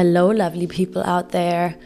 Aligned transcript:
Hello, 0.00 0.30
lovely 0.30 0.66
people 0.66 1.02
out 1.02 1.28
there. 1.28 1.76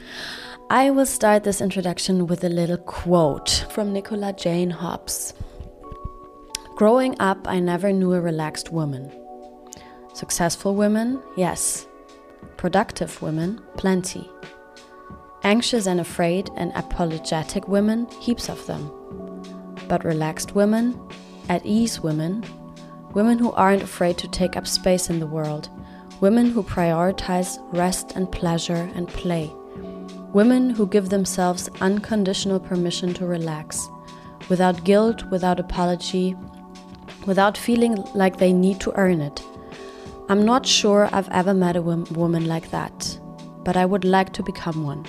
I 0.71 0.93
will 0.93 1.05
start 1.05 1.43
this 1.43 1.61
introduction 1.61 2.29
with 2.29 2.45
a 2.45 2.49
little 2.49 2.77
quote 2.77 3.67
from 3.71 3.93
Nicola 3.93 4.33
Jane 4.33 4.71
Hobbs. 4.71 5.35
Growing 6.77 7.17
up, 7.19 7.49
I 7.49 7.59
never 7.59 7.93
knew 7.93 8.13
a 8.13 8.21
relaxed 8.21 8.71
woman. 8.71 9.11
Successful 10.13 10.77
women, 10.77 11.21
yes. 11.37 11.89
Productive 12.57 13.21
women, 13.21 13.61
plenty. 13.77 14.31
Anxious 15.43 15.89
and 15.89 15.99
afraid 15.99 16.51
and 16.57 16.71
apologetic 16.77 17.67
women, 17.67 18.07
heaps 18.21 18.49
of 18.49 18.65
them. 18.69 18.93
But 19.89 20.05
relaxed 20.05 20.55
women, 20.55 20.97
at 21.49 21.67
ease 21.67 22.01
women, 22.01 22.45
women 23.13 23.41
who 23.41 23.51
aren't 23.55 23.83
afraid 23.83 24.19
to 24.19 24.29
take 24.29 24.57
up 24.57 24.69
space 24.69 25.11
in 25.11 25.19
the 25.19 25.27
world, 25.27 25.69
women 26.21 26.51
who 26.51 26.63
prioritize 26.63 27.59
rest 27.73 28.13
and 28.15 28.31
pleasure 28.31 28.91
and 28.95 29.09
play, 29.09 29.53
women 30.33 30.71
who 30.71 30.87
give 30.87 31.09
themselves 31.09 31.69
unconditional 31.81 32.61
permission 32.61 33.13
to 33.15 33.27
relax, 33.27 33.89
without 34.49 34.85
guilt, 34.85 35.25
without 35.31 35.61
apology, 35.61 36.37
without 37.27 37.57
feeling 37.57 37.97
like 38.15 38.39
they 38.39 38.53
need 38.53 38.81
to 38.81 38.93
earn 38.97 39.21
it. 39.21 39.43
I'm 40.29 40.45
not 40.45 40.67
sure 40.67 41.09
I've 41.13 41.29
ever 41.31 41.53
met 41.53 41.77
a 41.77 41.83
woman 41.83 42.47
like 42.47 42.71
that, 42.71 43.19
but 43.65 43.77
I 43.77 43.85
would 43.85 44.05
like 44.05 44.33
to 44.35 44.43
become 44.43 44.85
one. 44.85 45.05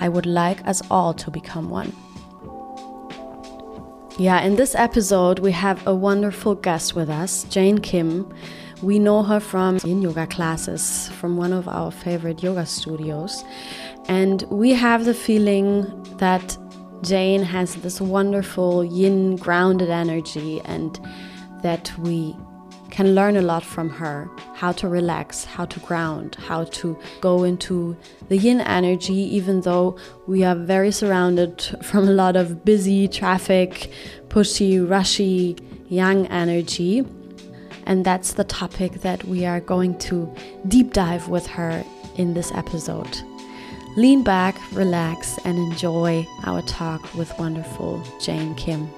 I 0.00 0.08
would 0.08 0.26
like 0.26 0.66
us 0.66 0.82
all 0.90 1.14
to 1.14 1.30
become 1.30 1.70
one. 1.70 1.92
Yeah, 4.18 4.40
in 4.42 4.56
this 4.56 4.74
episode, 4.74 5.40
we 5.40 5.52
have 5.52 5.84
a 5.86 5.94
wonderful 5.94 6.54
guest 6.54 6.94
with 6.94 7.10
us, 7.10 7.44
Jane 7.44 7.78
Kim. 7.78 8.32
We 8.84 8.98
know 8.98 9.22
her 9.22 9.40
from 9.40 9.78
yin 9.82 10.02
yoga 10.02 10.26
classes 10.26 11.08
from 11.18 11.38
one 11.38 11.54
of 11.54 11.66
our 11.66 11.90
favorite 11.90 12.42
yoga 12.42 12.66
studios. 12.66 13.42
And 14.08 14.42
we 14.50 14.74
have 14.74 15.06
the 15.06 15.14
feeling 15.14 15.86
that 16.18 16.58
Jane 17.00 17.42
has 17.42 17.76
this 17.76 17.98
wonderful 17.98 18.84
yin 18.84 19.36
grounded 19.36 19.88
energy 19.88 20.60
and 20.66 21.00
that 21.62 21.90
we 21.98 22.36
can 22.90 23.14
learn 23.14 23.36
a 23.36 23.42
lot 23.42 23.64
from 23.64 23.88
her 23.88 24.30
how 24.52 24.70
to 24.72 24.86
relax, 24.86 25.46
how 25.46 25.64
to 25.64 25.80
ground, 25.80 26.36
how 26.46 26.64
to 26.64 26.98
go 27.22 27.42
into 27.42 27.96
the 28.28 28.36
yin 28.36 28.60
energy, 28.60 29.14
even 29.14 29.62
though 29.62 29.96
we 30.26 30.44
are 30.44 30.54
very 30.54 30.92
surrounded 30.92 31.62
from 31.82 32.06
a 32.06 32.12
lot 32.12 32.36
of 32.36 32.66
busy 32.66 33.08
traffic, 33.08 33.90
pushy, 34.28 34.78
rushy, 34.78 35.56
yang 35.88 36.26
energy. 36.26 37.02
And 37.84 38.04
that's 38.04 38.32
the 38.32 38.44
topic 38.44 39.02
that 39.02 39.24
we 39.24 39.44
are 39.44 39.60
going 39.60 39.98
to 39.98 40.32
deep 40.66 40.92
dive 40.92 41.28
with 41.28 41.46
her 41.48 41.84
in 42.16 42.34
this 42.34 42.52
episode. 42.52 43.18
Lean 43.96 44.24
back, 44.24 44.58
relax, 44.72 45.38
and 45.44 45.56
enjoy 45.56 46.26
our 46.44 46.62
talk 46.62 47.14
with 47.14 47.32
wonderful 47.38 48.02
Jane 48.20 48.54
Kim. 48.56 48.90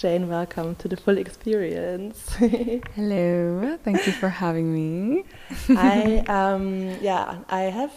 Jane, 0.00 0.30
welcome 0.30 0.76
to 0.76 0.88
the 0.88 0.96
full 0.96 1.18
experience. 1.18 2.32
Hello, 2.94 3.78
thank 3.84 4.06
you 4.06 4.14
for 4.14 4.30
having 4.30 4.72
me. 4.72 5.24
I 5.68 6.24
um, 6.26 6.96
yeah, 7.02 7.40
I 7.50 7.64
have 7.64 7.92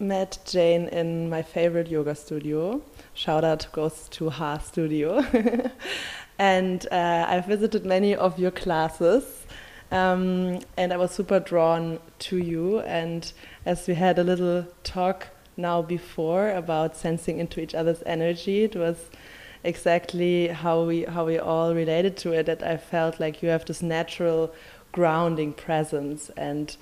met 0.00 0.38
Jane 0.44 0.88
in 0.88 1.30
my 1.30 1.40
favorite 1.40 1.86
yoga 1.86 2.16
studio. 2.16 2.82
Shout 3.12 3.44
out 3.44 3.68
goes 3.70 4.08
to 4.10 4.28
Ha 4.28 4.58
Studio, 4.58 5.24
and 6.40 6.84
uh, 6.90 7.26
I've 7.28 7.46
visited 7.46 7.86
many 7.86 8.16
of 8.16 8.36
your 8.40 8.50
classes. 8.50 9.46
Um, 9.92 10.58
and 10.76 10.92
I 10.92 10.96
was 10.96 11.12
super 11.12 11.38
drawn 11.38 12.00
to 12.26 12.38
you. 12.38 12.80
And 12.80 13.32
as 13.64 13.86
we 13.86 13.94
had 13.94 14.18
a 14.18 14.24
little 14.24 14.66
talk 14.82 15.28
now 15.56 15.80
before 15.80 16.50
about 16.50 16.96
sensing 16.96 17.38
into 17.38 17.60
each 17.60 17.72
other's 17.72 18.02
energy, 18.04 18.64
it 18.64 18.74
was 18.74 18.96
exactly 19.64 20.48
how 20.48 20.84
we 20.84 21.04
how 21.04 21.24
we 21.24 21.38
all 21.38 21.74
related 21.74 22.16
to 22.18 22.32
it 22.32 22.46
that 22.46 22.62
I 22.62 22.76
felt 22.76 23.18
like 23.18 23.42
you 23.42 23.48
have 23.48 23.64
this 23.64 23.82
natural 23.82 24.52
grounding 24.92 25.52
presence 25.52 26.30
and 26.36 26.76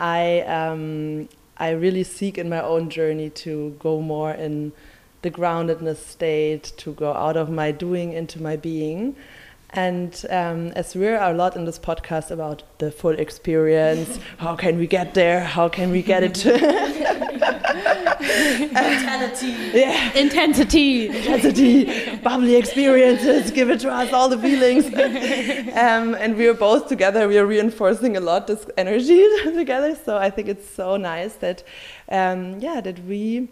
I 0.00 0.40
um, 0.40 1.28
I 1.56 1.70
really 1.70 2.04
seek 2.04 2.36
in 2.36 2.48
my 2.48 2.60
own 2.60 2.90
journey 2.90 3.30
to 3.30 3.76
go 3.78 4.00
more 4.00 4.32
in 4.32 4.72
the 5.22 5.30
groundedness 5.30 5.96
state 5.96 6.72
to 6.76 6.92
go 6.92 7.12
out 7.12 7.36
of 7.36 7.48
my 7.48 7.70
doing 7.70 8.12
into 8.12 8.42
my 8.42 8.56
being 8.56 9.16
and 9.74 10.24
um, 10.30 10.68
as 10.76 10.94
we're 10.94 11.20
a 11.20 11.32
lot 11.32 11.56
in 11.56 11.64
this 11.64 11.80
podcast 11.80 12.30
about 12.30 12.62
the 12.78 12.92
full 12.92 13.18
experience, 13.18 14.20
how 14.38 14.54
can 14.54 14.78
we 14.78 14.86
get 14.86 15.14
there? 15.14 15.40
How 15.40 15.68
can 15.68 15.90
we 15.90 16.00
get 16.00 16.22
it? 16.22 16.44
Intensity. 18.74 19.70
yeah. 19.74 20.12
Intensity. 20.14 21.08
Intensity. 21.08 22.16
Bubbly 22.16 22.56
experiences. 22.56 23.50
Give 23.50 23.70
it 23.70 23.80
to 23.80 23.90
us, 23.90 24.12
all 24.12 24.28
the 24.28 24.38
feelings. 24.38 24.86
um, 25.76 26.14
and 26.14 26.36
we 26.36 26.46
are 26.48 26.54
both 26.54 26.88
together. 26.88 27.28
We 27.28 27.38
are 27.38 27.46
reinforcing 27.46 28.16
a 28.16 28.20
lot 28.20 28.46
this 28.46 28.66
energy 28.76 29.26
together. 29.42 29.94
So 29.94 30.16
I 30.16 30.30
think 30.30 30.48
it's 30.48 30.68
so 30.68 30.96
nice 30.96 31.34
that, 31.34 31.62
um, 32.08 32.58
yeah, 32.60 32.80
that 32.80 33.04
we 33.04 33.48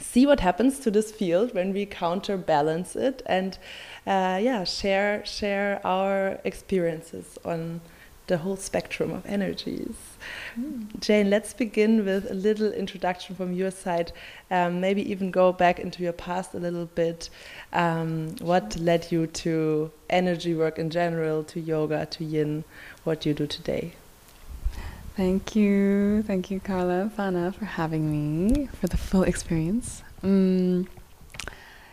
see 0.00 0.26
what 0.26 0.40
happens 0.40 0.78
to 0.80 0.90
this 0.90 1.12
field 1.12 1.54
when 1.54 1.72
we 1.72 1.84
counterbalance 1.84 2.96
it 2.96 3.22
and 3.26 3.58
uh, 4.06 4.38
yeah 4.40 4.64
share 4.64 5.22
share 5.26 5.78
our 5.84 6.40
experiences 6.42 7.38
on 7.44 7.82
the 8.26 8.38
whole 8.38 8.56
spectrum 8.56 9.10
of 9.10 9.26
energies. 9.26 10.09
Mm. 10.58 11.00
Jane, 11.00 11.30
let's 11.30 11.52
begin 11.52 12.04
with 12.04 12.30
a 12.30 12.34
little 12.34 12.72
introduction 12.72 13.36
from 13.36 13.52
your 13.52 13.70
side. 13.70 14.12
Um, 14.50 14.80
maybe 14.80 15.08
even 15.10 15.30
go 15.30 15.52
back 15.52 15.78
into 15.78 16.02
your 16.02 16.12
past 16.12 16.54
a 16.54 16.58
little 16.58 16.86
bit. 16.86 17.30
Um, 17.72 18.34
what 18.40 18.76
led 18.76 19.10
you 19.12 19.26
to 19.26 19.90
energy 20.08 20.54
work 20.54 20.78
in 20.78 20.90
general, 20.90 21.44
to 21.44 21.60
yoga, 21.60 22.06
to 22.06 22.24
yin? 22.24 22.64
What 23.04 23.24
you 23.26 23.34
do 23.34 23.46
today? 23.46 23.92
Thank 25.16 25.54
you. 25.54 26.22
Thank 26.22 26.50
you, 26.50 26.60
Carla, 26.60 27.10
Fana, 27.16 27.54
for 27.54 27.64
having 27.64 28.10
me 28.10 28.68
for 28.80 28.86
the 28.86 28.96
full 28.96 29.22
experience. 29.22 30.02
Mm, 30.22 30.86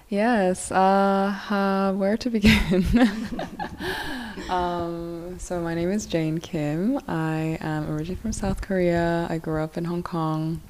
yes, 0.10 0.72
uh, 0.72 1.36
uh, 1.50 1.94
where 1.94 2.18
to 2.18 2.30
begin? 2.30 2.86
um, 4.50 5.38
so, 5.40 5.60
my 5.62 5.74
name 5.74 5.92
is 5.92 6.06
Jane 6.06 6.40
Kim. 6.40 7.00
I 7.08 7.58
am 7.62 7.90
originally 7.90 8.16
from 8.16 8.34
South 8.34 8.62
Korea. 8.62 9.28
I 9.30 9.38
grew 9.38 9.62
up 9.62 9.78
in 9.78 9.86
Hong 9.86 10.04
Kong. 10.04 10.62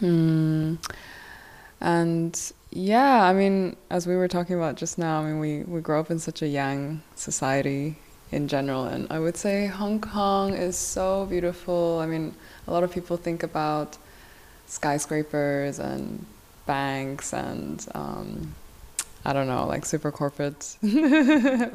Mm, 0.00 0.78
and 1.80 2.52
yeah, 2.70 3.24
I 3.24 3.32
mean, 3.32 3.76
as 3.90 4.06
we 4.06 4.16
were 4.16 4.28
talking 4.28 4.56
about 4.56 4.76
just 4.76 4.98
now, 4.98 5.20
I 5.20 5.24
mean, 5.24 5.38
we, 5.38 5.62
we 5.64 5.80
grow 5.80 6.00
up 6.00 6.10
in 6.10 6.18
such 6.18 6.42
a 6.42 6.48
yang 6.48 7.02
society 7.16 7.96
in 8.30 8.48
general. 8.48 8.84
And 8.84 9.06
I 9.10 9.18
would 9.18 9.36
say 9.36 9.66
Hong 9.66 10.00
Kong 10.00 10.54
is 10.54 10.76
so 10.76 11.26
beautiful. 11.26 11.98
I 12.00 12.06
mean, 12.06 12.34
a 12.66 12.72
lot 12.72 12.84
of 12.84 12.92
people 12.92 13.16
think 13.16 13.42
about 13.42 13.98
skyscrapers 14.66 15.78
and 15.80 16.24
banks 16.70 17.32
and 17.32 17.76
um, 17.94 18.54
I 19.24 19.32
don't 19.34 19.48
know, 19.52 19.66
like 19.66 19.84
super 19.84 20.10
corporate 20.10 20.60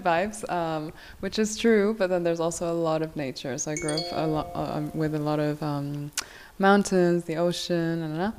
vibes, 0.10 0.40
um, 0.50 0.94
which 1.20 1.38
is 1.38 1.58
true. 1.58 1.96
But 2.00 2.08
then 2.12 2.24
there's 2.24 2.40
also 2.40 2.72
a 2.72 2.80
lot 2.90 3.02
of 3.02 3.16
nature. 3.16 3.58
So 3.58 3.72
I 3.72 3.76
grew 3.76 3.96
up 4.00 4.08
a 4.12 4.28
lot 4.28 4.48
uh, 4.54 4.82
with 4.94 5.14
a 5.16 5.24
lot 5.30 5.40
of 5.40 5.62
um, 5.62 6.12
mountains, 6.60 7.26
the 7.26 7.36
ocean, 7.38 7.96
and 8.06 8.34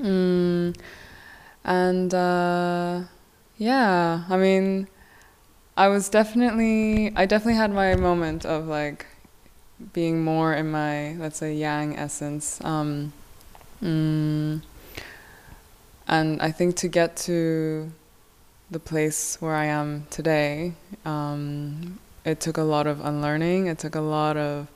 mm, 0.00 0.80
and 1.64 2.14
uh, 2.14 3.02
yeah, 3.58 4.24
I 4.28 4.36
mean 4.36 4.88
I 5.76 5.88
was 5.88 6.08
definitely, 6.08 7.12
I 7.14 7.26
definitely 7.26 7.60
had 7.60 7.70
my 7.70 7.94
moment 7.96 8.46
of 8.46 8.66
like 8.66 9.04
being 9.92 10.24
more 10.24 10.54
in 10.54 10.70
my, 10.70 11.12
let's 11.16 11.36
say, 11.36 11.54
yang 11.54 11.98
essence. 11.98 12.64
Um, 12.64 13.12
mm, 13.82 14.62
and 16.06 16.40
I 16.40 16.50
think 16.52 16.76
to 16.76 16.88
get 16.88 17.16
to 17.28 17.90
the 18.70 18.78
place 18.80 19.36
where 19.40 19.54
I 19.54 19.66
am 19.66 20.06
today, 20.10 20.72
um, 21.04 21.98
it 22.24 22.40
took 22.40 22.56
a 22.58 22.62
lot 22.62 22.86
of 22.86 23.04
unlearning. 23.04 23.66
It 23.66 23.78
took 23.78 23.94
a 23.94 24.00
lot 24.00 24.36
of 24.36 24.68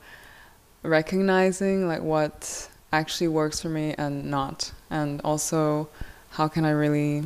recognizing 0.83 1.87
like 1.87 2.01
what 2.01 2.69
actually 2.93 3.27
works 3.27 3.61
for 3.61 3.69
me 3.69 3.93
and 3.97 4.25
not, 4.31 4.71
and 4.89 5.21
also 5.23 5.89
how 6.31 6.47
can 6.47 6.65
I 6.65 6.71
really 6.71 7.23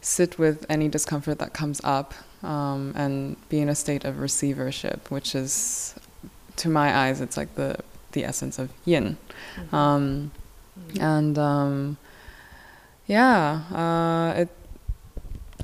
sit 0.00 0.38
with 0.38 0.64
any 0.68 0.88
discomfort 0.88 1.38
that 1.38 1.52
comes 1.52 1.80
up 1.84 2.14
um, 2.42 2.92
and 2.96 3.36
be 3.50 3.60
in 3.60 3.68
a 3.68 3.74
state 3.74 4.04
of 4.04 4.18
receivership, 4.18 5.10
which 5.10 5.34
is, 5.34 5.94
to 6.56 6.68
my 6.68 6.96
eyes, 6.96 7.20
it's 7.20 7.36
like 7.36 7.54
the 7.54 7.76
the 8.12 8.24
essence 8.24 8.58
of 8.58 8.70
yin. 8.84 9.16
Mm-hmm. 9.56 9.74
Um, 9.76 10.30
Mm-hmm. 10.78 11.02
and 11.02 11.38
um, 11.38 11.96
yeah, 13.10 13.62
uh, 13.74 14.40
it 14.42 14.48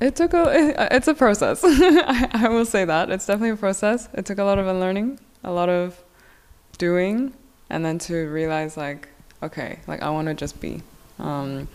it 0.01 0.17
took 0.17 0.35
a 0.35 0.51
it, 0.51 0.89
it's 0.91 1.07
a 1.07 1.15
process. 1.15 1.63
I, 1.65 2.29
I 2.33 2.49
will 2.49 2.65
say 2.65 2.85
that 2.85 3.09
it's 3.11 3.25
definitely 3.25 3.51
a 3.51 3.57
process. 3.57 4.09
It 4.15 4.27
took 4.27 4.39
a 4.39 4.45
lot 4.45 4.59
of 4.59 4.67
unlearning, 4.67 5.21
a 5.45 5.53
lot 5.53 5.69
of 5.69 6.03
doing, 6.77 7.33
and 7.71 7.85
then 7.85 7.99
to 8.01 8.29
realize 8.31 8.77
like 8.77 9.09
okay, 9.45 9.79
like 9.87 10.03
I 10.03 10.11
want 10.11 10.27
to 10.27 10.35
just 10.35 10.61
be. 10.61 10.83
Um, 11.21 11.69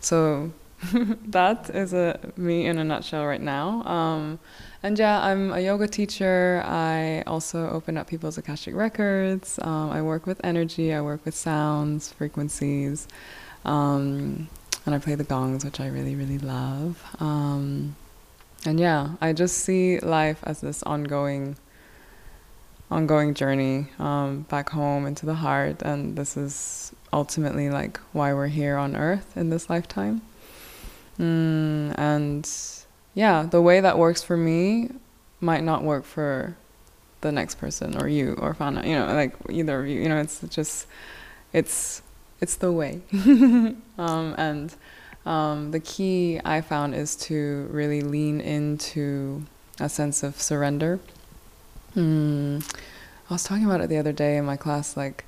so 0.00 0.52
that 1.28 1.70
is 1.70 1.92
a 1.94 2.18
me 2.36 2.66
in 2.66 2.78
a 2.78 2.84
nutshell 2.84 3.24
right 3.24 3.40
now. 3.40 3.84
Um, 3.84 4.40
and 4.82 4.98
yeah, 4.98 5.22
I'm 5.22 5.52
a 5.52 5.60
yoga 5.60 5.86
teacher. 5.86 6.60
I 6.66 7.22
also 7.28 7.70
open 7.70 7.96
up 7.96 8.08
people's 8.08 8.36
Akashic 8.36 8.74
records. 8.74 9.60
Um, 9.62 9.90
I 9.90 10.02
work 10.02 10.26
with 10.26 10.40
energy. 10.42 10.92
I 10.92 11.00
work 11.00 11.24
with 11.24 11.36
sounds, 11.36 12.12
frequencies, 12.12 13.06
um, 13.64 14.48
and 14.86 14.94
I 14.94 14.98
play 14.98 15.14
the 15.14 15.24
gongs, 15.24 15.64
which 15.64 15.80
I 15.80 15.86
really, 15.86 16.14
really 16.14 16.38
love. 16.38 17.02
Um, 17.20 17.96
and 18.66 18.78
yeah, 18.78 19.10
I 19.20 19.32
just 19.32 19.58
see 19.58 19.98
life 20.00 20.40
as 20.42 20.60
this 20.60 20.82
ongoing, 20.82 21.56
ongoing 22.90 23.34
journey 23.34 23.88
um, 23.98 24.42
back 24.42 24.70
home 24.70 25.06
into 25.06 25.26
the 25.26 25.34
heart, 25.34 25.82
and 25.82 26.16
this 26.16 26.36
is 26.36 26.92
ultimately 27.12 27.70
like 27.70 27.98
why 28.12 28.32
we're 28.34 28.48
here 28.48 28.76
on 28.76 28.96
Earth 28.96 29.36
in 29.36 29.50
this 29.50 29.70
lifetime. 29.70 30.22
Mm, 31.18 31.94
and 31.96 32.50
yeah, 33.14 33.44
the 33.44 33.62
way 33.62 33.80
that 33.80 33.98
works 33.98 34.22
for 34.22 34.36
me 34.36 34.90
might 35.40 35.62
not 35.62 35.82
work 35.82 36.04
for 36.04 36.56
the 37.20 37.32
next 37.32 37.56
person 37.56 37.96
or 38.00 38.08
you 38.08 38.34
or 38.34 38.54
Fana, 38.54 38.86
you 38.86 38.94
know, 38.94 39.06
like 39.14 39.34
either 39.50 39.80
of 39.80 39.86
you, 39.86 40.00
you 40.00 40.08
know, 40.08 40.20
it's 40.20 40.40
just, 40.48 40.86
it's, 41.52 42.02
it's 42.40 42.56
the 42.56 42.72
way. 42.72 43.00
um, 43.12 43.76
and 43.98 44.74
um, 45.26 45.70
the 45.70 45.80
key 45.80 46.40
I 46.44 46.60
found 46.60 46.94
is 46.94 47.16
to 47.16 47.68
really 47.70 48.00
lean 48.00 48.40
into 48.40 49.44
a 49.80 49.88
sense 49.88 50.22
of 50.22 50.40
surrender. 50.40 51.00
Hmm. 51.94 52.58
I 53.30 53.34
was 53.34 53.44
talking 53.44 53.64
about 53.64 53.80
it 53.80 53.88
the 53.88 53.98
other 53.98 54.12
day 54.12 54.36
in 54.36 54.44
my 54.44 54.56
class, 54.56 54.96
like, 54.96 55.24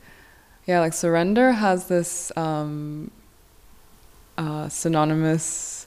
yeah, 0.66 0.80
like 0.80 0.92
surrender 0.92 1.52
has 1.52 1.88
this 1.88 2.30
um, 2.36 3.10
uh, 4.36 4.68
synonymous 4.68 5.86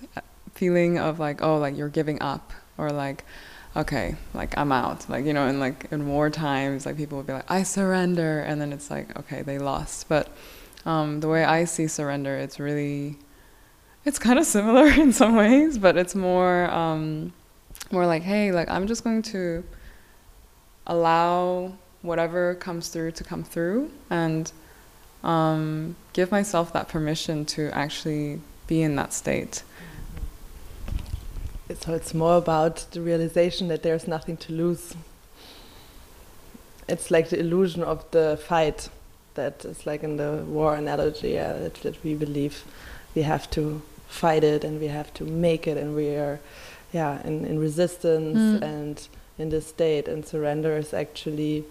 feeling 0.59 0.99
of 0.99 1.19
like 1.19 1.41
oh 1.41 1.57
like 1.57 1.77
you're 1.77 1.87
giving 1.87 2.21
up 2.21 2.51
or 2.77 2.91
like 2.91 3.23
okay 3.77 4.15
like 4.33 4.57
i'm 4.57 4.73
out 4.73 5.09
like 5.09 5.23
you 5.23 5.31
know 5.31 5.47
in 5.47 5.57
like 5.57 5.87
in 5.89 6.05
war 6.05 6.29
times 6.29 6.85
like 6.85 6.97
people 6.97 7.17
would 7.17 7.25
be 7.25 7.31
like 7.31 7.49
i 7.49 7.63
surrender 7.63 8.41
and 8.41 8.59
then 8.59 8.73
it's 8.73 8.91
like 8.91 9.17
okay 9.17 9.41
they 9.41 9.57
lost 9.57 10.09
but 10.09 10.27
um, 10.85 11.19
the 11.19 11.27
way 11.27 11.43
i 11.43 11.63
see 11.63 11.87
surrender 11.87 12.35
it's 12.35 12.59
really 12.59 13.17
it's 14.05 14.19
kind 14.19 14.39
of 14.39 14.45
similar 14.45 14.87
in 15.03 15.11
some 15.11 15.35
ways 15.35 15.77
but 15.77 15.97
it's 15.97 16.15
more 16.15 16.69
um, 16.71 17.33
more 17.91 18.05
like 18.05 18.23
hey 18.23 18.51
like 18.51 18.69
i'm 18.69 18.87
just 18.87 19.03
going 19.03 19.21
to 19.21 19.63
allow 20.87 21.71
whatever 22.01 22.55
comes 22.55 22.89
through 22.89 23.11
to 23.11 23.23
come 23.23 23.43
through 23.43 23.91
and 24.09 24.51
um, 25.23 25.95
give 26.13 26.31
myself 26.31 26.71
that 26.71 26.87
permission 26.87 27.45
to 27.45 27.69
actually 27.71 28.39
be 28.67 28.81
in 28.81 28.95
that 28.95 29.11
state 29.13 29.63
so 31.77 31.93
it's 31.93 32.15
more 32.15 32.37
about 32.37 32.87
the 32.91 33.01
realization 33.01 33.67
that 33.67 33.83
there's 33.83 34.07
nothing 34.07 34.37
to 34.37 34.53
lose. 34.53 34.95
It's 36.87 37.11
like 37.11 37.29
the 37.29 37.39
illusion 37.39 37.83
of 37.83 38.09
the 38.09 38.39
fight 38.43 38.89
that 39.41 39.65
is 39.65 39.85
like 39.85 40.03
in 40.03 40.17
the 40.17 40.31
war 40.57 40.75
analogy 40.75 41.31
yeah, 41.31 41.53
that, 41.53 41.75
that 41.85 41.95
we 42.03 42.13
believe 42.25 42.55
we 43.15 43.23
have 43.23 43.49
to 43.57 43.81
fight 44.07 44.43
it 44.43 44.63
and 44.63 44.79
we 44.79 44.87
have 44.87 45.13
to 45.19 45.23
make 45.23 45.63
it 45.71 45.77
and 45.77 45.95
we 45.95 46.07
are 46.25 46.39
yeah 46.91 47.13
in, 47.27 47.45
in 47.45 47.59
resistance 47.59 48.37
mm. 48.37 48.61
and 48.61 49.07
in 49.37 49.49
this 49.49 49.67
state 49.67 50.07
and 50.07 50.25
surrender 50.25 50.77
is 50.77 50.93
actually 50.93 51.63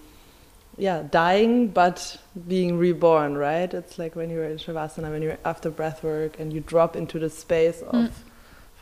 yeah 0.77 1.03
dying 1.11 1.67
but 1.67 2.17
being 2.47 2.77
reborn 2.77 3.37
right 3.37 3.73
it's 3.73 3.99
like 3.99 4.15
when 4.15 4.29
you're 4.29 4.49
in 4.53 4.57
shavasana 4.57 5.11
when 5.11 5.21
you're 5.21 5.37
after 5.43 5.69
breath 5.69 6.01
work 6.03 6.39
and 6.39 6.53
you 6.53 6.61
drop 6.61 6.95
into 6.95 7.19
the 7.19 7.29
space 7.29 7.81
of 7.81 7.95
mm 7.95 8.11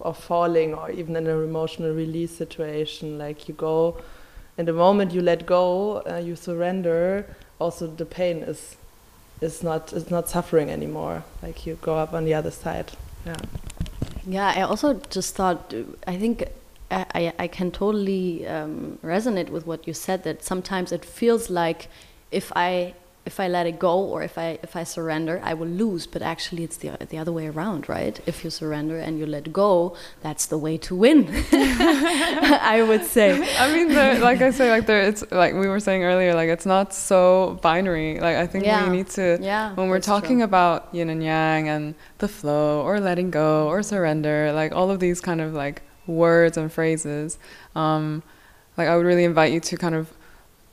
of 0.02 0.18
falling 0.18 0.74
or 0.74 0.92
even 0.92 1.16
in 1.16 1.28
an 1.28 1.44
emotional 1.44 1.94
release 1.94 2.36
situation 2.36 3.18
like 3.18 3.48
you 3.48 3.54
go 3.54 3.98
in 4.58 4.66
the 4.66 4.74
moment 4.74 5.12
you 5.12 5.22
let 5.22 5.46
go 5.46 6.04
uh, 6.10 6.18
you 6.18 6.36
surrender 6.36 7.36
also 7.60 7.88
the 7.88 8.06
pain 8.06 8.38
is 8.38 8.78
is 9.42 9.64
not 9.64 9.94
is 9.94 10.10
not 10.10 10.30
suffering 10.30 10.70
anymore. 10.70 11.24
Like 11.42 11.66
you 11.66 11.78
go 11.82 11.96
up 11.98 12.14
on 12.14 12.26
the 12.26 12.34
other 12.34 12.52
side. 12.52 12.92
Yeah. 13.26 13.36
Yeah 14.26 14.54
i 14.56 14.62
also 14.62 14.96
just 15.10 15.36
thought 15.36 15.74
i 16.06 16.18
think 16.18 16.44
i 16.92 17.34
i 17.40 17.48
can 17.48 17.72
totally 17.72 18.46
um, 18.48 19.00
resonate 19.04 19.50
with 19.50 19.66
what 19.66 19.88
you 19.88 19.94
said 19.94 20.24
that 20.24 20.44
sometimes 20.44 20.92
it 20.92 21.06
feels 21.06 21.50
like 21.50 21.88
if 22.32 22.52
i 22.56 22.94
if 23.28 23.40
I 23.40 23.48
let 23.50 23.66
it 23.68 23.78
go 23.78 23.96
or 24.14 24.24
if 24.24 24.38
I 24.38 24.58
if 24.64 24.74
I 24.82 24.84
surrender, 24.96 25.36
I 25.44 25.54
will 25.54 25.74
lose. 25.84 26.08
But 26.14 26.22
actually, 26.22 26.64
it's 26.68 26.78
the 26.78 26.90
the 27.12 27.18
other 27.22 27.34
way 27.38 27.48
around, 27.54 27.82
right? 27.90 28.16
If 28.26 28.44
you 28.44 28.50
surrender 28.50 28.98
and 28.98 29.20
you 29.20 29.26
let 29.38 29.52
go, 29.52 29.96
that's 30.26 30.46
the 30.54 30.58
way 30.66 30.76
to 30.88 30.96
win. 30.96 31.20
I 32.76 32.84
would 32.88 33.06
say. 33.16 33.30
I 33.64 33.66
mean, 33.74 33.90
the, 33.90 34.20
like 34.28 34.42
I 34.42 34.52
say, 34.52 34.72
like 34.72 34.86
there, 34.88 35.02
it's 35.02 35.24
like 35.44 35.54
we 35.54 35.68
were 35.68 35.82
saying 35.88 36.04
earlier, 36.04 36.34
like 36.34 36.50
it's 36.56 36.66
not 36.66 36.94
so 36.94 37.60
binary. 37.62 38.20
Like 38.20 38.38
I 38.38 38.48
think 38.48 38.64
yeah. 38.64 38.90
we 38.90 38.98
need 38.98 39.10
to, 39.20 39.38
yeah, 39.42 39.76
when 39.76 39.90
we're 39.90 40.08
talking 40.14 40.38
true. 40.38 40.52
about 40.52 40.88
yin 40.96 41.10
and 41.10 41.22
yang 41.22 41.68
and 41.68 41.96
the 42.20 42.30
flow 42.30 42.82
or 42.82 43.00
letting 43.00 43.30
go 43.30 43.68
or 43.68 43.84
surrender, 43.84 44.54
like 44.54 44.72
all 44.72 44.90
of 44.90 45.00
these 45.00 45.20
kind 45.20 45.42
of 45.42 45.54
like 45.54 45.82
words 46.08 46.56
and 46.58 46.72
phrases. 46.72 47.38
Um, 47.76 48.24
like 48.78 48.88
I 48.88 48.96
would 48.96 49.06
really 49.06 49.26
invite 49.26 49.52
you 49.52 49.60
to 49.60 49.76
kind 49.76 49.96
of 49.96 50.14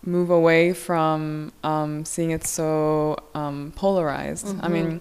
move 0.07 0.31
away 0.31 0.73
from 0.73 1.53
um, 1.63 2.05
seeing 2.05 2.31
it 2.31 2.45
so 2.45 3.23
um, 3.35 3.73
polarized. 3.77 4.47
Mm-hmm. 4.47 4.65
I 4.65 4.69
mean, 4.69 5.01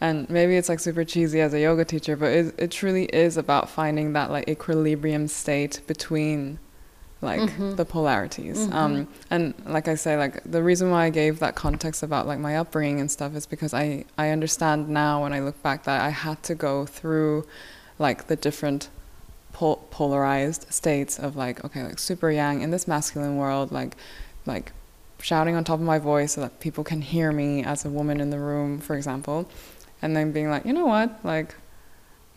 and 0.00 0.28
maybe 0.28 0.56
it's 0.56 0.68
like 0.68 0.80
super 0.80 1.04
cheesy 1.04 1.40
as 1.40 1.54
a 1.54 1.60
yoga 1.60 1.84
teacher, 1.84 2.16
but 2.16 2.32
it, 2.32 2.54
it 2.58 2.70
truly 2.70 3.04
is 3.06 3.36
about 3.36 3.68
finding 3.68 4.12
that 4.14 4.30
like 4.30 4.48
equilibrium 4.48 5.28
state 5.28 5.80
between 5.86 6.58
like 7.24 7.40
mm-hmm. 7.40 7.74
the 7.76 7.84
polarities. 7.84 8.58
Mm-hmm. 8.58 8.76
Um, 8.76 9.08
and 9.30 9.54
like 9.64 9.88
I 9.88 9.94
say, 9.94 10.16
like 10.16 10.42
the 10.44 10.62
reason 10.62 10.90
why 10.90 11.06
I 11.06 11.10
gave 11.10 11.38
that 11.40 11.54
context 11.54 12.02
about 12.02 12.26
like 12.26 12.38
my 12.38 12.56
upbringing 12.56 13.00
and 13.00 13.10
stuff 13.10 13.34
is 13.34 13.46
because 13.46 13.72
I, 13.72 14.04
I 14.18 14.28
understand 14.30 14.88
now 14.88 15.22
when 15.22 15.32
I 15.32 15.40
look 15.40 15.60
back 15.62 15.84
that 15.84 16.02
I 16.02 16.10
had 16.10 16.42
to 16.44 16.54
go 16.54 16.84
through 16.86 17.46
like 17.98 18.26
the 18.26 18.36
different 18.36 18.90
pol- 19.54 19.86
polarized 19.90 20.70
states 20.70 21.18
of 21.18 21.34
like 21.36 21.64
okay 21.64 21.82
like 21.82 21.98
super 21.98 22.30
yang 22.30 22.60
in 22.60 22.70
this 22.70 22.86
masculine 22.86 23.36
world 23.36 23.72
like 23.72 23.96
like 24.44 24.72
shouting 25.20 25.54
on 25.56 25.64
top 25.64 25.80
of 25.80 25.86
my 25.86 25.98
voice 25.98 26.32
so 26.32 26.42
that 26.42 26.60
people 26.60 26.84
can 26.84 27.00
hear 27.00 27.32
me 27.32 27.64
as 27.64 27.86
a 27.86 27.88
woman 27.88 28.20
in 28.20 28.28
the 28.28 28.38
room 28.38 28.78
for 28.78 28.94
example 28.94 29.48
and 30.04 30.14
then 30.14 30.32
being 30.32 30.50
like 30.50 30.66
you 30.66 30.72
know 30.74 30.86
what? 30.86 31.24
Like 31.24 31.54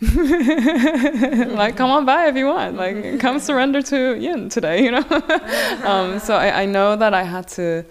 like 0.00 1.76
come 1.76 1.90
on 1.90 2.06
by 2.06 2.28
if 2.28 2.36
you 2.36 2.46
want. 2.46 2.76
Like 2.76 3.20
come 3.24 3.38
surrender 3.38 3.82
to 3.82 4.18
yin 4.18 4.48
today 4.48 4.84
you 4.84 4.92
know? 4.92 5.06
Um, 5.84 6.18
so 6.18 6.34
I, 6.34 6.62
I 6.62 6.64
know 6.64 6.96
that 6.96 7.12
i 7.14 7.22
had 7.22 7.46
to 7.48 7.84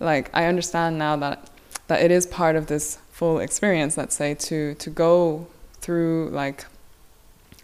like 0.00 0.30
i 0.34 0.46
understand 0.46 0.98
now 0.98 1.16
that 1.16 1.50
that 1.88 2.00
it 2.02 2.10
is 2.10 2.26
part 2.26 2.56
of 2.56 2.66
this 2.66 2.98
full 3.10 3.38
experience 3.38 3.96
let's 3.96 4.16
say 4.16 4.34
to 4.34 4.74
to 4.76 4.88
go 4.90 5.46
through 5.80 6.30
like 6.30 6.64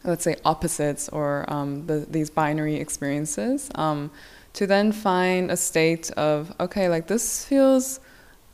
let's 0.04 0.24
say 0.24 0.36
opposites 0.44 1.08
or 1.08 1.44
um, 1.48 1.86
the, 1.86 2.06
these 2.08 2.30
binary 2.30 2.76
experiences 2.76 3.70
um, 3.74 4.10
to 4.54 4.66
then 4.66 4.92
find 4.92 5.50
a 5.50 5.56
state 5.56 6.10
of 6.12 6.52
okay 6.60 6.88
like 6.88 7.06
this 7.06 7.44
feels 7.44 8.00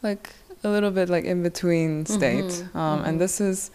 like 0.03 0.31
a 0.65 0.69
little 0.69 0.91
bit 0.91 1.09
like 1.09 1.25
in 1.25 1.43
between 1.43 2.07
state 2.07 2.45
mm-hmm. 2.45 2.79
Um, 2.79 2.99
mm-hmm. 2.99 3.09
and 3.09 3.21
this 3.21 3.41
is 3.41 3.71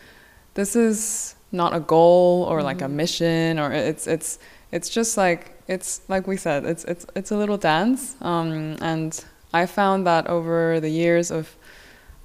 this 0.56 0.76
is 0.76 1.36
not 1.52 1.76
a 1.76 1.80
goal 1.80 2.46
or 2.50 2.58
mm-hmm. 2.58 2.66
like 2.66 2.82
a 2.82 2.86
mm-hmm. 2.86 2.98
mission 2.98 3.60
or 3.60 3.72
it's 3.72 4.08
it's 4.08 4.40
it's 4.72 4.90
just 4.90 5.18
like 5.18 5.62
it's 5.68 6.02
like 6.08 6.28
we 6.28 6.38
said 6.38 6.66
it's 6.66 6.84
it's 6.86 7.06
it's 7.16 7.32
a 7.32 7.38
little 7.38 7.58
dance 7.58 8.16
um, 8.22 8.78
and 8.82 9.24
I 9.54 9.66
found 9.66 10.06
that 10.06 10.28
over 10.28 10.80
the 10.80 10.90
years 10.90 11.32
of 11.32 11.56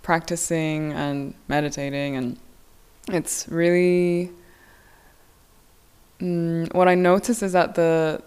practicing 0.02 0.92
and 0.92 1.34
meditating 1.48 2.16
and 2.16 2.38
it's 3.08 3.46
really 3.48 4.30
Mm, 6.24 6.72
what 6.74 6.88
I 6.88 6.94
notice 6.94 7.42
is 7.42 7.52
that 7.52 7.74
the 7.74 8.22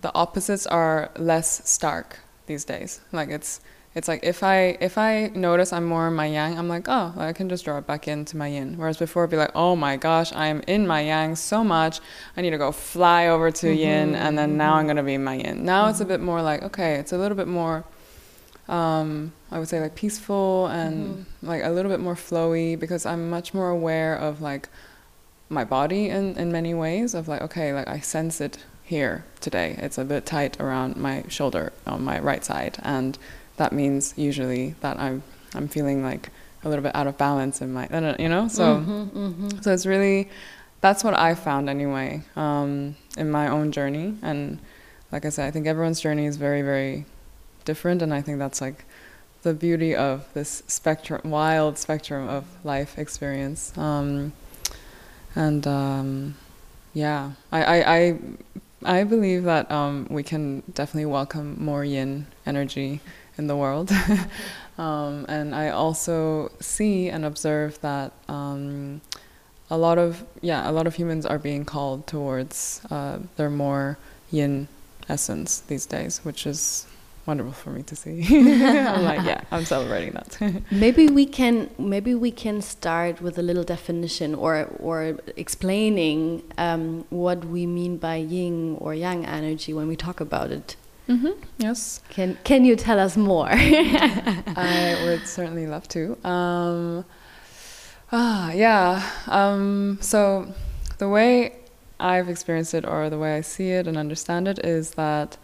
the 0.00 0.12
opposites 0.14 0.66
are 0.66 1.10
less 1.16 1.68
stark 1.68 2.18
these 2.46 2.64
days. 2.64 3.00
Like 3.12 3.28
it's 3.28 3.60
it's 3.94 4.08
like 4.08 4.24
if 4.24 4.42
I 4.42 4.76
if 4.80 4.98
I 4.98 5.30
notice 5.34 5.72
I'm 5.72 5.84
more 5.84 6.08
in 6.08 6.14
my 6.14 6.26
yang, 6.26 6.58
I'm 6.58 6.68
like, 6.68 6.86
oh, 6.88 7.14
I 7.16 7.32
can 7.32 7.48
just 7.48 7.64
draw 7.64 7.78
it 7.78 7.86
back 7.86 8.08
into 8.08 8.36
my 8.36 8.48
yin. 8.48 8.76
Whereas 8.76 8.96
before, 8.96 9.22
it'd 9.22 9.30
be 9.30 9.36
like, 9.36 9.52
oh 9.54 9.76
my 9.76 9.96
gosh, 9.96 10.32
I'm 10.32 10.62
in 10.66 10.86
my 10.86 11.02
yang 11.02 11.36
so 11.36 11.62
much, 11.62 12.00
I 12.36 12.40
need 12.40 12.50
to 12.50 12.58
go 12.58 12.72
fly 12.72 13.28
over 13.28 13.50
to 13.50 13.66
mm-hmm. 13.66 13.78
yin, 13.78 14.14
and 14.16 14.36
then 14.36 14.56
now 14.56 14.74
I'm 14.74 14.86
gonna 14.86 15.04
be 15.04 15.14
in 15.14 15.24
my 15.24 15.34
yin. 15.34 15.64
Now 15.64 15.82
mm-hmm. 15.82 15.90
it's 15.90 16.00
a 16.00 16.06
bit 16.06 16.20
more 16.20 16.42
like, 16.42 16.62
okay, 16.62 16.94
it's 16.94 17.12
a 17.12 17.18
little 17.18 17.36
bit 17.36 17.48
more. 17.48 17.84
Um, 18.68 19.32
I 19.50 19.58
would 19.58 19.68
say 19.68 19.80
like 19.80 19.94
peaceful 19.94 20.66
and 20.68 21.26
mm-hmm. 21.26 21.46
like 21.46 21.62
a 21.62 21.70
little 21.70 21.90
bit 21.90 22.00
more 22.00 22.14
flowy 22.14 22.78
because 22.78 23.04
I'm 23.04 23.28
much 23.28 23.52
more 23.52 23.68
aware 23.68 24.16
of 24.16 24.40
like 24.40 24.68
my 25.52 25.64
body 25.64 26.08
in 26.08 26.36
in 26.36 26.50
many 26.50 26.74
ways 26.74 27.14
of 27.14 27.28
like 27.28 27.42
okay 27.42 27.72
like 27.72 27.88
I 27.88 28.00
sense 28.00 28.40
it 28.40 28.58
here 28.92 29.24
today. 29.40 29.74
It's 29.78 29.98
a 29.98 30.04
bit 30.04 30.26
tight 30.26 30.60
around 30.60 30.96
my 30.96 31.24
shoulder 31.28 31.72
on 31.86 32.02
my 32.02 32.18
right 32.20 32.44
side. 32.44 32.78
And 32.82 33.18
that 33.56 33.72
means 33.72 34.14
usually 34.16 34.74
that 34.80 34.98
I'm 34.98 35.22
I'm 35.54 35.68
feeling 35.68 36.02
like 36.02 36.30
a 36.64 36.68
little 36.68 36.82
bit 36.82 36.94
out 36.94 37.06
of 37.06 37.18
balance 37.18 37.60
in 37.60 37.72
my 37.72 37.88
you 38.18 38.28
know? 38.28 38.48
So 38.48 38.76
mm-hmm, 38.76 39.18
mm-hmm. 39.18 39.60
so 39.60 39.72
it's 39.72 39.86
really 39.86 40.28
that's 40.80 41.04
what 41.04 41.16
I 41.18 41.34
found 41.34 41.68
anyway 41.68 42.22
um, 42.36 42.96
in 43.16 43.30
my 43.30 43.48
own 43.48 43.72
journey. 43.72 44.16
And 44.22 44.58
like 45.10 45.24
I 45.24 45.30
said 45.30 45.46
I 45.46 45.50
think 45.50 45.66
everyone's 45.66 46.00
journey 46.00 46.26
is 46.26 46.36
very 46.36 46.62
very 46.62 47.06
different. 47.64 48.02
And 48.02 48.12
I 48.12 48.20
think 48.20 48.38
that's 48.38 48.60
like 48.60 48.84
the 49.42 49.54
beauty 49.54 49.94
of 49.94 50.28
this 50.34 50.62
spectrum 50.66 51.22
wild 51.24 51.78
spectrum 51.78 52.28
of 52.28 52.44
life 52.64 52.98
experience. 52.98 53.76
Um, 53.76 54.32
and 55.34 55.66
um, 55.66 56.34
yeah 56.94 57.32
I, 57.50 57.62
I, 57.62 57.96
I 57.96 58.18
I 58.84 59.04
believe 59.04 59.44
that 59.44 59.70
um, 59.70 60.06
we 60.10 60.22
can 60.22 60.62
definitely 60.74 61.06
welcome 61.06 61.56
more 61.62 61.84
yin 61.84 62.26
energy 62.44 63.00
in 63.38 63.46
the 63.46 63.56
world. 63.56 63.92
um, 64.78 65.24
and 65.28 65.54
I 65.54 65.68
also 65.68 66.50
see 66.60 67.08
and 67.08 67.24
observe 67.24 67.80
that 67.82 68.12
um, 68.28 69.00
a 69.70 69.76
lot 69.76 69.98
of 69.98 70.24
yeah 70.40 70.68
a 70.68 70.72
lot 70.72 70.86
of 70.86 70.96
humans 70.96 71.24
are 71.24 71.38
being 71.38 71.64
called 71.64 72.06
towards 72.06 72.80
uh, 72.90 73.18
their 73.36 73.50
more 73.50 73.98
yin 74.30 74.68
essence 75.08 75.60
these 75.60 75.86
days, 75.86 76.24
which 76.24 76.46
is 76.46 76.86
wonderful 77.26 77.52
for 77.52 77.70
me 77.70 77.82
to 77.82 77.96
see. 77.96 78.24
I'm 78.30 79.04
like, 79.04 79.24
yeah, 79.24 79.42
I'm 79.50 79.64
celebrating 79.64 80.12
that. 80.12 80.62
maybe 80.70 81.08
we 81.08 81.26
can 81.26 81.70
maybe 81.78 82.14
we 82.14 82.30
can 82.30 82.60
start 82.62 83.20
with 83.20 83.38
a 83.38 83.42
little 83.42 83.64
definition 83.64 84.34
or 84.34 84.68
or 84.78 85.18
explaining 85.36 86.42
um, 86.58 87.04
what 87.10 87.44
we 87.44 87.66
mean 87.66 87.96
by 87.96 88.16
yin 88.16 88.76
or 88.80 88.94
yang 88.94 89.24
energy 89.24 89.72
when 89.72 89.88
we 89.88 89.96
talk 89.96 90.20
about 90.20 90.50
it. 90.50 90.76
Mm 91.08 91.20
-hmm. 91.20 91.32
Yes. 91.58 92.00
Can 92.08 92.36
Can 92.44 92.64
you 92.64 92.76
tell 92.76 92.98
us 92.98 93.16
more? 93.16 93.50
I 94.56 94.94
would 95.04 95.26
certainly 95.26 95.66
love 95.66 95.86
to. 95.88 96.00
Um, 96.28 97.04
ah, 98.12 98.52
yeah. 98.52 99.02
Um, 99.26 99.98
so 100.00 100.46
the 100.98 101.08
way 101.08 101.52
I've 101.98 102.30
experienced 102.30 102.74
it, 102.74 102.84
or 102.84 103.10
the 103.10 103.18
way 103.18 103.38
I 103.38 103.42
see 103.42 103.78
it 103.78 103.86
and 103.86 103.96
understand 103.96 104.48
it, 104.48 104.58
is 104.64 104.90
that 104.94 105.38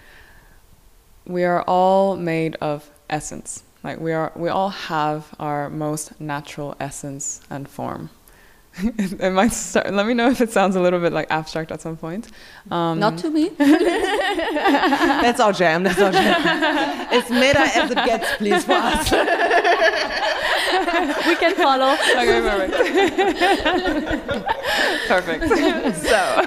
we 1.28 1.44
are 1.44 1.62
all 1.62 2.16
made 2.16 2.56
of 2.56 2.90
essence. 3.08 3.62
Like 3.84 4.00
we 4.00 4.12
are, 4.12 4.32
we 4.34 4.48
all 4.48 4.70
have 4.70 5.34
our 5.38 5.70
most 5.70 6.20
natural 6.20 6.74
essence 6.80 7.40
and 7.48 7.68
form. 7.68 8.10
it 8.98 9.32
might 9.32 9.52
start. 9.52 9.92
Let 9.92 10.06
me 10.06 10.14
know 10.14 10.30
if 10.30 10.40
it 10.40 10.52
sounds 10.52 10.76
a 10.76 10.80
little 10.80 11.00
bit 11.00 11.12
like 11.12 11.26
abstract 11.30 11.72
at 11.72 11.80
some 11.80 11.96
point. 11.96 12.28
Um, 12.70 13.00
Not 13.00 13.18
to 13.18 13.30
me. 13.30 13.48
That's 13.58 15.40
our 15.40 15.52
jam. 15.52 15.82
That's 15.82 16.00
our 16.00 16.12
jam. 16.12 17.08
It's 17.10 17.28
meta 17.30 17.60
as 17.60 17.90
it 17.90 17.96
gets, 17.96 18.36
please, 18.36 18.64
for 18.64 18.72
us. 18.72 19.10
we 21.26 21.34
can 21.36 21.54
follow. 21.56 21.92
Okay, 21.92 22.40
perfect. 25.08 25.48
perfect. 25.48 25.48
So, 26.06 26.42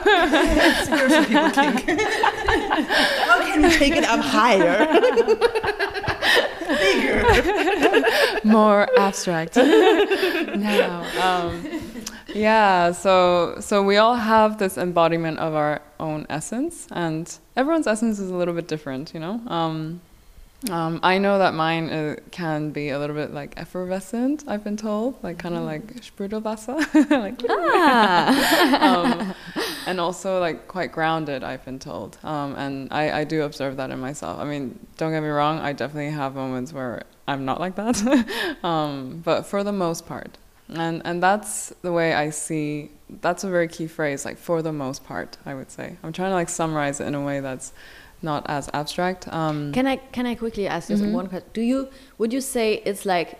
spiritual 0.86 1.26
people 1.26 1.50
think. 1.50 2.00
How 3.28 3.40
can 3.42 3.62
we 3.64 3.70
take 3.72 3.96
it 3.96 4.06
up 4.06 4.22
higher? 4.22 4.88
Bigger. 6.68 8.04
More 8.44 8.88
abstract. 8.98 9.56
now. 9.56 11.04
Um, 11.22 11.82
yeah 12.34 12.92
so 12.92 13.56
so 13.60 13.84
we 13.84 13.98
all 13.98 14.16
have 14.16 14.58
this 14.58 14.78
embodiment 14.78 15.40
of 15.40 15.54
our 15.54 15.82
own 16.00 16.26
essence 16.30 16.88
and 16.92 17.38
everyone's 17.56 17.88
essence 17.88 18.20
is 18.20 18.30
a 18.30 18.36
little 18.36 18.54
bit 18.54 18.68
different 18.68 19.14
you 19.14 19.20
know 19.20 19.42
um, 19.48 20.02
um, 20.70 21.00
I 21.02 21.18
know 21.18 21.40
that 21.40 21.56
mine 21.56 21.90
uh, 21.90 22.16
can 22.30 22.70
be 22.70 22.90
a 22.90 23.00
little 23.00 23.16
bit 23.16 23.34
like 23.34 23.56
effervescent. 23.58 24.44
I've 24.48 24.64
been 24.64 24.78
told, 24.78 25.22
like 25.24 25.40
kind 25.40 25.56
of 25.56 25.64
like 25.64 25.88
sprudelwasser, 26.02 26.78
like 27.10 27.42
ah. 27.50 29.34
um, 29.56 29.64
and 29.88 30.00
also 30.00 30.40
like 30.40 30.68
quite 30.68 30.92
grounded. 30.92 31.44
I've 31.44 31.66
been 31.66 31.80
told, 31.80 32.20
um, 32.24 32.54
and 32.56 32.94
I, 32.94 33.22
I 33.22 33.24
do 33.24 33.42
observe 33.42 33.78
that 33.78 33.90
in 33.90 34.00
myself. 34.00 34.40
I 34.40 34.44
mean, 34.44 34.78
don't 34.98 35.12
get 35.12 35.24
me 35.24 35.30
wrong. 35.30 35.60
I 35.60 35.74
definitely 35.74 36.12
have 36.12 36.36
moments 36.36 36.72
where 36.74 37.04
I'm 37.28 37.44
not 37.44 37.60
like 37.60 37.76
that, 37.76 38.58
um, 38.64 39.22
but 39.26 39.48
for 39.48 39.64
the 39.64 39.74
most 39.74 40.06
part, 40.06 40.38
and 40.70 41.02
and 41.06 41.24
that's 41.24 41.74
the 41.82 41.92
way 41.92 42.14
I 42.14 42.30
see. 42.30 42.92
That's 43.22 43.44
a 43.44 43.50
very 43.50 43.68
key 43.68 43.88
phrase. 43.88 44.26
Like 44.26 44.38
for 44.38 44.62
the 44.62 44.72
most 44.72 45.04
part, 45.04 45.38
I 45.44 45.56
would 45.56 45.72
say. 45.72 45.98
I'm 46.04 46.14
trying 46.14 46.30
to 46.30 46.36
like 46.36 46.50
summarize 46.50 47.02
it 47.02 47.08
in 47.08 47.16
a 47.16 47.22
way 47.22 47.40
that's 47.40 47.74
not 48.22 48.46
as 48.50 48.70
abstract. 48.74 49.28
Um, 49.28 49.72
can 49.72 49.88
I 49.88 49.98
can 49.98 50.26
I 50.26 50.36
quickly 50.36 50.68
ask 50.68 50.90
you 50.90 50.96
mm-hmm. 50.96 51.14
one 51.14 51.28
question? 51.28 51.50
Do 51.54 51.62
you 51.62 51.90
would 52.18 52.34
you 52.34 52.42
say 52.42 52.82
it's 52.86 53.06
like 53.06 53.40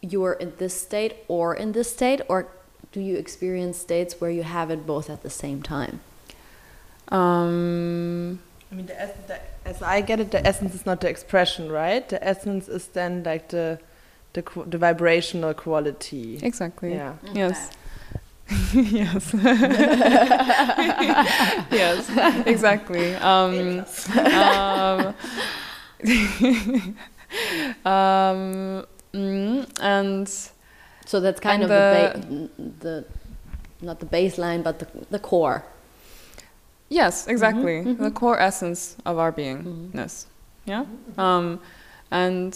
you're 0.00 0.34
in 0.34 0.52
this 0.58 0.74
state 0.74 1.14
or 1.28 1.54
in 1.54 1.72
this 1.72 1.90
state, 1.90 2.20
or 2.28 2.48
do 2.92 3.00
you 3.00 3.16
experience 3.16 3.78
states 3.78 4.20
where 4.20 4.30
you 4.30 4.42
have 4.42 4.70
it 4.70 4.86
both 4.86 5.08
at 5.08 5.22
the 5.22 5.30
same 5.30 5.62
time? 5.62 6.00
Um, 7.08 8.40
I 8.70 8.74
mean, 8.74 8.86
the, 8.86 9.10
the, 9.26 9.40
as 9.64 9.82
I 9.82 10.00
get 10.00 10.18
it, 10.20 10.30
the 10.30 10.44
essence 10.46 10.74
is 10.74 10.86
not 10.86 11.00
the 11.00 11.08
expression, 11.08 11.70
right? 11.70 12.08
The 12.08 12.22
essence 12.26 12.68
is 12.68 12.88
then 12.88 13.22
like 13.22 13.48
the 13.48 13.78
the, 14.32 14.42
the 14.66 14.78
vibrational 14.78 15.54
quality. 15.54 16.40
Exactly. 16.42 16.94
Yeah. 16.94 17.14
Okay. 17.24 17.38
Yes. 17.38 17.70
yes. 18.74 19.34
yes. 21.70 22.10
Exactly. 22.46 23.14
Um, 23.16 23.84
um, 24.16 25.14
um, 27.84 28.86
mm, 29.14 29.66
and 29.80 30.28
so 31.06 31.20
that's 31.20 31.40
kind 31.40 31.62
of 31.62 31.68
the, 31.68 32.48
the, 32.58 32.72
the 32.80 33.04
not 33.80 34.00
the 34.00 34.06
baseline, 34.06 34.62
but 34.62 34.78
the 34.78 34.86
the 35.10 35.18
core. 35.18 35.64
Yes, 36.88 37.26
exactly. 37.26 37.78
Mm 37.78 37.84
-hmm, 37.84 37.90
mm 37.90 37.96
-hmm. 37.96 38.04
The 38.04 38.20
core 38.20 38.38
essence 38.38 38.96
of 39.04 39.16
our 39.16 39.32
beingness. 39.32 40.26
Mm-hmm. 40.26 40.30
Yeah. 40.64 40.84
Um, 41.16 41.60
and 42.10 42.54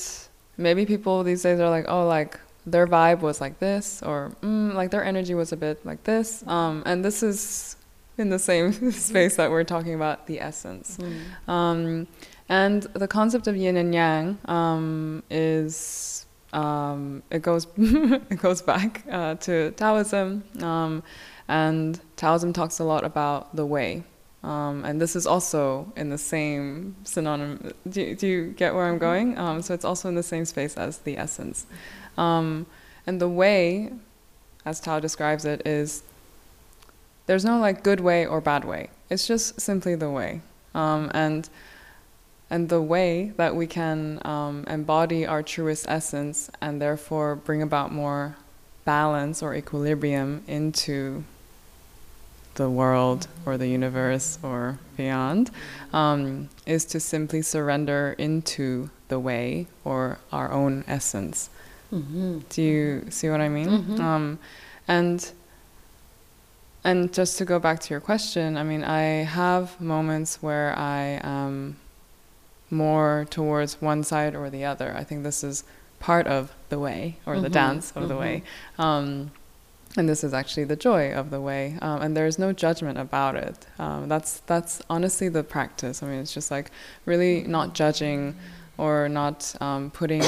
maybe 0.57 0.85
people 0.85 1.25
these 1.25 1.49
days 1.49 1.61
are 1.61 1.77
like, 1.77 1.91
oh, 1.91 2.09
like 2.09 2.39
their 2.67 2.87
vibe 2.87 3.21
was 3.21 3.41
like 3.41 3.59
this, 3.61 4.03
or 4.03 4.33
mm, 4.43 4.75
like 4.75 4.91
their 4.91 5.05
energy 5.05 5.35
was 5.35 5.53
a 5.53 5.57
bit 5.57 5.85
like 5.87 6.03
this. 6.05 6.47
Um, 6.47 6.83
and 6.85 7.05
this 7.05 7.23
is 7.23 7.77
in 8.19 8.31
the 8.31 8.39
same 8.39 8.73
space 8.93 9.37
that 9.37 9.51
we're 9.51 9.65
talking 9.65 9.95
about 9.95 10.27
the 10.27 10.41
essence. 10.41 10.99
Mm. 10.99 11.49
Um, 11.49 12.07
and 12.49 12.83
the 12.95 13.09
concept 13.09 13.47
of 13.47 13.57
yin 13.57 13.77
and 13.77 13.95
yang 13.95 14.39
um, 14.47 15.23
is 15.31 16.27
um, 16.53 17.23
it 17.31 17.43
goes 17.43 17.67
it 17.77 18.41
goes 18.41 18.63
back 18.63 19.05
uh, 19.11 19.35
to 19.37 19.71
Taoism, 19.73 20.45
um, 20.63 21.03
and 21.49 22.01
Taoism 22.17 22.53
talks 22.53 22.79
a 22.79 22.85
lot 22.85 23.05
about 23.05 23.55
the 23.55 23.67
way. 23.67 24.05
Um, 24.43 24.85
and 24.85 25.01
this 25.01 25.17
is 25.17 25.27
also 25.27 25.93
in 25.97 26.09
the 26.11 26.19
same 26.19 26.95
synonym. 27.03 27.73
Do, 27.89 28.15
do 28.15 28.29
you 28.29 28.47
get 28.53 28.75
where 28.75 28.85
I'm 28.85 28.95
mm-hmm. 28.95 29.01
going? 29.01 29.39
Um, 29.39 29.61
so 29.61 29.75
it's 29.75 29.85
also 29.85 30.09
in 30.09 30.15
the 30.15 30.23
same 30.23 30.45
space 30.45 30.77
as 30.77 30.99
the 30.99 31.19
essence. 31.19 31.67
Um, 32.17 32.67
and 33.07 33.21
the 33.21 33.29
way, 33.29 33.91
as 34.65 34.81
Tao 34.81 35.01
describes 35.01 35.45
it, 35.45 35.67
is 35.67 36.03
there's 37.27 37.45
no 37.45 37.59
like 37.59 37.83
good 37.83 38.01
way 38.01 38.27
or 38.27 38.41
bad 38.41 38.65
way. 38.65 38.91
It's 39.11 39.27
just 39.27 39.61
simply 39.61 39.95
the 39.95 40.11
way. 40.11 40.41
Um, 40.75 41.11
and 41.15 41.49
and 42.49 42.69
the 42.69 42.81
way 42.81 43.33
that 43.37 43.57
we 43.57 43.67
can 43.67 44.21
um, 44.25 44.65
embody 44.69 45.27
our 45.27 45.43
truest 45.43 45.87
essence 45.89 46.49
and 46.61 46.81
therefore 46.81 47.35
bring 47.35 47.61
about 47.61 47.93
more 47.93 48.37
balance 48.85 49.43
or 49.43 49.55
equilibrium 49.55 50.45
into 50.47 51.25
the 52.55 52.71
world 52.71 53.27
or 53.45 53.59
the 53.59 53.67
universe 53.67 54.39
or 54.43 54.79
beyond 54.97 55.51
um, 55.93 56.49
is 56.65 56.85
to 56.85 57.01
simply 57.01 57.43
surrender 57.43 58.15
into 58.17 58.91
the 59.09 59.19
way 59.19 59.67
or 59.85 60.19
our 60.33 60.53
own 60.53 60.85
essence. 60.87 61.51
Mm-hmm. 61.93 62.39
Do 62.49 62.63
you 62.63 63.07
see 63.11 63.29
what 63.31 63.41
I 63.41 63.49
mean? 63.49 63.69
Mm-hmm. 63.69 64.01
Um, 64.01 64.39
and 64.89 65.31
and 66.85 67.13
just 67.13 67.39
to 67.39 67.45
go 67.45 67.59
back 67.59 67.81
to 67.81 67.91
your 67.95 68.01
question, 68.01 68.57
I 68.57 68.63
mean, 68.63 68.85
I 68.85 69.25
have 69.25 69.81
moments 69.81 70.41
where 70.41 70.77
I 70.79 71.21
am 71.23 71.77
more 72.71 73.27
towards 73.31 73.81
one 73.83 74.05
side 74.05 74.35
or 74.37 74.51
the 74.51 74.65
other. 74.65 74.95
I 74.97 75.03
think 75.05 75.25
this 75.25 75.43
is 75.43 75.65
part 75.99 76.27
of 76.27 76.53
the 76.69 76.79
way 76.79 77.17
or 77.27 77.41
the 77.41 77.49
Mhm, 77.49 77.53
dance 77.53 77.93
of 77.97 78.09
the 78.09 78.17
way. 78.17 78.43
Um, 78.79 79.33
and 79.97 80.09
this 80.09 80.23
is 80.23 80.35
actually 80.35 80.65
the 80.65 80.77
joy 80.77 81.13
of 81.13 81.31
the 81.31 81.41
way, 81.41 81.79
um, 81.81 82.03
and 82.03 82.17
there's 82.17 82.39
no 82.39 82.53
judgment 82.53 82.99
about 82.99 83.35
it. 83.35 83.67
Um, 83.79 84.09
that's 84.09 84.41
that's 84.47 84.83
honestly 84.91 85.29
the 85.29 85.43
practice. 85.43 86.03
I 86.03 86.07
mean, 86.07 86.21
it's 86.21 86.35
just 86.35 86.51
like 86.51 86.71
really 87.07 87.43
not 87.43 87.75
judging 87.75 88.37
or 88.79 89.09
not 89.09 89.55
um, 89.61 89.91
putting 89.91 90.23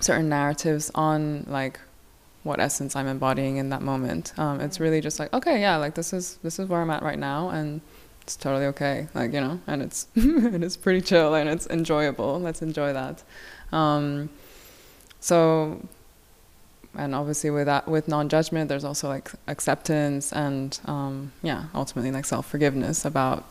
certain 0.00 0.28
narratives 0.28 0.90
on 0.94 1.44
like 1.48 1.80
what 2.42 2.60
essence 2.60 2.94
I'm 2.94 3.06
embodying 3.06 3.56
in 3.56 3.70
that 3.70 3.82
moment. 3.82 4.38
Um, 4.38 4.60
it's 4.60 4.80
really 4.80 5.00
just 5.00 5.18
like 5.18 5.32
okay, 5.32 5.60
yeah, 5.60 5.76
like 5.76 5.94
this 5.94 6.12
is 6.12 6.38
this 6.42 6.58
is 6.58 6.68
where 6.68 6.80
I'm 6.80 6.90
at 6.90 7.02
right 7.02 7.18
now, 7.18 7.50
and 7.50 7.80
it's 8.22 8.36
totally 8.36 8.66
okay. 8.66 9.08
Like 9.14 9.32
you 9.32 9.40
know, 9.40 9.60
and 9.66 9.82
it's 9.82 10.08
and 10.14 10.62
it's 10.62 10.76
pretty 10.76 11.00
chill 11.00 11.34
and 11.34 11.48
it's 11.48 11.66
enjoyable. 11.68 12.40
Let's 12.40 12.62
enjoy 12.62 12.92
that. 12.92 13.22
Um, 13.72 14.30
so 15.20 15.80
and 16.96 17.14
obviously 17.14 17.50
with 17.50 17.66
that 17.66 17.88
with 17.88 18.08
non-judgment 18.08 18.68
there's 18.68 18.84
also 18.84 19.08
like 19.08 19.30
acceptance 19.46 20.32
and 20.32 20.78
um, 20.84 21.32
yeah 21.42 21.64
ultimately 21.74 22.10
like 22.10 22.24
self-forgiveness 22.24 23.04
about 23.04 23.50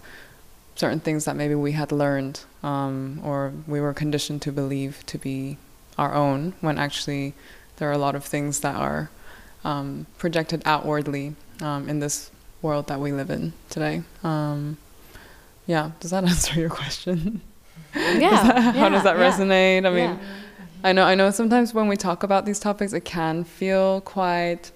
certain 0.75 0.99
things 0.99 1.25
that 1.25 1.35
maybe 1.35 1.55
we 1.55 1.73
had 1.73 1.91
learned 1.91 2.41
um, 2.63 3.19
or 3.23 3.53
we 3.67 3.79
were 3.79 3.93
conditioned 3.93 4.41
to 4.41 4.51
believe 4.51 5.03
to 5.05 5.17
be 5.17 5.57
our 5.97 6.13
own 6.13 6.53
when 6.61 6.77
actually 6.77 7.33
there 7.77 7.89
are 7.89 7.93
a 7.93 7.97
lot 7.97 8.15
of 8.15 8.23
things 8.23 8.59
that 8.61 8.75
are 8.75 9.09
um, 9.63 10.05
projected 10.17 10.61
outwardly 10.65 11.35
um, 11.61 11.87
in 11.87 11.99
this 11.99 12.31
world 12.61 12.87
that 12.87 12.99
we 12.99 13.11
live 13.11 13.29
in 13.29 13.53
today 13.69 14.01
um, 14.23 14.77
yeah 15.65 15.91
does 15.99 16.11
that 16.11 16.23
answer 16.33 16.59
your 16.59 16.69
question 16.69 17.41
Yeah. 17.95 18.29
That- 18.31 18.75
how 18.75 18.89
does 18.89 19.03
that 19.03 19.17
yeah, 19.17 19.31
resonate 19.31 19.85
i 19.85 19.89
mean 19.89 20.09
yeah. 20.09 20.17
I 20.83 20.91
know. 20.91 21.05
I 21.05 21.15
know. 21.15 21.31
Sometimes 21.31 21.73
when 21.73 21.87
we 21.87 21.95
talk 21.95 22.23
about 22.23 22.45
these 22.45 22.59
topics, 22.59 22.91
it 22.91 23.05
can 23.05 23.45
feel 23.45 24.01
quite 24.01 24.71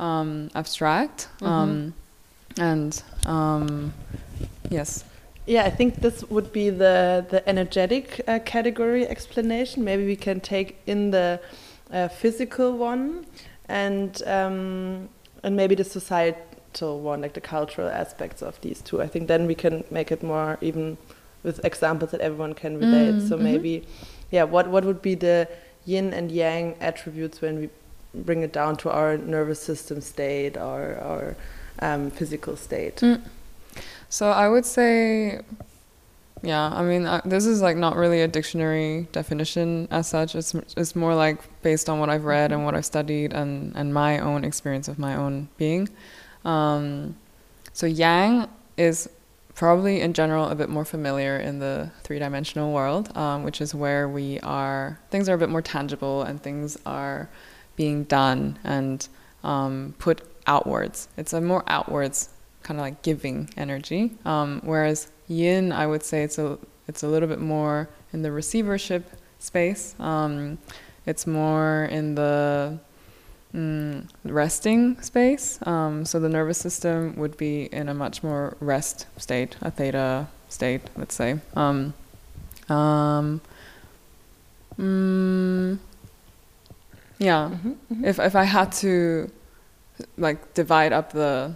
um, 0.00 0.50
abstract. 0.54 1.28
Mm-hmm. 1.40 1.46
Um, 1.46 1.94
and 2.58 3.02
um, 3.26 3.92
yes, 4.70 5.04
Yeah, 5.46 5.64
I 5.64 5.70
think 5.70 6.00
this 6.00 6.24
would 6.30 6.52
be 6.52 6.70
the 6.70 7.24
the 7.28 7.46
energetic 7.46 8.20
uh, 8.26 8.38
category 8.44 9.06
explanation. 9.06 9.84
Maybe 9.84 10.06
we 10.06 10.16
can 10.16 10.40
take 10.40 10.80
in 10.86 11.10
the 11.10 11.38
uh, 11.92 12.08
physical 12.08 12.72
one, 12.72 13.26
and 13.68 14.22
um, 14.26 15.08
and 15.42 15.54
maybe 15.54 15.74
the 15.74 15.84
societal 15.84 17.00
one, 17.00 17.20
like 17.20 17.34
the 17.34 17.42
cultural 17.42 17.88
aspects 17.88 18.42
of 18.42 18.58
these 18.62 18.80
two. 18.80 19.02
I 19.02 19.06
think 19.06 19.28
then 19.28 19.46
we 19.46 19.54
can 19.54 19.84
make 19.90 20.10
it 20.10 20.22
more 20.22 20.56
even 20.62 20.96
with 21.42 21.62
examples 21.62 22.12
that 22.12 22.22
everyone 22.22 22.54
can 22.54 22.78
relate. 22.78 23.16
Mm, 23.16 23.28
so 23.28 23.36
mhm. 23.36 23.42
maybe, 23.42 23.86
yeah, 24.30 24.44
what 24.44 24.68
what 24.68 24.84
would 24.84 25.02
be 25.02 25.14
the 25.14 25.46
yin 25.84 26.14
and 26.14 26.32
yang 26.32 26.74
attributes 26.80 27.42
when 27.42 27.60
we 27.60 27.68
bring 28.14 28.42
it 28.42 28.52
down 28.52 28.76
to 28.76 28.90
our 28.90 29.18
nervous 29.18 29.60
system 29.60 30.00
state 30.00 30.56
or 30.56 30.96
our 31.02 31.36
um, 31.80 32.10
physical 32.10 32.56
state? 32.56 32.96
Mm. 32.96 33.20
So 34.14 34.30
I 34.30 34.48
would 34.48 34.64
say, 34.64 35.40
yeah. 36.40 36.70
I 36.72 36.84
mean, 36.84 37.04
uh, 37.04 37.20
this 37.24 37.46
is 37.46 37.60
like 37.60 37.76
not 37.76 37.96
really 37.96 38.20
a 38.20 38.28
dictionary 38.28 39.08
definition 39.10 39.88
as 39.90 40.06
such. 40.06 40.36
It's 40.36 40.54
it's 40.76 40.94
more 40.94 41.16
like 41.16 41.40
based 41.62 41.90
on 41.90 41.98
what 41.98 42.08
I've 42.10 42.24
read 42.24 42.52
and 42.52 42.64
what 42.64 42.76
I've 42.76 42.84
studied 42.84 43.32
and 43.32 43.74
and 43.74 43.92
my 43.92 44.20
own 44.20 44.44
experience 44.44 44.86
of 44.86 45.00
my 45.00 45.16
own 45.16 45.48
being. 45.56 45.88
Um, 46.44 47.16
so 47.72 47.86
yang 47.86 48.48
is 48.76 49.10
probably 49.56 50.00
in 50.00 50.12
general 50.12 50.46
a 50.46 50.54
bit 50.54 50.68
more 50.68 50.84
familiar 50.84 51.36
in 51.36 51.58
the 51.58 51.90
three-dimensional 52.04 52.72
world, 52.72 53.10
um, 53.16 53.42
which 53.42 53.60
is 53.60 53.74
where 53.74 54.08
we 54.08 54.38
are. 54.44 55.00
Things 55.10 55.28
are 55.28 55.34
a 55.34 55.38
bit 55.38 55.48
more 55.48 55.62
tangible 55.62 56.22
and 56.22 56.40
things 56.40 56.78
are 56.86 57.28
being 57.74 58.04
done 58.04 58.60
and 58.62 59.08
um, 59.42 59.92
put 59.98 60.22
outwards. 60.46 61.08
It's 61.16 61.32
a 61.32 61.40
more 61.40 61.64
outwards 61.66 62.28
kind 62.64 62.80
of 62.80 62.82
like 62.82 63.02
giving 63.02 63.48
energy. 63.56 64.10
Um, 64.24 64.60
whereas 64.64 65.08
yin, 65.28 65.70
I 65.70 65.86
would 65.86 66.02
say 66.02 66.24
it's 66.24 66.38
a 66.38 66.58
it's 66.88 67.02
a 67.04 67.08
little 67.08 67.28
bit 67.28 67.40
more 67.40 67.88
in 68.12 68.22
the 68.22 68.32
receivership 68.32 69.08
space. 69.38 69.94
Um, 70.00 70.58
it's 71.06 71.26
more 71.26 71.84
in 71.84 72.14
the 72.16 72.78
mm, 73.54 74.08
resting 74.24 75.00
space. 75.00 75.58
Um, 75.66 76.04
so 76.04 76.18
the 76.18 76.28
nervous 76.28 76.58
system 76.58 77.14
would 77.16 77.36
be 77.36 77.64
in 77.66 77.88
a 77.88 77.94
much 77.94 78.22
more 78.22 78.56
rest 78.60 79.06
state, 79.16 79.56
a 79.62 79.70
theta 79.70 80.26
state, 80.48 80.82
let's 80.96 81.14
say. 81.14 81.38
Um, 81.54 81.94
um, 82.68 83.40
mm, 84.78 85.78
yeah. 87.18 87.50
Mhm, 87.50 87.76
mhm. 87.92 88.04
If 88.04 88.18
if 88.18 88.34
I 88.34 88.44
had 88.44 88.72
to 88.84 89.30
like 90.18 90.54
divide 90.54 90.92
up 90.92 91.12
the 91.12 91.54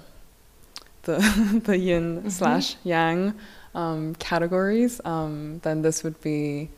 the 1.08 1.60
the 1.64 1.76
yin 1.76 2.30
slash 2.30 2.76
yang 2.84 3.34
um, 3.74 4.14
categories, 4.16 5.00
um, 5.04 5.60
then 5.64 5.82
this 5.82 6.04
would 6.04 6.20
be 6.20 6.68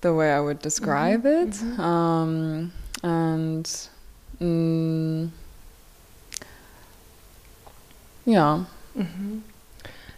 the 0.00 0.12
way 0.12 0.32
I 0.32 0.40
would 0.40 0.60
describe 0.60 1.24
it. 1.24 1.60
Um, 1.78 2.72
and 3.02 3.64
mm, 4.40 5.30
yeah, 8.26 8.64
hmm 8.94 9.38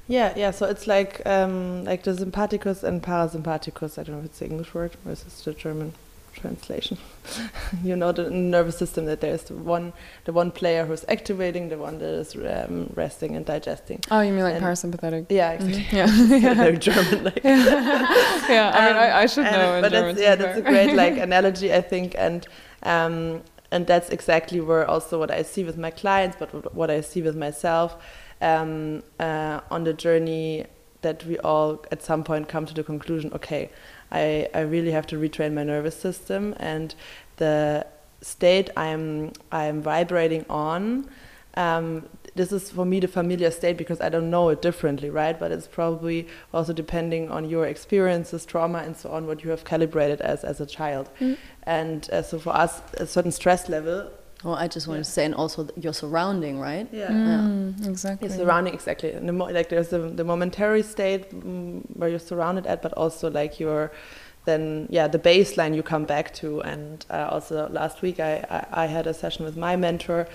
Yeah, 0.09 0.33
yeah. 0.37 0.51
So 0.51 0.67
it's 0.67 0.87
like 0.87 1.23
um, 1.27 1.85
like 1.85 2.03
the 2.03 2.13
sympathicus 2.13 2.83
and 2.83 3.03
parasympathicus. 3.03 3.99
I 3.99 4.03
don't 4.03 4.17
know 4.17 4.21
if 4.21 4.25
it's 4.25 4.39
the 4.41 4.47
English 4.47 4.75
word 4.75 4.97
or 5.05 5.13
is 5.13 5.23
it 5.23 5.45
the 5.45 5.53
German 5.53 5.93
translation. 6.33 6.97
you 7.85 7.95
know 7.97 8.13
the 8.13 8.31
nervous 8.31 8.77
system 8.79 9.05
that 9.07 9.21
there's 9.21 9.45
the 9.45 9.55
one 9.55 9.93
the 10.25 10.33
one 10.33 10.51
player 10.51 10.85
who's 10.87 11.05
activating, 11.09 11.69
the 11.69 11.77
one 11.79 11.99
that 11.99 12.09
is 12.09 12.35
um, 12.37 12.91
resting 12.95 13.37
and 13.37 13.45
digesting. 13.47 14.01
Oh, 14.11 14.21
you 14.21 14.33
mean 14.33 14.43
like 14.45 14.55
And- 14.57 14.65
parasympathetic? 14.65 15.27
Yeah, 15.29 15.53
exactly. 15.53 15.83
Mhm. 15.85 16.43
Yeah. 16.43 16.55
Very 16.55 16.79
German. 16.89 17.25
Like. 17.25 17.45
yeah, 17.45 18.71
I 18.75 18.87
mean, 18.87 18.97
I, 18.97 19.21
I 19.23 19.27
should 19.27 19.47
Um, 19.47 19.53
know 19.53 19.81
but 19.81 19.93
German. 19.93 20.15
that's, 20.17 20.21
yeah, 20.23 20.35
that's 20.37 20.59
a 20.59 20.63
great 20.63 20.95
like 20.95 21.17
analogy, 21.19 21.73
I 21.73 21.81
think, 21.81 22.15
and 22.19 22.47
um, 22.83 23.43
and 23.71 23.87
that's 23.87 24.11
exactly 24.11 24.61
where 24.61 24.89
also 24.89 25.19
what 25.19 25.31
I 25.31 25.43
see 25.43 25.65
with 25.65 25.77
my 25.79 25.91
clients, 25.91 26.37
but 26.39 26.75
what 26.75 26.91
I 26.91 27.01
see 27.03 27.23
with 27.23 27.37
myself 27.37 27.97
um, 28.41 29.03
uh, 29.21 29.61
on 29.71 29.85
the 29.85 29.93
journey 29.93 30.67
that 31.03 31.25
we 31.25 31.39
all 31.39 31.83
at 31.93 32.03
some 32.03 32.25
point 32.25 32.49
come 32.49 32.67
to 32.67 32.75
the 32.75 32.83
conclusion, 32.83 33.33
okay, 33.33 33.71
I, 34.11 34.49
I 34.55 34.61
really 34.61 34.91
have 34.91 35.07
to 35.09 35.17
retrain 35.17 35.55
my 35.55 35.65
nervous 35.65 35.97
system 35.97 36.55
and 36.59 36.95
the 37.37 37.87
state 38.23 38.71
I'm 38.77 39.33
I'm 39.51 39.81
vibrating 39.83 40.45
on. 40.51 41.09
Um, 41.55 42.09
this 42.37 42.53
is 42.53 42.71
for 42.71 42.85
me 42.85 43.01
the 43.01 43.09
familiar 43.09 43.51
state 43.51 43.77
because 43.77 44.01
I 44.01 44.09
don't 44.09 44.31
know 44.31 44.51
it 44.51 44.63
differently, 44.63 45.11
right? 45.11 45.39
But 45.39 45.51
it's 45.51 45.67
probably 45.67 46.29
also 46.55 46.73
depending 46.73 47.31
on 47.31 47.49
your 47.49 47.67
experiences, 47.67 48.47
trauma, 48.47 48.79
and 48.79 48.97
so 48.97 49.11
on, 49.11 49.27
what 49.27 49.43
you 49.43 49.51
have 49.51 49.65
calibrated 49.65 50.21
as 50.21 50.45
as 50.45 50.61
a 50.61 50.67
child. 50.67 51.11
Mm. 51.21 51.37
And 51.65 52.09
uh, 52.11 52.23
so 52.23 52.39
for 52.39 52.55
us, 52.55 52.83
a 52.95 53.07
certain 53.07 53.33
stress 53.33 53.69
level. 53.69 54.11
Well, 54.45 54.55
I 54.55 54.69
just 54.69 54.89
want 54.89 54.99
Yeah. 54.99 55.05
to 55.05 55.11
say, 55.11 55.25
and 55.27 55.35
also 55.35 55.69
your 55.77 55.93
surrounding, 55.93 56.59
right? 56.61 56.89
Yeah. 56.93 57.11
Mm, 57.13 57.87
exactly. 57.87 58.29
Your 58.29 58.37
surrounding 58.37 58.73
exactly, 58.75 59.13
and 59.13 59.29
the 59.29 59.33
mo- 59.33 59.47
like 59.53 59.69
there's 59.69 59.89
the, 59.89 59.99
the 59.99 60.25
momentary 60.25 60.83
state 60.83 61.31
mm, 61.31 61.83
where 61.97 62.09
you're 62.09 62.19
surrounded 62.19 62.67
at, 62.67 62.81
but 62.83 62.93
also 62.95 63.31
like 63.31 63.61
your 63.61 63.93
then 64.47 64.87
yeah 64.91 65.07
the 65.07 65.19
baseline 65.19 65.75
you 65.75 65.83
come 65.83 66.05
back 66.05 66.33
to. 66.35 66.61
And 66.63 67.05
uh, 67.11 67.29
also 67.31 67.69
last 67.69 68.01
week 68.03 68.19
I, 68.21 68.33
I 68.73 68.85
I 68.85 68.87
had 68.87 69.07
a 69.07 69.13
session 69.15 69.45
with 69.45 69.57
my 69.57 69.77
mentor 69.77 70.27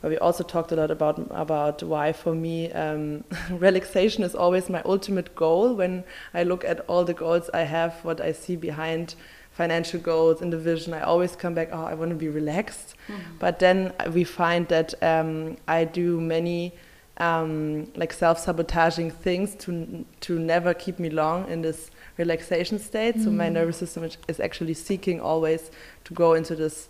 where 0.00 0.10
we 0.10 0.18
also 0.18 0.42
talked 0.42 0.72
a 0.72 0.76
lot 0.76 0.90
about 0.90 1.16
about 1.30 1.82
why 1.84 2.12
for 2.12 2.34
me 2.34 2.72
um, 2.72 3.22
relaxation 3.50 4.24
is 4.24 4.34
always 4.34 4.68
my 4.68 4.82
ultimate 4.84 5.36
goal. 5.36 5.74
When 5.74 6.02
I 6.34 6.42
look 6.42 6.64
at 6.64 6.80
all 6.88 7.04
the 7.04 7.14
goals 7.14 7.48
I 7.54 7.60
have, 7.62 7.94
what 8.04 8.20
I 8.20 8.32
see 8.32 8.56
behind 8.56 9.14
financial 9.52 10.00
goals 10.00 10.40
in 10.42 10.50
the 10.50 10.58
vision, 10.58 10.94
I 10.94 11.02
always 11.02 11.36
come 11.36 11.54
back. 11.54 11.68
Oh, 11.72 11.84
I 11.84 11.94
want 11.94 12.10
to 12.10 12.16
be 12.16 12.28
relaxed. 12.28 12.94
But 13.38 13.58
then 13.58 13.92
we 14.12 14.24
find 14.24 14.66
that 14.68 14.94
um, 15.02 15.56
I 15.68 15.84
do 15.84 16.20
many 16.20 16.72
um, 17.18 17.92
like 17.94 18.12
self-sabotaging 18.12 19.10
things 19.10 19.54
to 19.56 20.04
to 20.20 20.38
never 20.38 20.72
keep 20.74 20.98
me 20.98 21.10
long 21.10 21.48
in 21.50 21.62
this 21.62 21.90
relaxation 22.18 22.78
state. 22.78 23.14
So 23.22 23.30
my 23.30 23.48
nervous 23.50 23.76
system 23.76 24.04
is- 24.04 24.40
actually 24.40 24.74
seeking 24.74 25.20
always 25.20 25.70
to 26.04 26.14
go 26.14 26.34
into 26.34 26.54
this 26.56 26.88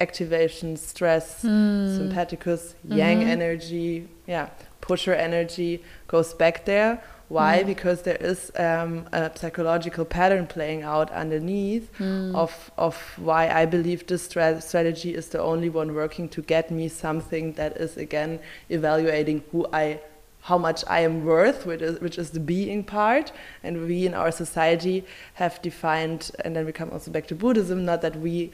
activation, 0.00 0.76
stress, 0.76 1.44
sympathicus, 1.44 2.74
yang 2.88 3.22
energy, 3.22 4.08
yeah, 4.26 4.48
pusher 4.80 5.14
energy 5.14 5.82
goes 6.08 6.34
back 6.34 6.64
there. 6.64 7.02
Why? 7.30 7.62
Because 7.62 8.02
there 8.02 8.16
is 8.16 8.50
um, 8.56 9.06
a 9.12 9.30
psychological 9.40 10.04
pattern 10.04 10.46
playing 10.48 10.82
out 10.82 11.08
underneath 11.12 11.88
of 12.34 12.70
of 12.76 12.96
why 13.28 13.42
I 13.48 13.66
believe 13.66 14.00
this 14.06 14.22
stra- 14.24 14.60
strategy 14.60 15.14
is 15.14 15.28
the 15.28 15.40
only 15.40 15.70
one 15.80 15.94
working 15.94 16.28
to 16.30 16.42
get 16.42 16.70
me 16.78 16.88
something 16.88 17.52
that 17.54 17.76
is 17.76 17.96
again 17.96 18.40
evaluating 18.68 19.44
who 19.52 19.60
I 19.72 20.00
how 20.42 20.58
much 20.58 20.82
I 20.88 21.00
am 21.00 21.24
worth, 21.24 21.66
which 21.66 21.82
is, 21.82 22.00
which 22.00 22.18
is 22.18 22.30
the 22.30 22.40
being 22.40 22.82
part. 22.82 23.30
And 23.62 23.86
we 23.86 24.06
in 24.06 24.14
our 24.14 24.32
society 24.32 25.04
have 25.34 25.60
defined, 25.62 26.30
and 26.44 26.56
then 26.56 26.64
we 26.64 26.72
come 26.72 26.90
also 26.90 27.10
back 27.10 27.26
to 27.28 27.34
Buddhism, 27.34 27.84
not 27.84 28.00
that 28.02 28.16
we 28.16 28.50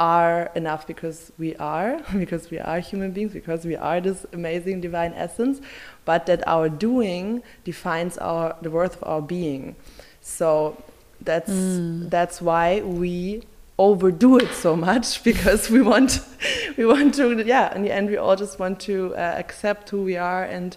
are 0.00 0.50
enough 0.56 0.86
because 0.86 1.30
we 1.38 1.54
are, 1.56 2.00
because 2.18 2.50
we 2.50 2.58
are 2.58 2.80
human 2.80 3.12
beings, 3.12 3.32
because 3.32 3.64
we 3.64 3.76
are 3.76 4.00
this 4.00 4.26
amazing 4.32 4.80
divine 4.80 5.12
essence, 5.14 5.60
but 6.04 6.26
that 6.26 6.42
our 6.48 6.68
doing 6.68 7.42
defines 7.62 8.18
our 8.18 8.56
the 8.62 8.70
worth 8.70 8.96
of 8.96 9.08
our 9.08 9.22
being. 9.22 9.76
So 10.22 10.82
that's 11.20 11.50
mm. 11.50 12.08
that's 12.10 12.40
why 12.40 12.80
we 12.80 13.42
overdo 13.78 14.38
it 14.38 14.52
so 14.52 14.76
much 14.76 15.22
because 15.30 15.70
we 15.70 15.80
want 15.80 16.20
we 16.76 16.84
want 16.84 17.14
to 17.14 17.44
yeah 17.44 17.74
in 17.74 17.82
the 17.82 17.92
end 17.92 18.08
we 18.08 18.16
all 18.16 18.36
just 18.36 18.58
want 18.58 18.80
to 18.80 19.14
uh, 19.14 19.34
accept 19.38 19.90
who 19.90 20.02
we 20.02 20.16
are 20.16 20.44
and 20.44 20.76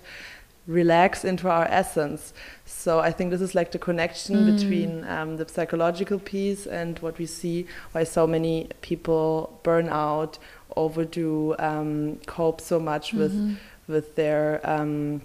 relax 0.67 1.25
into 1.25 1.49
our 1.49 1.65
essence. 1.65 2.33
So 2.65 2.99
I 2.99 3.11
think 3.11 3.31
this 3.31 3.41
is 3.41 3.53
like 3.53 3.71
the 3.71 3.79
connection 3.79 4.35
mm. 4.35 4.57
between 4.57 5.03
um, 5.05 5.37
the 5.37 5.47
psychological 5.47 6.19
piece 6.19 6.65
and 6.65 6.97
what 6.99 7.17
we 7.17 7.25
see 7.25 7.67
why 7.91 8.03
so 8.03 8.25
many 8.25 8.69
people 8.81 9.59
burn 9.63 9.89
out, 9.89 10.37
overdo, 10.75 11.55
um, 11.59 12.17
cope 12.25 12.61
so 12.61 12.79
much 12.79 13.13
mm 13.13 13.19
-hmm. 13.19 13.23
with 13.23 13.33
mm-hmm. 13.33 13.93
with 13.93 14.15
their 14.15 14.61
um, 14.63 15.21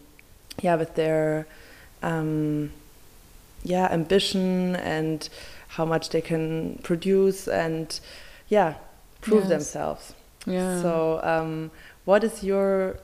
yeah 0.63 0.79
with 0.79 0.95
their 0.95 1.47
um, 2.03 2.71
yeah 3.65 3.93
ambition 3.93 4.77
and 4.77 5.29
how 5.69 5.87
much 5.87 6.09
they 6.09 6.23
can 6.23 6.79
produce 6.83 7.49
and 7.49 8.01
yeah 8.49 8.75
prove 9.21 9.43
yes. 9.43 9.49
themselves. 9.49 10.15
Yeah. 10.47 10.83
So 10.83 11.21
um, 11.23 11.71
what 12.05 12.25
is 12.25 12.43
your 12.43 12.97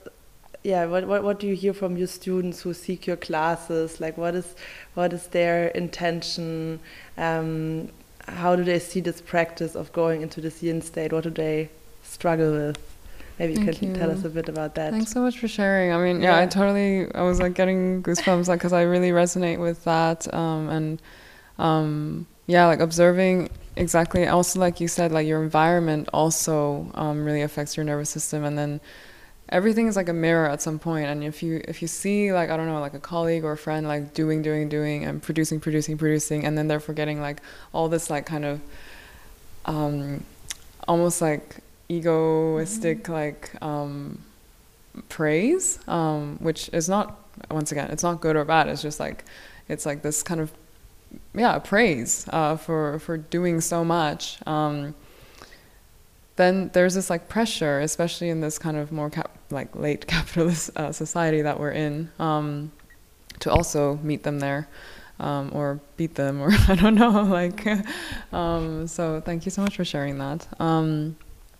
yeah 0.65 0.85
what, 0.85 1.07
what 1.07 1.23
what 1.23 1.39
do 1.39 1.47
you 1.47 1.55
hear 1.55 1.73
from 1.73 1.95
your 1.95 2.07
students 2.07 2.61
who 2.61 2.73
seek 2.73 3.05
your 3.05 3.15
classes? 3.15 4.01
Like 4.01 4.17
what 4.17 4.33
is 4.35 4.55
what 4.95 5.13
is 5.13 5.27
their 5.27 5.67
intention? 5.69 6.79
Um, 7.17 7.89
how 8.27 8.55
do 8.55 8.63
they 8.63 8.79
see 8.79 8.99
this 8.99 9.21
practice 9.21 9.75
of 9.75 9.93
going 9.93 10.23
into 10.23 10.41
this 10.41 10.63
yin 10.63 10.81
state? 10.81 11.13
What 11.13 11.23
do 11.23 11.29
they 11.29 11.69
struggle 12.03 12.51
with? 12.51 12.79
Maybe 13.37 13.53
you 13.53 13.65
Thank 13.65 13.79
can 13.79 13.89
you. 13.89 13.95
tell 13.95 14.09
us 14.09 14.23
a 14.23 14.29
bit 14.29 14.49
about 14.49 14.75
that. 14.75 14.91
Thanks 14.91 15.11
so 15.11 15.21
much 15.21 15.37
for 15.37 15.47
sharing. 15.47 15.91
I 15.93 15.97
mean 15.97 16.21
yeah, 16.21 16.37
yeah. 16.37 16.43
i 16.43 16.47
totally 16.47 17.13
i 17.13 17.21
was 17.21 17.39
like 17.39 17.53
getting 17.53 18.01
goosebumps 18.01 18.47
like 18.47 18.59
because 18.59 18.73
i 18.73 18.81
really 18.81 19.11
resonate 19.11 19.59
with 19.59 19.83
that 19.83 20.33
um, 20.33 20.69
and 20.69 21.01
um, 21.59 22.25
yeah 22.47 22.65
like 22.65 22.79
observing 22.79 23.49
exactly 23.75 24.25
also 24.25 24.59
like 24.59 24.79
you 24.79 24.87
said 24.87 25.11
like 25.11 25.27
your 25.27 25.43
environment 25.43 26.09
also 26.13 26.89
um, 26.95 27.23
really 27.23 27.41
affects 27.41 27.77
your 27.77 27.83
nervous 27.83 28.09
system 28.09 28.43
and 28.43 28.57
then 28.57 28.79
everything 29.49 29.87
is 29.87 29.95
like 29.95 30.09
a 30.09 30.13
mirror 30.13 30.49
at 30.49 30.61
some 30.61 30.79
point 30.79 31.05
and 31.05 31.23
if 31.23 31.43
you 31.43 31.61
if 31.67 31.81
you 31.81 31.87
see 31.87 32.33
like 32.33 32.49
i 32.49 32.57
don't 32.57 32.67
know 32.67 32.79
like 32.79 32.93
a 32.93 32.99
colleague 32.99 33.43
or 33.43 33.51
a 33.51 33.57
friend 33.57 33.87
like 33.87 34.13
doing 34.13 34.41
doing 34.41 34.67
doing 34.67 35.05
and 35.05 35.21
producing 35.21 35.59
producing 35.59 35.97
producing 35.97 36.45
and 36.45 36.57
then 36.57 36.67
they're 36.67 36.79
forgetting 36.79 37.21
like 37.21 37.41
all 37.71 37.87
this 37.87 38.09
like 38.09 38.25
kind 38.25 38.43
of 38.43 38.59
um 39.65 40.23
almost 40.87 41.21
like 41.21 41.57
egoistic 41.89 43.03
mm-hmm. 43.03 43.13
like 43.13 43.51
um 43.61 44.17
praise 45.09 45.77
um 45.87 46.37
which 46.39 46.69
is 46.73 46.89
not 46.89 47.19
once 47.51 47.71
again 47.71 47.89
it's 47.91 48.03
not 48.03 48.21
good 48.21 48.35
or 48.35 48.45
bad 48.45 48.67
it's 48.67 48.81
just 48.81 48.99
like 48.99 49.23
it's 49.67 49.85
like 49.85 50.01
this 50.01 50.23
kind 50.23 50.39
of 50.39 50.51
yeah 51.35 51.59
praise 51.59 52.25
uh 52.31 52.55
for 52.55 52.97
for 52.99 53.17
doing 53.17 53.61
so 53.61 53.83
much 53.85 54.39
um 54.47 54.95
then 56.35 56.69
there's 56.73 56.95
this 56.95 57.09
like 57.09 57.29
pressure, 57.29 57.79
especially 57.79 58.29
in 58.29 58.41
this 58.41 58.59
kind 58.59 58.77
of 58.77 58.91
more 58.91 59.09
cap- 59.09 59.37
like 59.49 59.75
late 59.75 60.07
capitalist 60.07 60.71
uh, 60.75 60.91
society 60.91 61.41
that 61.41 61.59
we're 61.59 61.71
in, 61.71 62.11
um, 62.19 62.71
to 63.39 63.51
also 63.51 63.97
meet 63.97 64.23
them 64.23 64.39
there. 64.39 64.67
Um, 65.17 65.51
or 65.53 65.79
beat 65.95 66.15
them, 66.15 66.41
or 66.41 66.49
I 66.67 66.75
don't 66.75 66.95
know. 66.95 67.23
Like, 67.23 67.65
um, 68.33 68.85
so 68.85 69.21
thank 69.21 69.45
you 69.45 69.49
so 69.49 69.61
much 69.61 69.77
for 69.77 69.85
sharing 69.85 70.17
that. 70.17 70.45
Um, 70.59 71.15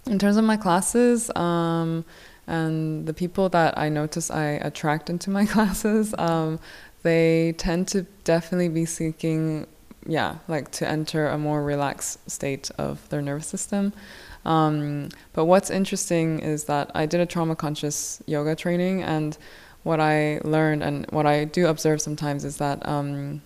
in 0.08 0.20
terms 0.20 0.36
of 0.36 0.44
my 0.44 0.58
classes 0.58 1.32
um, 1.36 2.06
and 2.48 3.06
the 3.08 3.14
people 3.14 3.50
that 3.50 3.78
I 3.78 3.88
notice 3.90 4.30
I 4.30 4.44
attract 4.44 5.10
into 5.10 5.30
my 5.30 5.46
classes, 5.46 6.14
um, 6.18 6.60
they 7.04 7.54
tend 7.58 7.88
to 7.90 8.04
definitely 8.24 8.70
be 8.70 8.86
seeking, 8.86 9.68
yeah, 10.06 10.40
like 10.48 10.72
to 10.72 10.88
enter 10.88 11.28
a 11.28 11.38
more 11.38 11.64
relaxed 11.64 12.30
state 12.30 12.72
of 12.78 13.08
their 13.10 13.22
nervous 13.22 13.48
system. 13.48 13.94
Um, 14.46 15.10
but 15.34 15.46
what's 15.46 15.70
interesting 15.70 16.40
is 16.40 16.66
that 16.66 16.92
I 16.94 17.06
did 17.06 17.20
a 17.20 17.26
trauma 17.26 17.56
conscious 17.56 18.22
yoga 18.26 18.56
training, 18.56 19.04
and 19.04 19.38
what 19.84 20.00
I 20.00 20.40
learned 20.44 20.84
and 20.84 21.06
what 21.12 21.26
I 21.26 21.46
do 21.46 21.68
observe 21.68 22.02
sometimes 22.02 22.46
is 22.46 22.58
that 22.58 22.88
um, 22.88 23.42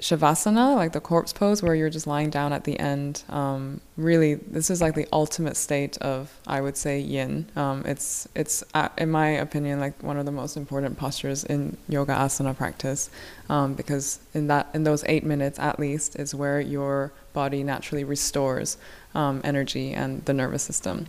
shavasana, 0.00 0.74
like 0.76 0.92
the 0.92 1.00
corpse 1.00 1.32
pose, 1.32 1.62
where 1.62 1.74
you're 1.74 1.90
just 1.90 2.06
lying 2.06 2.30
down 2.30 2.52
at 2.52 2.64
the 2.64 2.78
end, 2.78 3.22
um, 3.28 3.80
really, 3.96 4.34
this 4.34 4.70
is 4.70 4.80
like 4.80 4.94
the 4.94 5.06
ultimate 5.12 5.56
state 5.56 5.98
of, 5.98 6.32
I 6.46 6.60
would 6.60 6.76
say, 6.76 7.00
yin. 7.00 7.46
Um, 7.56 7.84
it's, 7.86 8.28
it's 8.34 8.64
uh, 8.74 8.88
in 8.98 9.10
my 9.10 9.28
opinion, 9.28 9.80
like 9.80 10.02
one 10.02 10.18
of 10.18 10.26
the 10.26 10.32
most 10.32 10.56
important 10.56 10.98
postures 10.98 11.44
in 11.44 11.76
yoga 11.88 12.14
asana 12.14 12.56
practice, 12.56 13.10
um, 13.48 13.74
because 13.74 14.20
in 14.34 14.46
that, 14.48 14.68
in 14.74 14.84
those 14.84 15.04
eight 15.04 15.24
minutes 15.24 15.58
at 15.58 15.78
least, 15.78 16.16
is 16.16 16.34
where 16.34 16.60
your 16.60 17.12
body 17.32 17.62
naturally 17.62 18.04
restores 18.04 18.76
um, 19.14 19.40
energy 19.44 19.92
and 19.92 20.24
the 20.24 20.32
nervous 20.32 20.62
system. 20.62 21.06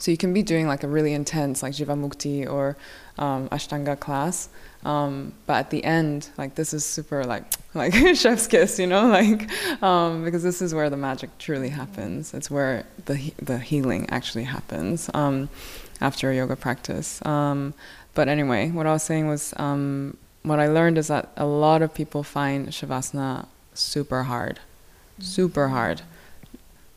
So 0.00 0.10
you 0.10 0.16
can 0.16 0.32
be 0.32 0.42
doing 0.42 0.66
like 0.66 0.82
a 0.82 0.88
really 0.88 1.12
intense 1.12 1.62
like 1.62 1.74
Jivamukti 1.74 2.50
or 2.50 2.76
um, 3.18 3.50
Ashtanga 3.50 4.00
class, 4.00 4.48
um, 4.82 5.34
but 5.46 5.54
at 5.54 5.70
the 5.70 5.84
end, 5.84 6.30
like 6.38 6.54
this 6.54 6.72
is 6.72 6.86
super 6.86 7.22
like 7.22 7.44
like 7.74 7.94
chef's 8.14 8.46
kiss, 8.46 8.78
you 8.78 8.86
know, 8.86 9.08
like 9.20 9.50
um, 9.82 10.24
because 10.24 10.42
this 10.42 10.62
is 10.62 10.74
where 10.74 10.88
the 10.88 10.96
magic 10.96 11.36
truly 11.38 11.68
happens. 11.68 12.32
It's 12.32 12.50
where 12.50 12.86
the 13.04 13.32
the 13.42 13.58
healing 13.58 14.08
actually 14.08 14.44
happens 14.44 15.10
um, 15.12 15.50
after 16.00 16.30
a 16.30 16.36
yoga 16.36 16.56
practice. 16.56 17.24
Um, 17.26 17.74
but 18.14 18.26
anyway, 18.26 18.70
what 18.70 18.86
I 18.86 18.92
was 18.92 19.02
saying 19.02 19.28
was 19.28 19.52
um, 19.58 20.16
what 20.42 20.58
I 20.58 20.68
learned 20.68 20.96
is 20.96 21.08
that 21.08 21.30
a 21.36 21.44
lot 21.44 21.82
of 21.82 21.92
people 21.92 22.22
find 22.22 22.68
shavasana 22.68 23.46
super 23.74 24.22
hard, 24.22 24.60
super 25.18 25.68
hard 25.68 26.00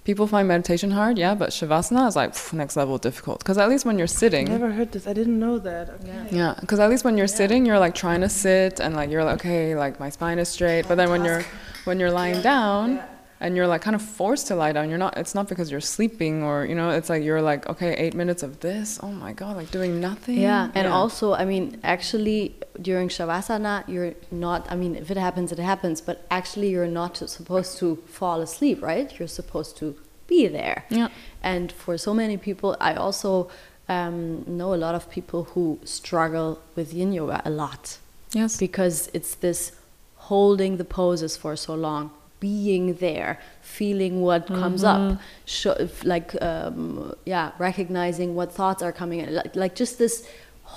people 0.04 0.28
find 0.28 0.48
meditation 0.48 0.92
hard, 0.92 1.18
yeah, 1.18 1.36
but 1.36 1.50
shavasana 1.50 2.08
is 2.08 2.16
like 2.16 2.34
pff, 2.34 2.54
next 2.54 2.76
level 2.76 2.98
difficult. 2.98 3.40
Because 3.40 3.58
at 3.58 3.70
least 3.70 3.86
when 3.86 3.98
you're 3.98 4.08
sitting, 4.08 4.50
I 4.50 4.54
never 4.54 4.72
heard 4.72 4.92
this. 4.92 5.08
I 5.08 5.14
didn't 5.14 5.40
know 5.40 5.60
that. 5.60 5.90
Okay. 5.90 6.28
Yeah, 6.32 6.56
because 6.60 6.80
at 6.80 6.90
least 6.90 7.04
when 7.04 7.18
you're 7.18 7.28
yeah. 7.28 7.42
sitting, 7.42 7.66
you're 7.66 7.80
like 7.80 7.96
trying 7.96 8.22
to 8.22 8.30
sit 8.30 8.80
and 8.80 8.96
like 8.96 9.10
you're 9.10 9.24
like 9.24 9.40
okay, 9.40 9.76
like 9.76 10.00
my 10.00 10.10
spine 10.10 10.40
is 10.40 10.50
straight. 10.50 10.88
But 10.88 10.96
then 10.96 11.10
when 11.10 11.24
you're 11.24 11.44
when 11.86 12.00
you're 12.00 12.12
lying 12.12 12.36
yeah. 12.36 12.42
down. 12.42 13.04
And 13.44 13.58
you're 13.58 13.68
like 13.68 13.82
kind 13.82 13.96
of 14.00 14.02
forced 14.02 14.48
to 14.48 14.56
lie 14.56 14.72
down. 14.72 14.90
You're 14.90 15.04
not 15.06 15.18
it's 15.18 15.36
not 15.36 15.50
because 15.52 15.70
you're 15.72 15.88
sleeping 15.98 16.36
or 16.44 16.66
you 16.70 16.76
know 16.80 16.90
it's 16.98 17.10
like 17.14 17.24
you're 17.28 17.42
like 17.52 17.62
okay 17.72 17.92
eight 18.04 18.16
minutes 18.22 18.42
of 18.48 18.52
this. 18.62 19.00
Oh 19.04 19.14
my 19.26 19.34
god 19.42 19.58
like 19.58 19.70
doing 19.70 20.00
nothing. 20.00 20.38
Yeah 20.38 20.72
and 20.80 20.86
yeah. 20.88 21.00
also 21.00 21.26
i 21.34 21.46
mean 21.52 21.66
actually 21.96 22.40
during 22.82 23.08
shavasana 23.16 23.76
you're 23.94 24.14
not 24.32 24.60
i 24.74 24.76
mean 24.82 24.96
if 25.04 25.12
it 25.12 25.18
happens 25.28 25.52
it 25.52 25.60
happens 25.74 25.98
but 26.08 26.16
actually 26.32 26.70
you're 26.70 26.96
not 27.02 27.18
supposed 27.18 27.78
to 27.82 27.88
fall 28.20 28.40
asleep 28.42 28.78
right? 28.82 29.08
You're 29.18 29.36
supposed 29.42 29.74
to 29.82 29.96
be 30.28 30.48
there. 30.48 30.86
Yeah. 30.90 31.10
And 31.44 31.72
for 31.84 31.98
so 31.98 32.12
many 32.14 32.38
people 32.38 32.70
i 32.80 32.94
also 33.06 33.50
um, 33.90 34.46
know 34.48 34.74
a 34.74 34.80
lot 34.86 34.96
of 34.96 35.10
people 35.10 35.42
who 35.52 35.66
struggle 35.84 36.50
with 36.76 36.94
yin 36.94 37.12
yoga 37.12 37.42
a 37.44 37.50
lot. 37.50 37.98
Yes. 38.32 38.58
Because 38.58 39.10
it's 39.14 39.36
this 39.36 39.74
holding 40.16 40.78
the 40.78 40.86
poses 40.86 41.36
for 41.36 41.56
so 41.58 41.76
long 41.76 42.12
being 42.44 42.96
there, 42.96 43.40
feeling 43.62 44.20
what 44.20 44.42
mm-hmm. 44.44 44.62
comes 44.62 44.84
up, 44.84 45.00
mm-hmm. 45.00 45.22
Show, 45.46 45.76
like 46.04 46.30
um, 46.50 47.16
yeah, 47.26 47.46
recognizing 47.58 48.36
what 48.36 48.52
thoughts 48.52 48.84
are 48.84 48.92
coming 48.92 49.20
in, 49.22 49.34
like, 49.34 49.56
like 49.56 49.76
just 49.76 49.98
this 49.98 50.28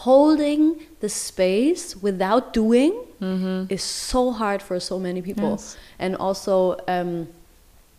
holding 0.05 0.63
the 1.01 1.09
space 1.09 1.85
without 2.09 2.53
doing 2.53 2.93
mm-hmm. 3.21 3.73
is 3.77 3.83
so 3.83 4.31
hard 4.31 4.63
for 4.63 4.79
so 4.79 4.97
many 5.07 5.21
people, 5.21 5.51
yes. 5.59 5.77
and 5.99 6.15
also. 6.17 6.55
Um, 6.87 7.29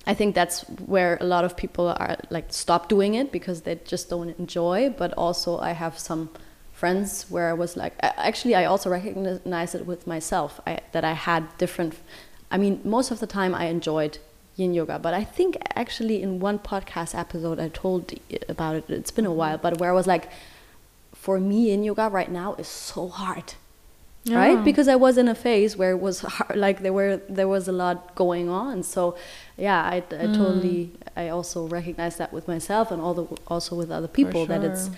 I 0.09 0.13
think 0.13 0.35
that's 0.35 0.61
where 0.93 1.17
a 1.19 1.25
lot 1.25 1.43
of 1.43 1.57
people 1.57 1.89
are 1.89 2.15
like 2.29 2.45
stop 2.53 2.87
doing 2.87 3.15
it 3.15 3.29
because 3.29 3.63
they 3.63 3.75
just 3.93 4.09
don't 4.09 4.31
enjoy. 4.39 4.89
But 5.01 5.11
also, 5.17 5.59
I 5.59 5.73
have 5.73 5.99
some 5.99 6.29
friends 6.71 7.25
where 7.29 7.49
I 7.49 7.53
was 7.63 7.75
like, 7.75 7.93
actually, 8.01 8.55
I 8.55 8.63
also 8.71 8.89
recognize 8.89 9.75
it 9.75 9.85
with 9.85 10.07
myself 10.07 10.61
I, 10.65 10.79
that 10.93 11.03
I 11.03 11.13
had 11.13 11.43
different 11.57 11.95
I 12.49 12.57
mean, 12.57 12.81
most 12.83 13.11
of 13.11 13.19
the 13.19 13.27
time 13.27 13.53
I 13.53 13.65
enjoyed 13.65 14.19
yin 14.55 14.73
yoga, 14.73 14.99
but 14.99 15.13
I 15.13 15.23
think 15.23 15.57
actually 15.75 16.21
in 16.21 16.39
one 16.39 16.59
podcast 16.59 17.17
episode 17.17 17.59
I 17.59 17.69
told 17.69 18.13
about 18.49 18.75
it. 18.75 18.89
It's 18.89 19.11
been 19.11 19.25
a 19.25 19.31
while, 19.31 19.57
but 19.57 19.79
where 19.79 19.89
I 19.91 19.93
was 19.93 20.07
like, 20.07 20.29
for 21.13 21.39
me, 21.39 21.69
yin 21.69 21.83
yoga 21.83 22.09
right 22.09 22.31
now 22.31 22.55
is 22.55 22.67
so 22.67 23.07
hard. 23.07 23.53
Yeah. 24.23 24.39
right 24.39 24.63
because 24.65 24.89
i 24.89 24.95
was 24.95 25.17
in 25.17 25.29
a 25.29 25.35
phase 25.35 25.77
where 25.77 25.91
it 25.91 26.01
was 26.01 26.19
hard, 26.19 26.57
like 26.57 26.81
there 26.81 26.91
were 26.91 27.21
there 27.29 27.47
was 27.47 27.69
a 27.69 27.71
lot 27.71 28.13
going 28.15 28.49
on 28.49 28.83
so 28.83 29.15
yeah 29.55 29.81
i, 29.81 29.97
I 29.97 30.01
mm. 30.01 30.35
totally 30.35 30.91
i 31.15 31.29
also 31.29 31.65
recognize 31.65 32.17
that 32.17 32.33
with 32.33 32.45
myself 32.45 32.91
and 32.91 33.01
all 33.01 33.13
the, 33.13 33.37
also 33.47 33.75
with 33.75 33.89
other 33.89 34.09
people 34.09 34.45
sure. 34.45 34.59
that 34.59 34.65
it's 34.69 34.89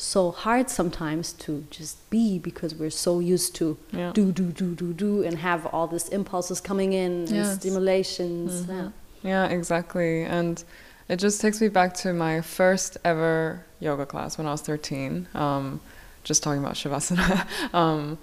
so 0.00 0.30
hard 0.30 0.70
sometimes 0.70 1.32
to 1.32 1.64
just 1.70 2.08
be 2.08 2.38
because 2.38 2.72
we're 2.74 2.88
so 2.88 3.18
used 3.18 3.54
to 3.56 3.76
Yeah. 3.92 4.12
do 4.14 4.30
do 4.32 4.52
do 4.52 4.74
do 4.74 4.92
do 4.94 5.22
and 5.24 5.38
have 5.38 5.66
all 5.66 5.86
these 5.88 6.08
impulses 6.08 6.60
coming 6.60 6.92
in 6.92 7.26
Yes. 7.26 7.30
and 7.50 7.60
stimulations. 7.60 8.62
Mhm. 8.62 8.68
Yeah. 8.68 8.88
Yeah, 9.22 9.46
exactly. 9.46 10.22
And 10.22 10.62
it 11.08 11.16
just 11.16 11.40
takes 11.40 11.60
me 11.60 11.68
back 11.68 11.94
to 12.02 12.12
my 12.12 12.40
first 12.40 12.96
ever 13.04 13.64
yoga 13.80 14.06
class 14.06 14.38
when 14.38 14.46
I 14.46 14.52
was 14.52 14.60
13. 14.62 15.26
Um, 15.34 15.80
just 16.22 16.42
talking 16.44 16.62
about 16.62 16.74
Shavasana. 16.74 17.46
um, 17.74 18.18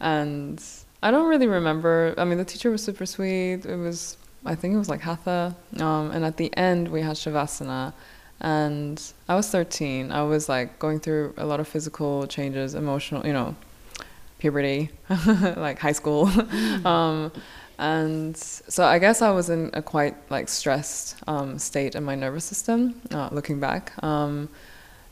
and 0.00 0.60
I 1.02 1.10
don't 1.12 1.28
really 1.28 1.46
remember. 1.46 2.14
I 2.18 2.24
mean, 2.24 2.38
the 2.38 2.44
teacher 2.44 2.70
was 2.70 2.82
super 2.82 3.06
sweet. 3.06 3.64
It 3.64 3.76
was, 3.76 4.16
I 4.44 4.54
think 4.56 4.74
it 4.74 4.78
was 4.78 4.88
like 4.88 5.02
Hatha. 5.02 5.54
Um, 5.78 6.10
and 6.10 6.24
at 6.24 6.36
the 6.38 6.50
end, 6.56 6.88
we 6.88 7.02
had 7.02 7.14
Shavasana. 7.16 7.92
And 8.40 9.02
I 9.28 9.34
was 9.34 9.48
13. 9.50 10.12
I 10.12 10.22
was 10.22 10.48
like 10.48 10.78
going 10.78 11.00
through 11.00 11.34
a 11.36 11.44
lot 11.44 11.60
of 11.60 11.68
physical 11.68 12.26
changes, 12.26 12.74
emotional, 12.74 13.26
you 13.26 13.32
know, 13.32 13.54
puberty, 14.38 14.90
like 15.56 15.78
high 15.78 15.92
school. 15.92 16.26
um, 16.84 17.32
and 17.78 18.36
so 18.36 18.84
I 18.84 18.98
guess 18.98 19.22
I 19.22 19.30
was 19.30 19.48
in 19.48 19.70
a 19.72 19.82
quite 19.82 20.14
like 20.30 20.48
stressed 20.48 21.16
um, 21.26 21.58
state 21.58 21.94
in 21.94 22.04
my 22.04 22.14
nervous 22.14 22.44
system, 22.44 23.00
uh, 23.10 23.28
looking 23.32 23.60
back. 23.60 23.92
Um, 24.02 24.48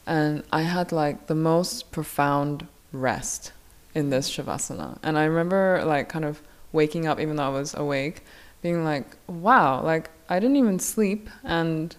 and 0.06 0.42
I 0.52 0.62
had 0.62 0.92
like 0.92 1.26
the 1.26 1.34
most 1.34 1.92
profound 1.92 2.66
rest 2.92 3.52
in 3.94 4.10
this 4.10 4.30
shavasana. 4.30 4.98
And 5.02 5.18
I 5.18 5.24
remember 5.24 5.82
like 5.84 6.08
kind 6.08 6.24
of 6.24 6.42
waking 6.72 7.06
up, 7.06 7.20
even 7.20 7.36
though 7.36 7.44
I 7.44 7.48
was 7.48 7.74
awake, 7.74 8.22
being 8.62 8.84
like, 8.84 9.16
wow, 9.26 9.82
like 9.82 10.10
I 10.28 10.38
didn't 10.38 10.56
even 10.56 10.78
sleep. 10.78 11.28
And 11.44 11.94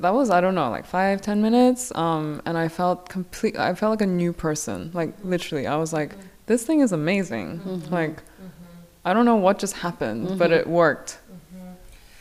that 0.00 0.14
was, 0.14 0.30
I 0.30 0.40
don't 0.40 0.54
know, 0.54 0.70
like 0.70 0.86
five, 0.86 1.20
ten 1.20 1.42
minutes. 1.42 1.92
Um, 1.94 2.40
and 2.46 2.56
I 2.56 2.68
felt 2.68 3.08
complete, 3.08 3.58
I 3.58 3.74
felt 3.74 3.90
like 3.90 4.02
a 4.02 4.06
new 4.06 4.32
person. 4.32 4.90
Like 4.94 5.14
literally, 5.22 5.66
I 5.66 5.76
was 5.76 5.92
like, 5.92 6.10
mm-hmm. 6.12 6.26
this 6.46 6.64
thing 6.64 6.80
is 6.80 6.92
amazing. 6.92 7.60
Mm-hmm. 7.60 7.92
Like, 7.92 8.16
mm-hmm. 8.16 8.46
I 9.04 9.12
don't 9.12 9.24
know 9.24 9.36
what 9.36 9.58
just 9.58 9.74
happened, 9.74 10.38
but 10.38 10.52
it 10.52 10.66
worked. 10.66 11.18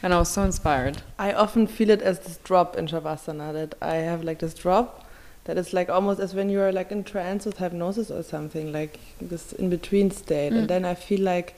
And 0.04 0.14
I 0.14 0.20
was 0.20 0.30
so 0.30 0.44
inspired. 0.44 1.02
I 1.18 1.34
often 1.34 1.66
feel 1.66 1.90
it 1.90 2.02
as 2.02 2.20
this 2.20 2.38
drop 2.38 2.78
in 2.78 2.86
Shavasana 2.88 3.52
that 3.54 3.76
I 3.82 3.96
have 3.96 4.24
like 4.24 4.40
this 4.40 4.54
drop 4.54 5.06
that 5.46 5.58
is 5.58 5.74
like 5.74 5.90
almost 5.90 6.20
as 6.20 6.36
when 6.36 6.50
you 6.50 6.62
are 6.62 6.72
like 6.72 6.92
in 6.92 7.04
trance 7.04 7.46
with 7.46 7.58
hypnosis 7.58 8.12
or 8.12 8.22
something, 8.22 8.72
like 8.72 9.00
this 9.20 9.54
in 9.54 9.70
between 9.70 10.12
state. 10.12 10.54
Mm. 10.54 10.58
And 10.60 10.68
then 10.68 10.86
I 10.86 10.94
feel 10.94 11.22
like 11.22 11.56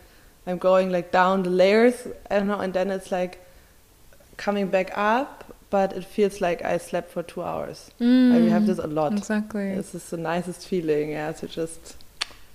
I'm 0.47 0.57
going 0.57 0.89
like 0.89 1.11
down 1.11 1.43
the 1.43 1.49
layers, 1.49 2.07
I 2.31 2.39
don't 2.39 2.47
know, 2.47 2.59
and 2.59 2.73
then 2.73 2.91
it's 2.91 3.11
like 3.11 3.45
coming 4.37 4.67
back 4.67 4.97
up, 4.97 5.53
but 5.69 5.93
it 5.93 6.03
feels 6.05 6.41
like 6.41 6.63
I 6.65 6.77
slept 6.77 7.11
for 7.11 7.23
two 7.23 7.43
hours. 7.43 7.91
I 7.99 8.03
have 8.49 8.65
this 8.65 8.79
a 8.79 8.87
lot. 8.87 9.13
Exactly. 9.13 9.75
This 9.75 9.93
is 9.95 10.09
the 10.09 10.17
nicest 10.17 10.67
feeling, 10.67 11.11
yeah, 11.11 11.31
to 11.33 11.47
just 11.47 11.95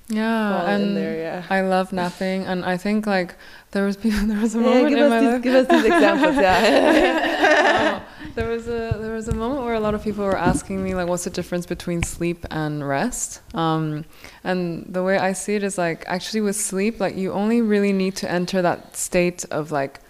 yeah, 0.09 0.51
fall 0.59 0.67
and 0.67 0.83
in 0.83 0.95
there, 0.95 1.17
yeah. 1.17 1.45
I 1.49 1.63
love 1.63 1.93
napping, 1.93 2.45
and 2.45 2.65
I 2.65 2.77
think 2.77 3.07
like 3.07 3.37
there 3.71 3.87
was 3.87 3.97
there 3.99 4.41
was 4.41 4.55
a 4.55 4.59
Yeah, 4.59 4.65
moment 4.65 4.89
give 4.91 4.99
in 4.99 5.05
us 5.05 5.11
my 5.11 5.21
these, 5.21 5.31
life. 5.31 5.43
give 5.43 5.55
us 5.55 5.67
these 5.69 5.85
examples, 5.85 6.37
yeah. 6.37 8.01
Oh, 8.05 8.07
there 8.35 8.49
was 8.49 8.67
a 8.69 8.97
there 9.01 9.15
was 9.15 9.29
a 9.29 9.35
moment 9.35 9.63
where 9.65 9.75
a 9.75 9.81
lot 9.81 9.95
of 9.95 10.03
people 10.03 10.25
were 10.25 10.37
asking 10.37 10.83
me 10.83 10.95
like, 10.95 11.09
what's 11.09 11.25
the 11.25 11.31
difference 11.31 11.67
between 11.67 12.03
sleep 12.03 12.45
and 12.51 12.87
rest? 12.87 13.41
Um, 13.55 14.05
and 14.43 14.85
the 14.89 15.03
way 15.03 15.19
I 15.19 15.33
see 15.33 15.55
it 15.55 15.63
is 15.63 15.79
like 15.79 16.05
actually 16.07 16.41
with 16.43 16.57
sleep, 16.57 17.01
like 17.01 17.17
you 17.17 17.33
only 17.33 17.63
really 17.63 17.93
need 17.93 18.17
to 18.17 18.31
enter 18.31 18.61
that 18.63 18.97
state 18.97 19.45
of 19.51 19.71
like 19.73 20.01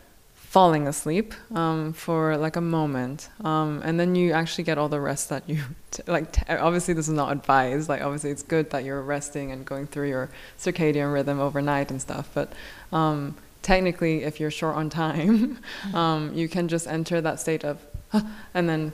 falling 0.54 0.86
asleep 0.86 1.34
um, 1.52 1.92
for 1.92 2.36
like 2.36 2.54
a 2.54 2.60
moment, 2.60 3.28
um, 3.42 3.82
and 3.84 3.98
then 3.98 4.14
you 4.14 4.30
actually 4.30 4.62
get 4.62 4.78
all 4.78 4.88
the 4.88 5.00
rest 5.00 5.28
that 5.28 5.42
you 5.48 5.58
t- 5.90 6.04
like. 6.06 6.30
T- 6.30 6.42
obviously, 6.48 6.94
this 6.94 7.08
is 7.08 7.14
not 7.22 7.32
advised. 7.32 7.88
Like 7.88 8.02
obviously, 8.02 8.30
it's 8.30 8.44
good 8.44 8.70
that 8.70 8.84
you're 8.84 9.02
resting 9.02 9.50
and 9.50 9.66
going 9.66 9.88
through 9.88 10.08
your 10.10 10.30
circadian 10.56 11.12
rhythm 11.12 11.40
overnight 11.40 11.90
and 11.90 12.00
stuff, 12.00 12.26
but. 12.34 12.52
Um, 12.92 13.36
technically, 13.62 14.22
if 14.22 14.38
you're 14.38 14.50
short 14.60 14.76
on 14.76 14.90
time, 15.04 15.58
um, 15.94 16.32
you 16.34 16.48
can 16.48 16.68
just 16.68 16.86
enter 16.86 17.20
that 17.20 17.40
state 17.40 17.64
of, 17.64 17.80
"Huh," 18.12 18.22
and 18.52 18.68
then, 18.68 18.92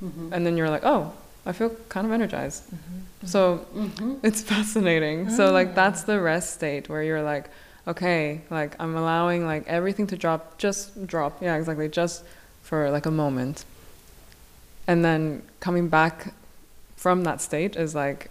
and 0.00 0.46
then 0.46 0.56
you're 0.56 0.70
like, 0.70 0.84
oh, 0.84 1.12
I 1.44 1.52
feel 1.52 1.70
kind 1.90 2.06
of 2.06 2.12
energized. 2.12 2.62
So 3.26 3.66
it's 4.22 4.40
fascinating. 4.40 5.28
So 5.28 5.52
like 5.52 5.74
that's 5.74 6.04
the 6.04 6.18
rest 6.20 6.54
state 6.54 6.88
where 6.88 7.02
you're 7.02 7.22
like, 7.22 7.46
okay, 7.86 8.40
like 8.50 8.76
I'm 8.78 8.96
allowing 8.96 9.46
like 9.46 9.66
everything 9.66 10.06
to 10.08 10.16
drop, 10.16 10.58
just 10.58 11.06
drop. 11.06 11.42
Yeah, 11.42 11.56
exactly, 11.56 11.88
just 11.88 12.24
for 12.62 12.90
like 12.90 13.06
a 13.06 13.10
moment. 13.10 13.64
And 14.86 15.04
then 15.04 15.42
coming 15.60 15.88
back 15.88 16.34
from 16.96 17.24
that 17.24 17.40
state 17.40 17.76
is 17.76 17.94
like, 17.94 18.30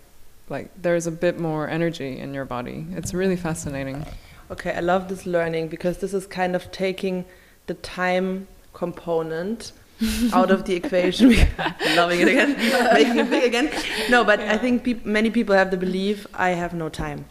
like 0.50 0.70
there's 0.82 1.08
a 1.08 1.12
bit 1.12 1.40
more 1.40 1.68
energy 1.70 2.20
in 2.20 2.34
your 2.34 2.46
body. 2.46 2.86
It's 2.92 3.14
really 3.14 3.36
fascinating. 3.36 4.06
Okay, 4.52 4.74
I 4.74 4.82
love 4.82 5.08
this 5.08 5.26
learning 5.26 5.70
because 5.70 5.98
this 5.98 6.14
is 6.14 6.28
kind 6.28 6.56
of 6.56 6.72
taking 6.72 7.26
the 7.68 7.74
time 7.76 8.48
component 8.74 9.72
out 10.34 10.52
of 10.52 10.66
the 10.66 10.76
equation. 10.76 11.30
Loving 11.96 12.20
it 12.20 12.28
again, 12.28 12.58
making 12.94 13.20
it 13.20 13.30
big 13.30 13.44
again. 13.44 13.72
No, 14.10 14.24
but 14.24 14.40
I 14.40 14.58
think 14.58 14.84
peop 14.84 15.06
many 15.06 15.30
people 15.30 15.56
have 15.56 15.72
the 15.72 15.78
belief 15.78 16.28
I 16.34 16.50
have 16.50 16.74
no 16.74 16.90
time. 16.90 17.26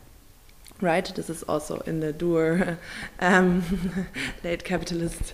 Right? 0.82 1.06
This 1.14 1.30
is 1.30 1.42
also 1.44 1.78
in 1.86 2.00
the 2.00 2.12
doer 2.12 2.78
um, 3.20 3.62
late 4.44 4.64
capitalist 4.64 5.32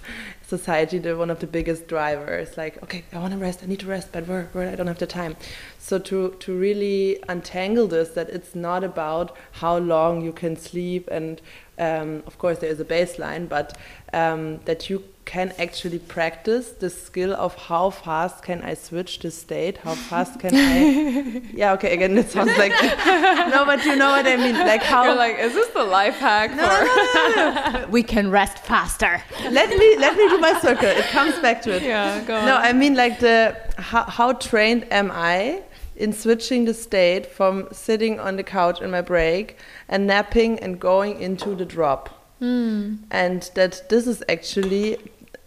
society 0.49 0.99
the 0.99 1.17
one 1.17 1.31
of 1.31 1.41
the 1.41 1.47
biggest 1.47 1.89
drivers. 1.89 2.57
Like, 2.57 2.83
okay, 2.83 3.05
I 3.13 3.19
want 3.19 3.33
to 3.33 3.39
rest, 3.39 3.61
I 3.63 3.67
need 3.67 3.81
to 3.81 3.87
rest, 3.87 4.13
but 4.13 4.27
where, 4.27 4.49
where 4.53 4.69
I 4.69 4.75
don't 4.77 4.87
have 4.87 4.99
the 4.99 5.07
time. 5.07 5.37
So 5.79 5.99
to 5.99 6.37
to 6.41 6.59
really 6.59 7.23
untangle 7.29 7.87
this, 7.87 8.11
that 8.11 8.29
it's 8.31 8.55
not 8.55 8.85
about 8.85 9.37
how 9.53 9.79
long 9.79 10.23
you 10.23 10.33
can 10.33 10.57
sleep, 10.57 11.09
and 11.11 11.41
um, 11.79 12.23
of 12.27 12.39
course 12.39 12.59
there 12.59 12.71
is 12.71 12.81
a 12.81 12.85
baseline, 12.85 13.49
but 13.49 13.77
um, 14.13 14.59
that 14.67 14.91
you 14.91 15.05
can 15.29 15.53
actually 15.59 15.99
practice 15.99 16.71
the 16.71 16.89
skill 16.89 17.35
of 17.35 17.55
how 17.55 17.91
fast 17.91 18.43
can 18.43 18.63
I 18.63 18.73
switch 18.73 19.19
the 19.19 19.31
state, 19.31 19.77
how 19.77 19.95
fast 19.95 20.41
can 20.41 20.53
I. 20.55 21.43
yeah, 21.53 21.75
okay, 21.75 21.93
again, 21.93 22.17
it 22.17 22.31
sounds 22.31 22.57
like 22.57 22.73
no, 23.55 23.67
but 23.67 23.85
you 23.85 23.95
know 23.95 24.11
what 24.17 24.27
I 24.27 24.37
mean, 24.39 24.55
like 24.55 24.83
how. 24.83 25.05
You're 25.05 25.23
like, 25.27 25.39
is 25.39 25.53
this 25.53 25.69
the 25.81 25.85
life 25.85 26.17
hack 26.17 26.51
for? 26.59 27.87
We 27.93 28.03
can 28.03 28.31
rest 28.31 28.57
faster. 28.61 29.23
let 29.51 29.69
me 29.69 29.89
let 29.99 30.17
me 30.17 30.25
do 30.31 30.39
my 30.39 30.59
circle. 30.61 30.89
It 31.03 31.09
comes 31.17 31.39
back 31.41 31.61
to 31.65 31.77
it. 31.77 31.83
yeah, 31.83 32.25
go 32.25 32.35
on. 32.39 32.47
No, 32.47 32.57
I 32.57 32.73
mean 32.73 32.95
like 32.95 33.21
the 33.21 33.55
how, 33.77 34.05
how 34.05 34.33
trained 34.33 34.91
am 34.91 35.11
I 35.13 35.63
in 35.95 36.15
switching 36.15 36.65
the 36.65 36.73
state 36.73 37.27
from 37.27 37.69
sitting 37.71 38.19
on 38.19 38.37
the 38.37 38.47
couch 38.57 38.81
in 38.81 38.91
my 38.91 39.03
break 39.03 39.59
and 39.91 40.07
napping 40.07 40.59
and 40.61 40.81
going 40.81 41.21
into 41.21 41.55
the 41.55 41.67
drop. 41.67 42.05
Hmm. 42.39 42.95
And 43.11 43.51
that 43.57 43.89
this 43.91 44.07
is 44.07 44.23
actually 44.29 44.97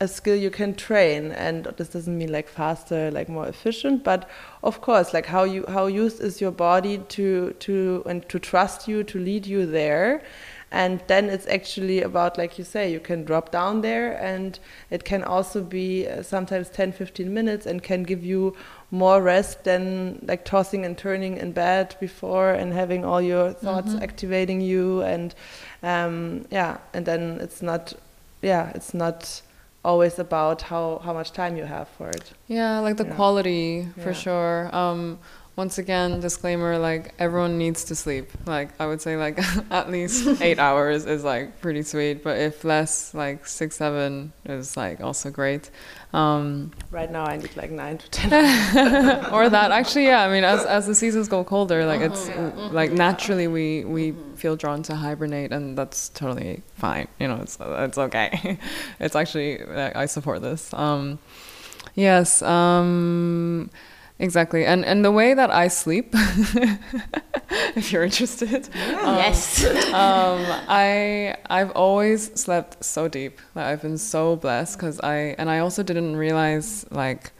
a 0.01 0.07
skill 0.07 0.35
you 0.35 0.49
can 0.49 0.73
train 0.73 1.31
and 1.31 1.65
this 1.77 1.89
doesn't 1.89 2.17
mean 2.17 2.31
like 2.31 2.49
faster 2.49 3.11
like 3.11 3.29
more 3.29 3.47
efficient 3.47 4.03
but 4.03 4.27
of 4.63 4.81
course 4.81 5.13
like 5.13 5.27
how 5.27 5.43
you 5.43 5.63
how 5.67 5.85
used 5.85 6.19
is 6.19 6.41
your 6.41 6.51
body 6.51 6.97
to 7.07 7.51
to 7.59 8.03
and 8.07 8.27
to 8.27 8.39
trust 8.39 8.87
you 8.87 9.03
to 9.03 9.19
lead 9.19 9.45
you 9.45 9.65
there. 9.65 10.23
And 10.73 11.03
then 11.07 11.29
it's 11.29 11.47
actually 11.47 12.01
about 12.01 12.37
like 12.37 12.57
you 12.57 12.63
say 12.63 12.91
you 12.91 13.01
can 13.01 13.25
drop 13.25 13.51
down 13.51 13.81
there 13.81 14.13
and 14.13 14.57
it 14.89 15.03
can 15.03 15.21
also 15.21 15.61
be 15.61 16.07
uh, 16.07 16.23
sometimes 16.23 16.69
10 16.69 16.93
15 16.93 17.33
minutes 17.33 17.65
and 17.65 17.83
can 17.83 18.03
give 18.03 18.23
you 18.23 18.55
more 18.89 19.21
rest 19.21 19.65
than 19.65 20.19
like 20.25 20.45
tossing 20.45 20.85
and 20.85 20.97
turning 20.97 21.37
in 21.37 21.51
bed 21.51 21.95
before 21.99 22.51
and 22.51 22.73
having 22.73 23.03
all 23.03 23.21
your 23.21 23.51
thoughts 23.51 23.93
activating 24.01 24.61
you. 24.61 25.01
And 25.01 25.35
um, 25.83 26.45
yeah 26.49 26.77
and 26.93 27.05
then 27.05 27.39
it's 27.41 27.61
not 27.61 27.93
yeah 28.41 28.71
it's 28.73 28.93
not 28.93 29.41
always 29.83 30.19
about 30.19 30.61
how 30.63 31.01
how 31.05 31.13
much 31.13 31.31
time 31.31 31.57
you 31.57 31.65
have 31.65 31.87
for 31.97 32.09
it 32.09 32.31
Yeah, 32.47 32.79
like 32.79 32.97
the 32.97 33.05
Yeah. 33.05 33.15
quality 33.15 33.87
for 34.03 34.11
Yeah. 34.11 34.23
sure. 34.25 34.75
Um, 34.75 35.17
once 35.55 35.77
again, 35.77 36.19
disclaimer: 36.21 36.77
like 36.77 37.13
everyone 37.19 37.57
needs 37.57 37.83
to 37.85 37.95
sleep. 37.95 38.29
Like 38.45 38.69
I 38.79 38.87
would 38.87 39.01
say, 39.01 39.17
like 39.17 39.39
at 39.71 39.89
least 39.89 40.41
eight 40.41 40.59
hours 40.59 41.05
is 41.05 41.23
like 41.23 41.61
pretty 41.61 41.83
sweet. 41.83 42.23
But 42.23 42.37
if 42.39 42.63
less, 42.63 43.13
like 43.13 43.45
six, 43.45 43.75
seven 43.75 44.31
is 44.45 44.77
like 44.77 45.01
also 45.01 45.29
great. 45.29 45.69
Um, 46.13 46.71
right 46.89 47.09
now 47.09 47.23
i 47.23 47.37
need 47.37 47.55
like 47.55 47.71
9 47.71 47.97
to 47.97 48.09
10 48.09 48.33
or 49.33 49.47
that 49.47 49.71
actually, 49.71 50.07
yeah. 50.07 50.23
I 50.23 50.29
mean, 50.29 50.43
as 50.43 50.65
as 50.65 50.85
the 50.87 50.95
seasons 50.95 51.27
go 51.27 51.43
colder, 51.43 51.85
like 51.85 52.01
it's 52.01 52.29
like 52.71 52.91
naturally 52.91 53.47
we 53.47 53.85
we 53.85 54.13
feel 54.35 54.55
drawn 54.55 54.83
to 54.83 54.95
hibernate, 54.95 55.51
and 55.51 55.77
that's 55.77 56.09
totally 56.09 56.63
fine. 56.75 57.07
You 57.19 57.27
know, 57.27 57.39
it's 57.41 57.57
it's 57.61 57.97
okay. 57.97 58.57
it's 58.99 59.15
actually 59.15 59.63
I 59.63 60.03
I 60.03 60.05
support 60.05 60.41
this. 60.41 60.73
Um, 60.73 61.19
yes. 61.95 62.41
Um, 62.41 63.69
exactly. 64.21 64.65
And 64.65 64.85
and 64.85 65.03
the 65.03 65.11
way 65.11 65.33
that 65.33 65.51
I 65.51 65.67
sleep, 65.67 66.09
if 67.75 67.91
you're 67.91 68.03
interested. 68.03 68.69
um, 68.75 69.17
yes. 69.17 69.65
um, 69.93 70.45
I 70.69 71.35
I've 71.49 71.71
always 71.71 72.31
slept 72.39 72.83
so 72.83 73.07
deep. 73.07 73.39
Like 73.55 73.65
I've 73.65 73.81
been 73.81 73.97
so 73.97 74.35
blessed 74.35 74.77
because 74.77 74.99
I 75.01 75.35
and 75.37 75.49
I 75.49 75.59
also 75.59 75.83
didn't 75.83 76.15
realize 76.15 76.85
like 76.91 77.31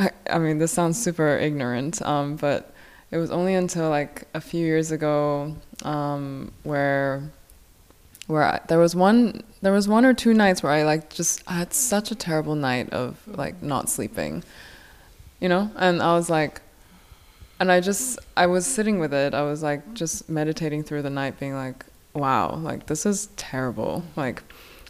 I, 0.00 0.10
I 0.30 0.38
mean, 0.38 0.56
this 0.56 0.72
sounds 0.72 1.00
super 1.00 1.36
ignorant, 1.36 2.00
um, 2.00 2.36
but 2.36 2.72
it 3.10 3.18
was 3.18 3.30
only 3.30 3.54
until 3.54 3.90
like 3.90 4.26
a 4.32 4.40
few 4.40 4.64
years 4.64 4.90
ago 4.90 5.54
um, 5.82 6.52
where 6.62 7.30
where 8.26 8.44
I, 8.44 8.60
there 8.68 8.78
was 8.78 8.96
one 8.96 9.42
there 9.60 9.72
was 9.72 9.88
one 9.88 10.06
or 10.06 10.14
two 10.14 10.32
nights 10.32 10.62
where 10.62 10.72
I 10.72 10.84
like 10.84 11.10
just 11.10 11.42
I 11.46 11.54
had 11.54 11.74
such 11.74 12.10
a 12.10 12.14
terrible 12.14 12.54
night 12.54 12.90
of 12.90 13.18
like 13.26 13.62
not 13.62 13.90
sleeping, 13.90 14.42
you 15.40 15.48
know, 15.48 15.70
and 15.76 16.02
I 16.02 16.14
was 16.14 16.30
like, 16.30 16.60
and 17.58 17.70
I 17.70 17.80
just 17.80 18.18
I 18.36 18.46
was 18.46 18.66
sitting 18.66 18.98
with 18.98 19.12
it. 19.12 19.34
I 19.34 19.42
was 19.42 19.62
like 19.62 19.94
just 19.94 20.28
meditating 20.28 20.84
through 20.84 21.02
the 21.02 21.10
night, 21.10 21.38
being 21.38 21.54
like, 21.54 21.84
wow, 22.14 22.56
like 22.56 22.86
this 22.86 23.06
is 23.06 23.28
terrible, 23.36 24.04
like, 24.16 24.42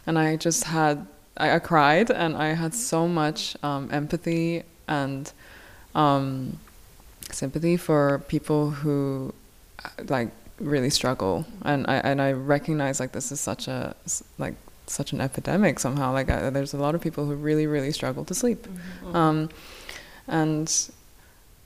and 0.05 0.17
I 0.17 0.35
just 0.35 0.65
had 0.65 1.07
I, 1.37 1.55
I 1.55 1.59
cried 1.59 2.09
and 2.11 2.35
I 2.35 2.53
had 2.53 2.73
so 2.73 3.07
much 3.07 3.55
um, 3.63 3.89
empathy 3.91 4.63
and 4.87 5.31
um, 5.95 6.59
sympathy 7.31 7.77
for 7.77 8.19
people 8.27 8.71
who 8.71 9.33
like 10.07 10.29
really 10.59 10.89
struggle. 10.89 11.45
And 11.63 11.85
I 11.87 11.95
and 11.97 12.21
I 12.21 12.33
recognize 12.33 12.99
like 12.99 13.11
this 13.11 13.31
is 13.31 13.39
such 13.39 13.67
a 13.67 13.95
like 14.37 14.55
such 14.87 15.13
an 15.13 15.21
epidemic 15.21 15.79
somehow. 15.79 16.13
Like 16.13 16.29
I, 16.29 16.49
there's 16.49 16.73
a 16.73 16.77
lot 16.77 16.95
of 16.95 17.01
people 17.01 17.25
who 17.25 17.35
really 17.35 17.67
really 17.67 17.91
struggle 17.91 18.25
to 18.25 18.33
sleep. 18.33 18.67
Mm-hmm. 18.67 19.15
um, 19.15 19.49
and 20.31 20.91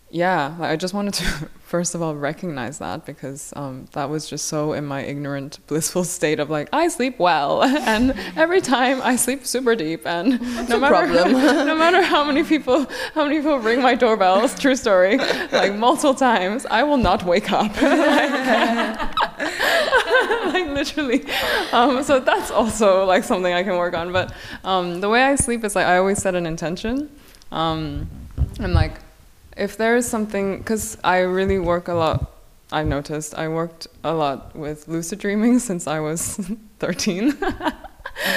yeah 0.10 0.56
like 0.60 0.71
I 0.71 0.75
just 0.75 0.93
wanted 0.93 1.13
to 1.15 1.23
first 1.63 1.95
of 1.95 2.01
all 2.01 2.15
recognize 2.15 2.78
that 2.78 3.06
because 3.06 3.51
um, 3.56 3.88
that 3.93 4.10
was 4.10 4.30
just 4.30 4.45
so 4.45 4.73
in 4.73 4.86
my 4.86 5.01
ignorant 5.01 5.60
blissful 5.67 6.04
state 6.04 6.39
of 6.39 6.49
like 6.49 6.69
I 6.71 6.88
sleep 6.89 7.19
well. 7.19 7.63
And 7.95 8.13
every 8.36 8.62
time 8.62 9.01
I 9.01 9.15
sleep 9.15 9.45
super 9.45 9.75
deep 9.75 10.06
and 10.06 10.39
no 10.69 10.80
matter 10.80 11.06
no 11.65 11.75
matter 11.75 12.01
how 12.01 12.23
many 12.23 12.43
people 12.43 12.86
how 13.13 13.23
many 13.23 13.38
people 13.38 13.60
ring 13.60 13.82
my 13.82 13.95
doorbells 13.95 14.58
true 14.60 14.75
story 14.75 15.17
like 15.51 15.73
multiple 15.75 16.15
times 16.15 16.65
I 16.65 16.84
will 16.84 16.97
not 16.97 17.23
wake 17.23 17.51
up. 17.51 17.71
Like 20.45 20.67
literally. 20.67 21.25
Um, 21.71 22.04
so 22.04 22.19
that's 22.19 22.51
also 22.51 23.06
like 23.06 23.23
something 23.23 23.54
I 23.54 23.63
can 23.63 23.78
work 23.78 23.93
on. 23.93 24.12
But 24.12 24.34
um, 24.63 25.01
the 25.01 25.10
way 25.10 25.23
I 25.23 25.36
sleep 25.36 25.63
is 25.63 25.75
like 25.75 25.86
I 25.86 25.97
always 25.97 26.21
set 26.21 26.36
an 26.36 26.45
intention. 26.45 27.10
Um, 27.51 28.08
and 28.60 28.74
like 28.74 29.00
if 29.56 29.78
there 29.78 29.95
is 29.95 30.08
something, 30.08 30.58
because 30.58 30.98
I 31.04 31.19
really 31.19 31.60
work 31.60 31.88
a 31.88 31.93
lot, 31.93 32.32
I've 32.71 32.88
noticed 32.88 33.36
I 33.36 33.48
worked 33.48 33.88
a 34.04 34.13
lot 34.13 34.56
with 34.56 34.88
lucid 34.88 35.19
dreaming 35.19 35.60
since 35.69 35.88
I 35.88 36.00
was 36.00 36.38
13. 36.80 37.36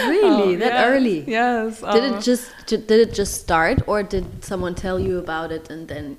really, 0.06 0.54
um, 0.54 0.58
that 0.60 0.72
yes, 0.72 0.86
early? 0.86 1.24
Yes. 1.26 1.80
Did 1.80 2.04
it 2.04 2.12
um, 2.14 2.22
just 2.22 2.50
did 2.66 2.90
it 2.90 3.12
just 3.14 3.40
start, 3.40 3.86
or 3.86 4.02
did 4.02 4.44
someone 4.44 4.74
tell 4.74 4.98
you 4.98 5.18
about 5.18 5.50
it 5.52 5.70
and 5.70 5.88
then? 5.88 6.18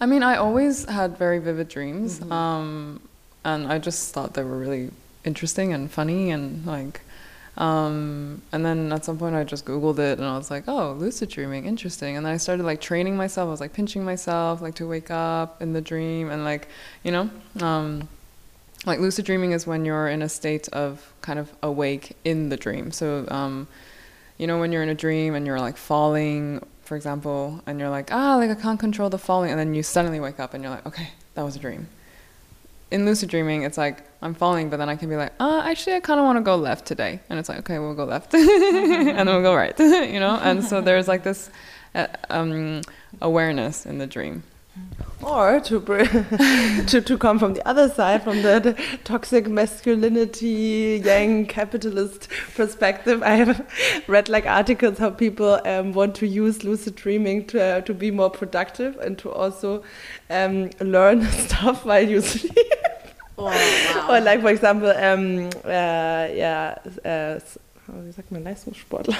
I 0.00 0.06
mean, 0.06 0.22
I 0.22 0.36
always 0.36 0.84
had 0.86 1.16
very 1.16 1.38
vivid 1.38 1.68
dreams, 1.68 2.20
mm 2.20 2.28
-hmm. 2.28 2.32
um, 2.32 3.00
and 3.44 3.72
I 3.72 3.78
just 3.78 4.12
thought 4.12 4.34
they 4.34 4.44
were 4.44 4.58
really 4.58 4.90
interesting 5.24 5.74
and 5.74 5.90
funny 5.90 6.32
and 6.32 6.66
like 6.66 7.00
um, 7.56 8.42
and 8.52 8.64
then 8.64 8.92
at 8.92 9.04
some 9.04 9.18
point 9.18 9.34
I 9.36 9.44
just 9.44 9.64
Googled 9.64 9.98
it 9.98 10.18
and 10.18 10.26
I 10.26 10.36
was 10.36 10.50
like, 10.50 10.64
oh, 10.66 10.92
lucid 10.92 11.28
dreaming, 11.28 11.66
interesting. 11.66 12.16
And 12.16 12.26
then 12.26 12.32
I 12.32 12.36
started 12.36 12.64
like 12.64 12.80
training 12.80 13.16
myself. 13.16 13.46
I 13.46 13.50
was 13.50 13.60
like 13.60 13.72
pinching 13.72 14.04
myself, 14.04 14.60
like 14.60 14.74
to 14.76 14.88
wake 14.88 15.10
up 15.10 15.62
in 15.62 15.72
the 15.72 15.80
dream 15.80 16.30
and 16.30 16.44
like, 16.44 16.68
you 17.04 17.12
know, 17.12 17.30
um, 17.60 18.08
like 18.86 18.98
lucid 18.98 19.24
dreaming 19.24 19.52
is 19.52 19.66
when 19.66 19.84
you're 19.84 20.08
in 20.08 20.20
a 20.20 20.28
state 20.28 20.68
of 20.68 21.12
kind 21.20 21.38
of 21.38 21.52
awake 21.62 22.16
in 22.24 22.48
the 22.48 22.56
dream. 22.56 22.90
So, 22.90 23.24
um, 23.28 23.68
you 24.36 24.48
know, 24.48 24.58
when 24.58 24.72
you're 24.72 24.82
in 24.82 24.88
a 24.88 24.94
dream 24.94 25.34
and 25.34 25.46
you're 25.46 25.60
like 25.60 25.76
falling, 25.76 26.60
for 26.82 26.96
example, 26.96 27.62
and 27.66 27.78
you're 27.78 27.88
like, 27.88 28.12
ah, 28.12 28.34
like 28.36 28.50
I 28.50 28.56
can't 28.56 28.80
control 28.80 29.10
the 29.10 29.18
falling. 29.18 29.50
And 29.50 29.60
then 29.60 29.74
you 29.74 29.84
suddenly 29.84 30.18
wake 30.18 30.40
up 30.40 30.54
and 30.54 30.62
you're 30.64 30.72
like, 30.72 30.86
okay, 30.86 31.10
that 31.34 31.42
was 31.42 31.54
a 31.54 31.60
dream 31.60 31.86
in 32.94 33.04
lucid 33.04 33.28
dreaming, 33.28 33.64
it's 33.64 33.76
like 33.76 34.04
I'm 34.22 34.34
falling, 34.34 34.70
but 34.70 34.76
then 34.76 34.88
I 34.88 34.94
can 34.94 35.08
be 35.08 35.16
like, 35.16 35.32
uh, 35.40 35.62
actually, 35.64 35.96
I 35.96 36.00
kind 36.00 36.20
of 36.20 36.24
want 36.24 36.38
to 36.38 36.42
go 36.42 36.54
left 36.54 36.86
today, 36.86 37.20
and 37.28 37.38
it's 37.40 37.48
like, 37.48 37.58
okay, 37.58 37.80
we'll 37.80 37.94
go 37.94 38.04
left, 38.04 38.32
and 38.34 39.18
then 39.18 39.26
we'll 39.26 39.42
go 39.42 39.54
right, 39.54 39.78
you 40.14 40.20
know. 40.20 40.38
And 40.40 40.64
so 40.64 40.80
there's 40.80 41.08
like 41.08 41.24
this 41.24 41.50
uh, 41.96 42.06
um, 42.30 42.82
awareness 43.20 43.84
in 43.84 43.98
the 43.98 44.06
dream. 44.06 44.44
Or 45.22 45.60
to, 45.60 45.80
to 46.86 47.00
to 47.00 47.18
come 47.18 47.38
from 47.38 47.54
the 47.54 47.66
other 47.66 47.88
side, 47.88 48.22
from 48.22 48.42
the 48.42 48.76
toxic 49.04 49.48
masculinity, 49.48 51.00
yang 51.04 51.46
capitalist 51.46 52.28
perspective, 52.54 53.22
I 53.22 53.36
have 53.36 54.04
read 54.06 54.28
like 54.28 54.46
articles 54.46 54.98
how 54.98 55.10
people 55.10 55.60
um, 55.64 55.92
want 55.92 56.14
to 56.16 56.26
use 56.26 56.62
lucid 56.62 56.94
dreaming 56.96 57.46
to 57.46 57.62
uh, 57.62 57.80
to 57.82 57.94
be 57.94 58.10
more 58.10 58.30
productive 58.30 58.98
and 58.98 59.16
to 59.18 59.30
also 59.30 59.82
um, 60.28 60.70
learn 60.80 61.22
stuff 61.46 61.84
while 61.84 62.06
you 62.06 62.20
sleep. 62.20 62.83
Oh, 63.36 63.44
wow. 63.44 64.06
Or 64.10 64.20
like 64.20 64.40
for 64.40 64.50
example, 64.50 64.90
um, 64.90 65.50
uh, 65.64 66.28
yeah, 66.32 66.76
uh, 67.04 67.40
wie 67.86 68.12
sagt 68.12 68.30
man 68.30 68.44
Leistungssportler? 68.44 69.16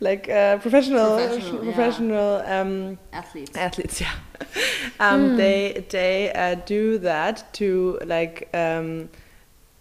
like 0.00 0.28
uh, 0.28 0.58
professional, 0.58 1.16
professional, 1.16 1.62
professional 1.62 2.38
yeah. 2.38 2.60
um, 2.60 2.98
athletes. 3.12 3.56
Athletes, 3.56 4.00
yeah. 4.00 4.12
um, 5.00 5.30
hmm. 5.30 5.36
They 5.36 5.84
they 5.90 6.32
uh, 6.32 6.56
do 6.66 6.98
that 6.98 7.52
to 7.54 7.98
like 8.04 8.48
um, 8.54 9.08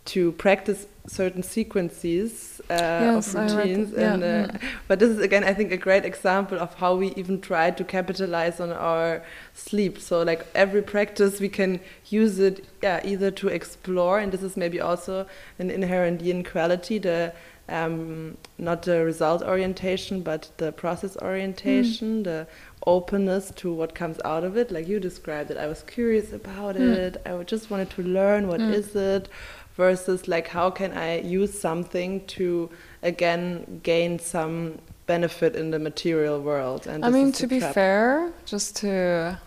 to 0.05 0.31
practice 0.33 0.87
certain 1.07 1.43
sequences 1.43 2.50
uh, 2.71 3.15
yes, 3.15 3.35
of 3.35 3.51
routines. 3.55 3.93
And, 3.93 4.21
yeah. 4.21 4.51
uh, 4.53 4.57
but 4.87 4.99
this 4.99 5.09
is 5.09 5.19
again, 5.19 5.43
I 5.43 5.53
think, 5.53 5.71
a 5.71 5.77
great 5.77 6.05
example 6.05 6.57
of 6.59 6.73
how 6.75 6.95
we 6.95 7.13
even 7.15 7.41
try 7.41 7.71
to 7.71 7.83
capitalize 7.83 8.59
on 8.59 8.71
our 8.71 9.23
sleep. 9.53 9.99
So, 9.99 10.23
like 10.23 10.45
every 10.55 10.81
practice, 10.81 11.39
we 11.39 11.49
can 11.49 11.79
use 12.09 12.39
it, 12.39 12.65
yeah, 12.81 13.01
either 13.03 13.31
to 13.31 13.47
explore, 13.49 14.19
and 14.19 14.31
this 14.31 14.43
is 14.43 14.55
maybe 14.55 14.79
also 14.79 15.27
an 15.59 15.69
inherent 15.69 16.21
yin 16.21 16.43
quality, 16.43 16.97
the 16.97 17.33
um, 17.69 18.37
not 18.57 18.83
the 18.83 19.03
result 19.05 19.41
orientation, 19.41 20.21
but 20.21 20.49
the 20.57 20.71
process 20.71 21.15
orientation, 21.21 22.21
mm. 22.21 22.23
the 22.25 22.47
openness 22.85 23.51
to 23.55 23.71
what 23.71 23.95
comes 23.95 24.19
out 24.25 24.43
of 24.43 24.57
it. 24.57 24.71
Like 24.71 24.87
you 24.87 24.99
described 24.99 25.51
it, 25.51 25.57
I 25.57 25.67
was 25.67 25.83
curious 25.83 26.33
about 26.33 26.75
mm. 26.75 26.93
it. 26.93 27.21
I 27.25 27.41
just 27.43 27.69
wanted 27.69 27.89
to 27.91 28.03
learn 28.03 28.47
what 28.47 28.59
mm. 28.59 28.73
is 28.73 28.95
it, 28.95 29.29
versus 29.75 30.27
like 30.27 30.47
how 30.47 30.69
can 30.69 30.93
I 30.93 31.21
use 31.21 31.59
something 31.59 32.25
to 32.27 32.69
again 33.01 33.81
gain 33.83 34.19
some 34.19 34.79
benefit 35.13 35.55
in 35.55 35.71
the 35.71 35.79
material 35.79 36.37
world. 36.41 36.87
And 36.87 37.03
I 37.03 37.09
mean, 37.09 37.31
to 37.33 37.47
be 37.47 37.59
trap. 37.59 37.73
fair, 37.73 38.31
just 38.45 38.69
to 38.77 39.37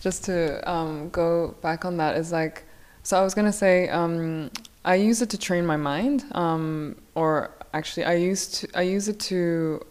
just 0.00 0.24
to 0.24 0.36
um, 0.74 1.10
go 1.10 1.54
back 1.66 1.84
on 1.84 1.96
that 1.98 2.16
is 2.16 2.32
like, 2.32 2.64
so 3.02 3.12
I 3.20 3.22
was 3.22 3.34
gonna 3.34 3.58
say. 3.64 3.88
Um, 3.88 4.50
I 4.82 4.94
use 4.94 5.20
it 5.20 5.28
to 5.34 5.38
train 5.38 5.66
my 5.66 5.76
mind, 5.76 6.24
um, 6.32 6.96
or 7.14 7.50
actually, 7.74 8.04
I 8.04 8.14
used 8.14 8.54
to, 8.56 8.68
I 8.74 8.82
use 8.96 9.08
it 9.08 9.20
to 9.30 9.84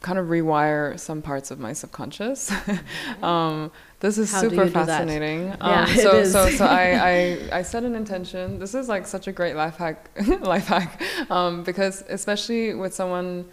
kind 0.00 0.18
of 0.18 0.26
rewire 0.28 0.98
some 0.98 1.20
parts 1.20 1.50
of 1.50 1.58
my 1.58 1.72
subconscious. 1.74 2.50
um, 3.22 3.70
this 4.00 4.18
is 4.18 4.32
How 4.32 4.40
super 4.40 4.66
fascinating. 4.66 5.52
Um, 5.52 5.56
yeah, 5.70 5.86
so, 5.86 6.24
so, 6.24 6.50
so 6.50 6.66
I, 6.66 7.38
I, 7.52 7.58
I 7.58 7.62
set 7.62 7.84
an 7.84 7.94
intention. 7.94 8.58
This 8.58 8.74
is 8.74 8.88
like 8.88 9.06
such 9.06 9.26
a 9.26 9.32
great 9.32 9.56
life 9.56 9.76
hack, 9.76 10.10
life 10.40 10.66
hack, 10.66 11.02
um, 11.30 11.62
because 11.64 12.04
especially 12.08 12.74
with 12.74 12.94
someone 12.94 13.46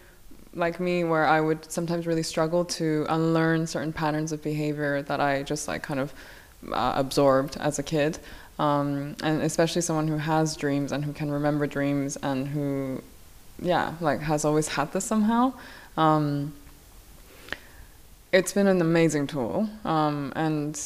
like 0.54 0.80
me, 0.80 1.04
where 1.04 1.26
I 1.26 1.42
would 1.42 1.72
sometimes 1.72 2.06
really 2.06 2.24
struggle 2.24 2.66
to 2.66 3.06
unlearn 3.10 3.66
certain 3.68 3.94
patterns 3.94 4.32
of 4.32 4.44
behavior 4.44 5.02
that 5.04 5.20
I 5.20 5.44
just 5.44 5.68
like 5.68 5.82
kind 5.82 6.00
of 6.00 6.14
uh, 6.72 6.94
absorbed 6.96 7.58
as 7.58 7.80
a 7.80 7.84
kid 7.84 8.20
um, 8.60 9.16
and 9.24 9.42
especially 9.42 9.82
someone 9.82 10.08
who 10.08 10.18
has 10.18 10.56
dreams 10.56 10.92
and 10.92 11.04
who 11.04 11.14
can 11.14 11.32
remember 11.32 11.66
dreams 11.66 12.18
and 12.18 12.48
who, 12.48 13.02
yeah, 13.60 13.94
like 14.00 14.20
has 14.22 14.46
always 14.46 14.68
had 14.68 14.92
this 14.94 15.06
somehow. 15.06 15.54
Um, 15.98 16.54
it's 18.34 18.52
been 18.52 18.68
an 18.68 18.82
amazing 18.82 19.28
tool, 19.28 19.70
um, 19.86 20.34
and 20.36 20.78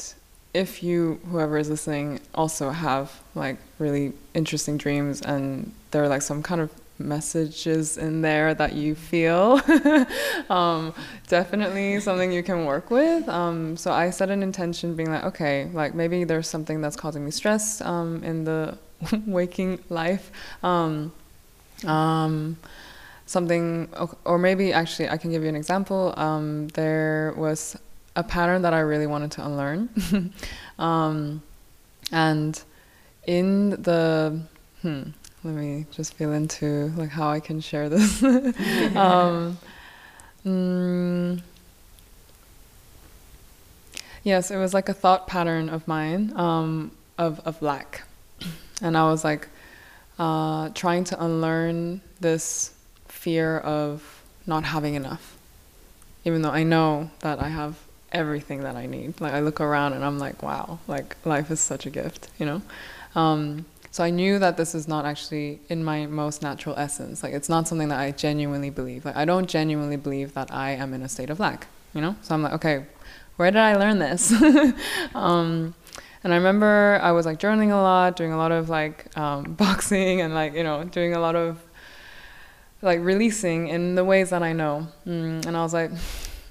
if 0.54 0.84
you, 0.84 1.20
whoever 1.32 1.58
is 1.58 1.70
listening, 1.70 2.20
also 2.36 2.70
have 2.70 3.22
like 3.36 3.58
really 3.80 4.14
interesting 4.34 4.78
dreams 4.78 5.22
and 5.22 5.72
there 5.92 6.04
are 6.04 6.10
like 6.10 6.22
some 6.22 6.44
kind 6.44 6.62
of 6.62 6.70
messages 7.00 7.98
in 7.98 8.22
there 8.22 8.54
that 8.54 8.74
you 8.74 8.96
feel. 8.96 9.62
um, 10.50 10.94
definitely 11.28 12.00
something 12.00 12.32
you 12.32 12.44
can 12.44 12.65
work 12.65 12.90
with. 12.92 13.30
Um, 13.30 13.78
so 13.78 13.92
I 13.92 14.10
set 14.10 14.30
an 14.30 14.44
intention 14.44 14.96
being 14.96 15.12
like, 15.12 15.24
okay, 15.24 15.69
like 15.74 15.94
maybe 15.94 16.24
there's 16.24 16.50
something 16.50 16.82
that's 16.82 16.96
causing 16.96 17.24
me 17.24 17.32
stress 17.32 17.82
um, 17.82 18.24
in 18.24 18.44
the 18.44 18.78
waking 19.26 19.80
life. 19.90 20.32
Um, 23.36 23.44
um, 23.44 23.48
something, 23.48 23.90
or 24.25 24.38
maybe 24.38 24.73
actually 24.73 25.10
I 25.10 25.17
can 25.17 25.32
give 25.32 25.44
you 25.44 25.50
an 25.50 25.56
example. 25.56 26.13
Um, 26.17 26.67
there 26.69 27.34
was 27.38 27.78
a 28.15 28.23
pattern 28.23 28.62
that 28.63 28.73
I 28.73 28.80
really 28.80 29.08
wanted 29.08 29.32
to 29.32 29.46
unlearn. 29.46 29.90
and 32.12 32.63
in 33.25 33.69
the, 33.82 34.40
hmm, 34.82 35.04
let 35.44 35.54
me 35.54 35.86
just 35.92 36.13
feel 36.15 36.34
into 36.34 36.92
like 36.98 37.10
how 37.10 37.30
I 37.30 37.40
can 37.40 37.62
share 37.62 37.90
this. 37.90 38.23
um, 38.96 39.58
mm, 40.46 41.42
Yes, 44.23 44.52
it 44.52 44.58
was 44.58 44.73
like 44.73 44.90
a 44.90 44.94
thought 44.94 45.25
pattern 45.25 45.69
of 45.69 45.88
mine 45.88 46.34
um, 46.36 46.92
of 47.17 47.40
of 47.46 47.62
lack, 47.62 48.04
and 48.82 48.98
I 48.98 49.10
was 49.10 49.23
like 49.23 49.48
uh, 50.19 50.67
trying 50.73 51.06
to 51.06 51.23
unlearn 51.23 52.02
this 52.19 52.73
fear 53.28 53.58
of 53.58 54.23
not 54.46 54.63
having 54.63 54.96
enough, 54.96 55.36
even 56.23 56.44
though 56.44 56.56
I 56.62 56.63
know 56.63 57.12
that 57.19 57.42
I 57.42 57.50
have 57.50 57.75
everything 58.13 58.62
that 58.62 58.78
I 58.78 58.86
need. 58.86 59.19
Like 59.19 59.34
I 59.34 59.42
look 59.42 59.60
around 59.60 59.92
and 59.92 60.06
I'm 60.06 60.17
like, 60.17 60.42
wow, 60.42 60.80
like 60.88 61.17
life 61.25 61.52
is 61.52 61.60
such 61.60 61.86
a 61.86 61.90
gift, 61.90 62.30
you 62.40 62.46
know. 62.46 62.62
Um, 63.15 63.65
so 63.92 64.02
I 64.02 64.12
knew 64.12 64.40
that 64.40 64.56
this 64.56 64.73
is 64.73 64.88
not 64.88 65.04
actually 65.04 65.60
in 65.67 65.84
my 65.84 66.06
most 66.06 66.42
natural 66.42 66.73
essence. 66.78 67.21
Like 67.21 67.34
it's 67.34 67.50
not 67.50 67.67
something 67.67 67.90
that 67.90 68.00
I 68.00 68.12
genuinely 68.12 68.69
believe. 68.69 69.04
Like 69.04 69.17
I 69.17 69.25
don't 69.25 69.50
genuinely 69.50 69.98
believe 69.98 70.34
that 70.36 70.50
I 70.54 70.69
am 70.71 70.94
in 70.94 71.02
a 71.02 71.10
state 71.10 71.30
of 71.30 71.38
lack, 71.38 71.67
you 71.94 72.00
know. 72.00 72.15
So 72.21 72.34
I'm 72.34 72.42
like, 72.42 72.54
okay, 72.54 72.86
where 73.36 73.52
did 73.52 73.60
I 73.60 73.75
learn 73.75 74.00
this? 74.00 74.32
um, 75.13 75.75
and 76.23 76.32
I 76.32 76.38
remember 76.38 76.98
I 77.04 77.12
was 77.12 77.25
like 77.25 77.42
journaling 77.42 77.71
a 77.71 77.75
lot, 77.75 78.15
doing 78.15 78.32
a 78.32 78.38
lot 78.38 78.54
of 78.54 78.69
like 78.69 79.17
um, 79.17 79.54
boxing 79.63 80.21
and 80.21 80.34
like 80.34 80.54
you 80.54 80.63
know 80.63 80.86
doing 80.86 81.13
a 81.13 81.19
lot 81.19 81.36
of 81.36 81.62
like 82.82 83.00
releasing 83.02 83.69
in 83.69 83.96
the 83.96 84.04
ways 84.04 84.30
that 84.30 84.44
I 84.44 84.54
know. 84.54 84.88
Mm, 85.06 85.46
and 85.46 85.58
I 85.58 85.63
was 85.63 85.73
like, 85.73 85.92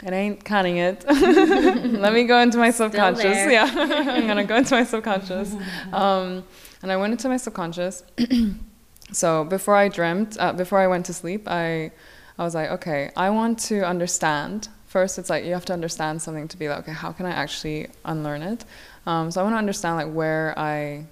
it 0.03 0.13
ain't 0.13 0.45
cutting 0.45 0.77
it. 0.77 1.05
Let 1.09 2.13
me 2.13 2.25
go 2.25 2.39
into 2.39 2.59
my 2.59 2.71
subconscious. 2.71 3.25
Yeah, 3.25 3.71
I'm 3.75 4.27
gonna 4.27 4.45
go 4.45 4.57
into 4.57 4.75
my 4.75 4.85
subconscious. 4.85 5.55
Um, 5.93 6.45
and 6.83 6.93
I 6.93 6.97
went 6.97 7.13
into 7.13 7.29
my 7.29 7.39
subconscious. 7.39 8.03
so 9.13 9.45
before 9.45 9.75
I 9.75 9.89
dreamt, 9.89 10.37
uh, 10.39 10.53
before 10.53 10.79
I 10.79 10.87
went 10.87 11.07
to 11.07 11.15
sleep, 11.15 11.49
I, 11.49 11.91
I 12.39 12.45
was 12.45 12.55
like, 12.55 12.71
okay, 12.71 13.11
I 13.17 13.31
want 13.31 13.59
to 13.61 13.87
understand. 13.87 14.69
First, 14.87 15.19
it's 15.19 15.31
like 15.31 15.45
you 15.45 15.55
have 15.55 15.65
to 15.67 15.73
understand 15.73 16.21
something 16.21 16.49
to 16.49 16.57
be 16.57 16.69
like, 16.69 16.81
okay, 16.81 16.93
how 16.93 17.13
can 17.13 17.25
I 17.25 17.31
actually 17.31 17.89
unlearn 18.05 18.43
it? 18.43 18.65
Um, 19.07 19.31
so 19.31 19.41
I 19.41 19.45
want 19.45 19.55
to 19.55 19.59
understand 19.59 19.97
like 19.97 20.13
where 20.15 20.55
I, 20.59 21.07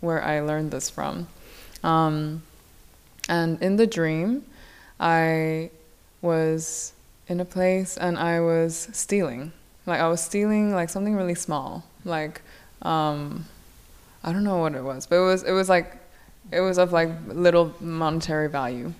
where 0.00 0.22
I 0.22 0.40
learned 0.40 0.70
this 0.70 0.90
from. 0.90 1.28
Um, 1.82 2.42
and 3.28 3.60
in 3.62 3.76
the 3.76 3.86
dream, 3.86 4.44
I 4.98 5.70
was 6.20 6.92
in 7.28 7.40
a 7.40 7.44
place 7.44 7.96
and 7.96 8.18
I 8.18 8.40
was 8.40 8.88
stealing. 8.92 9.52
Like 9.86 10.00
I 10.00 10.08
was 10.08 10.20
stealing 10.20 10.74
like 10.74 10.90
something 10.90 11.14
really 11.14 11.34
small. 11.34 11.84
Like 12.04 12.42
um, 12.82 13.46
I 14.22 14.32
don't 14.32 14.44
know 14.44 14.58
what 14.58 14.74
it 14.74 14.82
was, 14.82 15.06
but 15.06 15.16
it 15.16 15.24
was 15.24 15.42
it 15.42 15.52
was 15.52 15.68
like 15.68 15.96
it 16.50 16.60
was 16.60 16.78
of 16.78 16.92
like 16.92 17.10
little 17.28 17.74
monetary 17.80 18.48
value. 18.48 18.92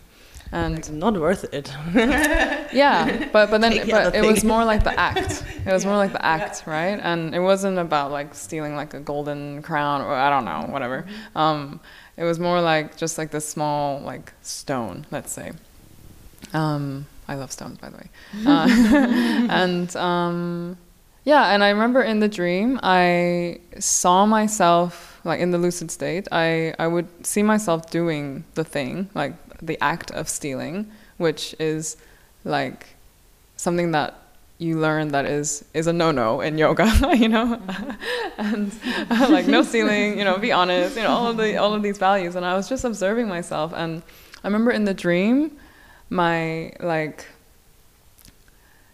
And 0.55 0.75
Like, 0.75 0.91
not 0.91 1.19
worth 1.19 1.45
it. 1.55 1.73
yeah, 1.95 3.29
but 3.33 3.51
but 3.51 3.63
then 3.63 3.89
but 3.89 4.15
it 4.15 4.23
was 4.23 4.45
more 4.45 4.65
like 4.67 4.85
the 4.85 4.99
act. 5.01 5.45
It 5.65 5.73
was 5.73 5.87
more 5.87 5.97
like 5.97 6.13
the 6.13 6.23
act, 6.23 6.65
right? 6.67 7.01
And 7.03 7.35
it 7.35 7.41
wasn't 7.41 7.79
about 7.79 8.11
like 8.11 8.35
stealing 8.35 8.77
like 8.77 8.93
a 8.93 9.01
golden 9.01 9.63
crown 9.63 10.03
or 10.03 10.13
I 10.13 10.29
don't 10.29 10.45
know, 10.45 10.71
whatever. 10.71 11.07
Um, 11.35 11.81
it 12.17 12.25
was 12.25 12.39
more 12.39 12.61
like 12.61 12.97
just 12.97 13.19
like 13.19 13.31
this 13.31 13.49
small 13.49 14.01
like 14.01 14.33
stone, 14.43 15.07
let's 15.11 15.33
say. 15.33 15.53
Um, 16.53 17.07
I 17.29 17.35
love 17.37 17.53
stones, 17.53 17.79
by 17.79 17.89
the 17.91 17.97
way. 17.97 18.09
Uh, 18.47 18.67
and 19.51 19.95
um, 19.97 20.77
yeah, 21.25 21.55
and 21.55 21.63
I 21.63 21.71
remember 21.71 22.03
in 22.03 22.21
the 22.21 22.29
dream, 22.29 22.81
I 22.83 23.61
saw 23.79 24.27
myself 24.27 25.21
like 25.25 25.41
in 25.41 25.51
the 25.51 25.59
lucid 25.59 25.91
state. 25.91 26.27
I 26.33 26.75
I 26.79 26.87
would 26.87 27.09
see 27.25 27.43
myself 27.43 27.91
doing 27.91 28.45
the 28.55 28.65
thing, 28.65 29.09
like 29.15 29.35
the 29.61 29.79
act 29.81 30.11
of 30.11 30.29
stealing, 30.29 30.91
which 31.19 31.55
is 31.61 31.97
like 32.45 32.87
something 33.57 33.93
that 33.93 34.22
you 34.63 34.79
learn 34.79 35.09
that 35.09 35.27
is 35.27 35.65
is 35.75 35.87
a 35.87 35.93
no 35.93 36.11
no 36.11 36.41
in 36.41 36.57
yoga, 36.57 36.89
you 37.17 37.29
know, 37.29 37.61
and 38.39 38.73
uh, 39.11 39.27
like 39.29 39.47
no 39.47 39.63
stealing, 39.63 40.19
you 40.19 40.25
know, 40.25 40.39
be 40.39 40.53
honest, 40.53 40.97
you 40.97 41.03
know, 41.03 41.11
all 41.11 41.27
of 41.29 41.37
the 41.37 41.57
all 41.57 41.75
of 41.75 41.83
these 41.83 41.99
values. 41.99 42.37
And 42.37 42.47
I 42.47 42.55
was 42.55 42.69
just 42.69 42.85
observing 42.85 43.29
myself, 43.29 43.73
and 43.75 44.03
I 44.43 44.47
remember 44.47 44.71
in 44.71 44.85
the 44.85 44.95
dream, 44.95 45.59
my 46.09 46.73
like 46.81 47.27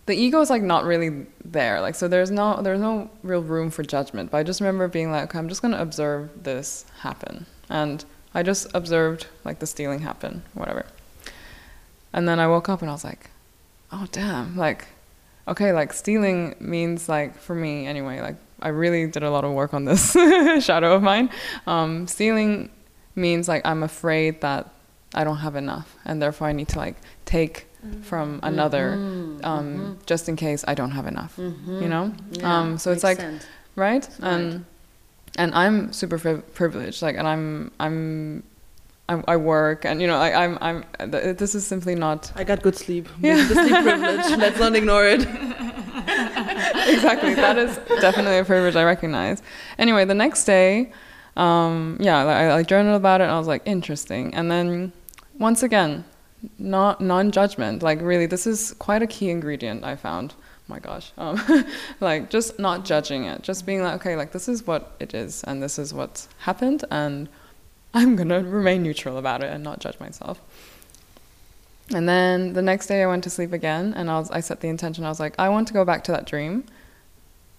the 0.06 0.14
ego 0.14 0.40
is 0.40 0.48
like 0.48 0.62
not 0.62 0.84
really 0.84 1.26
there. 1.44 1.80
Like 1.80 1.94
so 1.94 2.08
there's 2.08 2.30
no 2.30 2.62
there's 2.62 2.80
no 2.80 3.10
real 3.22 3.42
room 3.42 3.70
for 3.70 3.82
judgment 3.82 4.30
but 4.30 4.38
i 4.38 4.42
just 4.42 4.60
remember 4.60 4.88
being 4.88 5.10
like 5.10 5.24
okay, 5.24 5.38
i'm 5.38 5.48
just 5.48 5.60
going 5.60 5.72
to 5.72 5.80
observe 5.80 6.30
this 6.42 6.86
happen. 7.00 7.46
And 7.68 8.04
i 8.34 8.42
just 8.42 8.68
observed 8.72 9.26
like 9.44 9.58
the 9.58 9.66
stealing 9.66 10.00
happen 10.00 10.42
whatever. 10.54 10.86
And 12.12 12.26
then 12.26 12.40
i 12.40 12.46
woke 12.46 12.68
up 12.70 12.80
and 12.80 12.90
i 12.90 12.94
was 12.94 13.04
like 13.04 13.30
oh 13.92 14.06
damn 14.10 14.56
like 14.56 14.88
okay 15.49 15.72
like 15.72 15.92
stealing 15.92 16.55
means 16.61 17.09
like 17.09 17.36
for 17.38 17.55
me 17.55 17.86
anyway 17.86 18.20
like 18.20 18.36
i 18.61 18.68
really 18.68 19.07
did 19.07 19.22
a 19.22 19.30
lot 19.30 19.44
of 19.44 19.53
work 19.53 19.72
on 19.74 19.84
this 19.84 20.12
shadow 20.64 20.94
of 20.94 21.03
mine 21.03 21.28
um, 21.66 22.07
stealing 22.07 22.70
means 23.16 23.49
like 23.49 23.62
i'm 23.64 23.82
afraid 23.82 24.40
that 24.42 24.70
i 25.14 25.24
don't 25.24 25.38
have 25.38 25.57
enough 25.57 25.96
and 26.05 26.20
therefore 26.22 26.46
i 26.49 26.53
need 26.53 26.68
to 26.68 26.78
like 26.78 26.96
take 27.24 27.66
from 28.03 28.40
another 28.42 28.92
um, 29.44 29.99
just 30.05 30.28
in 30.28 30.34
case 30.34 30.64
I 30.66 30.74
don't 30.74 30.90
have 30.90 31.07
enough. 31.07 31.38
You 31.38 31.88
know, 31.88 32.12
um, 32.42 32.76
so 32.76 32.90
it's 32.90 33.05
like 33.05 33.18
right, 33.76 34.09
and 34.20 34.64
and 35.36 35.55
I'm 35.55 35.92
super 35.92 36.18
pri- 36.18 36.42
privileged. 36.55 37.03
Like, 37.03 37.16
and 37.16 37.26
I'm 37.26 37.70
I'm. 37.78 38.42
I, 39.09 39.22
I 39.26 39.36
work 39.36 39.84
and 39.84 40.00
you 40.00 40.06
know 40.06 40.16
I, 40.16 40.44
I'm 40.44 40.59
I'm 40.61 40.84
th- 41.11 41.36
this 41.36 41.54
is 41.54 41.66
simply 41.66 41.94
not 41.94 42.30
I 42.36 42.44
got 42.44 42.62
good 42.62 42.76
sleep. 42.76 43.09
Yeah. 43.20 43.36
The 43.36 43.54
sleep 43.54 43.82
privilege. 43.82 44.38
Let's 44.38 44.59
not 44.59 44.76
ignore 44.76 45.06
it. 45.06 45.20
exactly 46.88 47.34
that 47.34 47.56
is 47.59 47.76
definitely 48.00 48.38
a 48.38 48.44
privilege 48.44 48.76
I 48.76 48.84
recognize. 48.84 49.42
Anyway, 49.78 50.04
the 50.04 50.14
next 50.14 50.44
day, 50.44 50.92
um, 51.36 51.96
yeah, 52.00 52.24
I, 52.24 52.56
I 52.59 52.62
journaled 52.62 52.96
about 52.96 53.20
it 53.20 53.24
and 53.24 53.32
I 53.32 53.38
was 53.38 53.48
like 53.48 53.62
interesting. 53.64 54.34
And 54.34 54.50
then 54.50 54.92
once 55.38 55.62
again, 55.62 56.04
not 56.59 57.00
non-judgment. 57.00 57.82
Like 57.82 58.00
really, 58.00 58.26
this 58.26 58.46
is 58.46 58.74
quite 58.78 59.02
a 59.02 59.06
key 59.06 59.30
ingredient 59.30 59.84
I 59.84 59.96
found. 59.96 60.34
Oh 60.38 60.44
my 60.68 60.78
gosh, 60.80 61.12
um, 61.16 61.40
like 62.00 62.28
just 62.30 62.59
not 62.59 62.84
judging 62.84 63.24
it, 63.24 63.42
just 63.42 63.64
being 63.64 63.82
like, 63.82 63.94
okay, 63.94 64.16
like 64.16 64.32
this 64.32 64.48
is 64.48 64.66
what 64.66 64.96
it 65.00 65.14
is, 65.14 65.42
and 65.44 65.62
this 65.62 65.78
is 65.78 65.94
what's 65.94 66.28
happened, 66.38 66.84
and 66.90 67.28
I'm 67.95 68.16
gonna 68.16 68.43
remain 68.43 68.82
neutral 68.82 69.18
about 69.18 69.43
it 69.43 69.53
and 69.53 69.64
not 69.64 69.80
judge 69.80 69.99
myself. 69.99 70.41
And 71.95 72.09
then 72.09 72.53
the 72.53 72.62
next 72.62 72.86
day, 72.86 73.03
I 73.03 73.07
went 73.07 73.24
to 73.24 73.30
sleep 73.30 73.53
again, 73.53 73.95
and 73.97 74.11
I 74.11 74.18
was 74.18 74.30
I 74.30 74.41
set 74.41 74.61
the 74.61 74.68
intention. 74.68 75.05
I 75.05 75.09
was 75.09 75.20
like, 75.20 75.34
I 75.39 75.49
want 75.49 75.68
to 75.68 75.74
go 75.74 75.84
back 75.84 76.05
to 76.05 76.12
that 76.12 76.26
dream. 76.26 76.64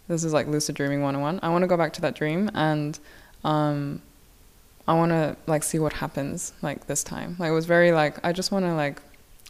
This 0.08 0.24
is 0.24 0.34
like 0.34 0.48
lucid 0.48 0.76
dreaming 0.76 1.02
101. 1.02 1.40
I 1.42 1.50
want 1.50 1.64
to 1.64 1.68
go 1.68 1.78
back 1.78 1.94
to 1.94 2.02
that 2.02 2.16
dream 2.16 2.50
and. 2.54 3.00
Um, 3.44 4.02
I 4.90 4.94
want 4.94 5.12
to 5.12 5.38
like 5.46 5.62
see 5.62 5.78
what 5.78 5.94
happens 5.94 6.52
like 6.64 6.88
this 6.88 7.04
time. 7.04 7.36
Like 7.38 7.50
it 7.50 7.54
was 7.54 7.68
very 7.68 7.92
like 7.92 8.18
I 8.26 8.34
just 8.34 8.52
want 8.52 8.66
to 8.66 8.74
like 8.74 9.00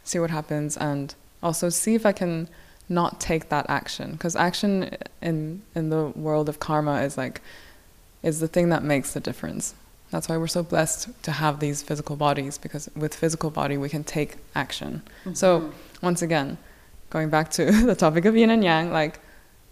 see 0.03 0.19
what 0.19 0.31
happens 0.31 0.75
and 0.75 1.15
also 1.41 1.69
see 1.69 1.95
if 1.95 2.05
I 2.05 2.11
can 2.11 2.49
not 2.89 3.21
take 3.21 3.47
that 3.47 3.65
action 3.69 4.11
because 4.11 4.35
action 4.35 4.97
in 5.21 5.61
in 5.73 5.91
the 5.91 6.07
world 6.07 6.49
of 6.49 6.59
karma 6.59 7.03
is 7.03 7.17
like 7.17 7.39
is 8.21 8.41
the 8.41 8.49
thing 8.49 8.67
that 8.67 8.83
makes 8.83 9.13
the 9.13 9.21
difference. 9.21 9.75
That's 10.11 10.27
why 10.27 10.37
we're 10.37 10.47
so 10.47 10.63
blessed 10.63 11.09
to 11.23 11.31
have 11.31 11.59
these 11.59 11.83
physical 11.83 12.15
bodies 12.15 12.57
because 12.57 12.89
with 12.95 13.13
physical 13.13 13.51
body 13.51 13.77
we 13.77 13.89
can 13.89 14.03
take 14.03 14.37
action. 14.55 15.03
So 15.33 15.71
once 16.01 16.21
again, 16.21 16.57
going 17.09 17.29
back 17.29 17.51
to 17.51 17.71
the 17.85 17.95
topic 17.95 18.25
of 18.25 18.35
yin 18.35 18.49
and 18.49 18.63
yang, 18.63 18.91
like 18.91 19.19